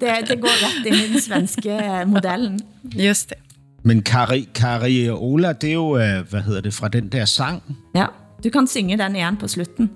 Det, 0.00 0.08
det 0.28 0.40
går 0.40 0.54
ret 0.66 0.86
ind 0.86 0.96
i 0.96 1.12
den 1.12 1.20
svenske 1.20 1.80
modellen. 2.06 2.60
Just 2.94 3.28
det. 3.28 3.38
Men 3.82 4.02
Kari, 4.02 4.48
Kari 4.54 5.06
og 5.06 5.22
Ola, 5.24 5.52
det 5.52 5.70
er 5.70 5.74
jo, 5.74 5.98
øh, 5.98 6.28
hvad 6.30 6.40
hedder 6.40 6.60
det, 6.60 6.74
fra 6.74 6.88
den 6.88 7.08
der 7.08 7.24
sang. 7.24 7.62
Ja, 7.94 8.06
du 8.44 8.50
kan 8.50 8.66
synge 8.66 8.98
den 8.98 9.16
igen 9.16 9.36
på 9.36 9.48
slutten. 9.48 9.90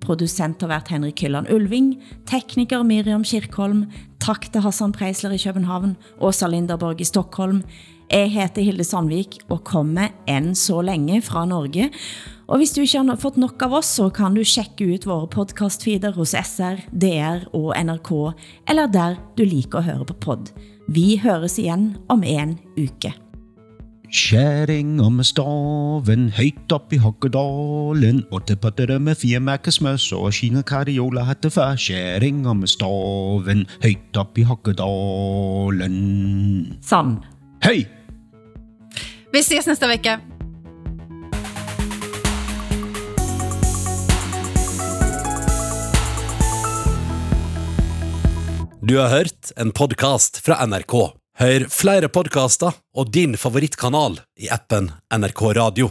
Producent 0.00 0.60
har 0.60 0.68
været 0.68 0.88
Henrik 0.88 1.20
Hylland 1.20 1.52
Ulving, 1.52 1.96
tekniker 2.26 2.82
Miriam 2.82 3.24
Kirkholm, 3.24 3.84
takk 4.20 4.52
til 4.52 4.60
Hassan 4.60 4.92
Preisler 4.92 5.30
i 5.30 5.38
København, 5.44 5.96
Åsa 6.20 6.46
Linderborg 6.46 7.00
i 7.00 7.04
Stockholm. 7.04 7.62
Jeg 8.08 8.30
heter 8.32 8.64
Hilde 8.64 8.84
Sandvik 8.88 9.34
og 9.52 9.66
kommer 9.68 10.08
enn 10.28 10.54
så 10.56 10.80
længe 10.80 11.20
fra 11.20 11.44
Norge. 11.44 11.90
Og 12.48 12.56
hvis 12.56 12.72
du 12.72 12.80
ikke 12.80 13.02
har 13.04 13.20
fått 13.20 13.36
nok 13.36 13.60
av 13.66 13.74
oss, 13.82 13.90
så 13.98 14.08
kan 14.08 14.32
du 14.32 14.40
tjekke 14.40 14.94
ut 14.94 15.04
våre 15.04 15.28
podcastfeeder 15.28 16.16
hos 16.16 16.32
SR, 16.32 16.80
DR 16.88 17.44
og 17.52 17.76
NRK, 17.76 18.32
eller 18.70 18.86
der 18.88 19.20
du 19.36 19.44
liker 19.44 19.78
at 19.82 19.88
høre 19.90 20.04
på 20.08 20.14
pod. 20.24 20.48
Vi 20.88 21.20
høres 21.20 21.58
igen 21.60 21.96
om 22.08 22.24
en 22.24 22.58
uke. 22.80 23.12
Kjæring 24.08 25.02
og 25.04 25.12
med 25.12 25.24
storven, 25.28 26.30
højt 26.32 26.72
op 26.72 26.92
i 26.96 26.96
Hokkedalen, 26.96 28.24
og 28.32 28.48
det 28.48 28.56
på 28.60 28.70
det 28.70 29.02
med 29.02 29.14
fire 29.20 29.40
mærkesmøs, 29.40 30.12
og 30.16 30.32
sine 30.32 30.62
kardioler 30.62 31.28
hatte 31.28 31.50
før. 31.50 31.76
Kjæring 31.76 32.48
og 32.48 32.56
med 32.56 32.72
storven, 32.72 33.66
højt 33.82 34.16
op 34.16 34.38
i 34.38 34.42
Hokkedalen. 34.48 35.92
Sand. 36.80 37.16
Hej! 37.64 37.97
Vi 39.32 39.42
ses 39.42 39.66
nästa 39.66 39.86
vecka. 39.86 40.20
Du 48.82 48.96
har 48.96 49.08
hørt 49.08 49.52
en 49.56 49.72
podcast 49.72 50.36
fra 50.36 50.66
NRK. 50.66 50.94
Hør 51.38 51.66
flere 51.68 52.08
podcaster 52.08 52.72
og 52.96 53.12
din 53.12 53.36
favorittkanal 53.36 54.16
i 54.40 54.48
appen 54.48 54.88
NRK 55.12 55.42
Radio. 55.60 55.90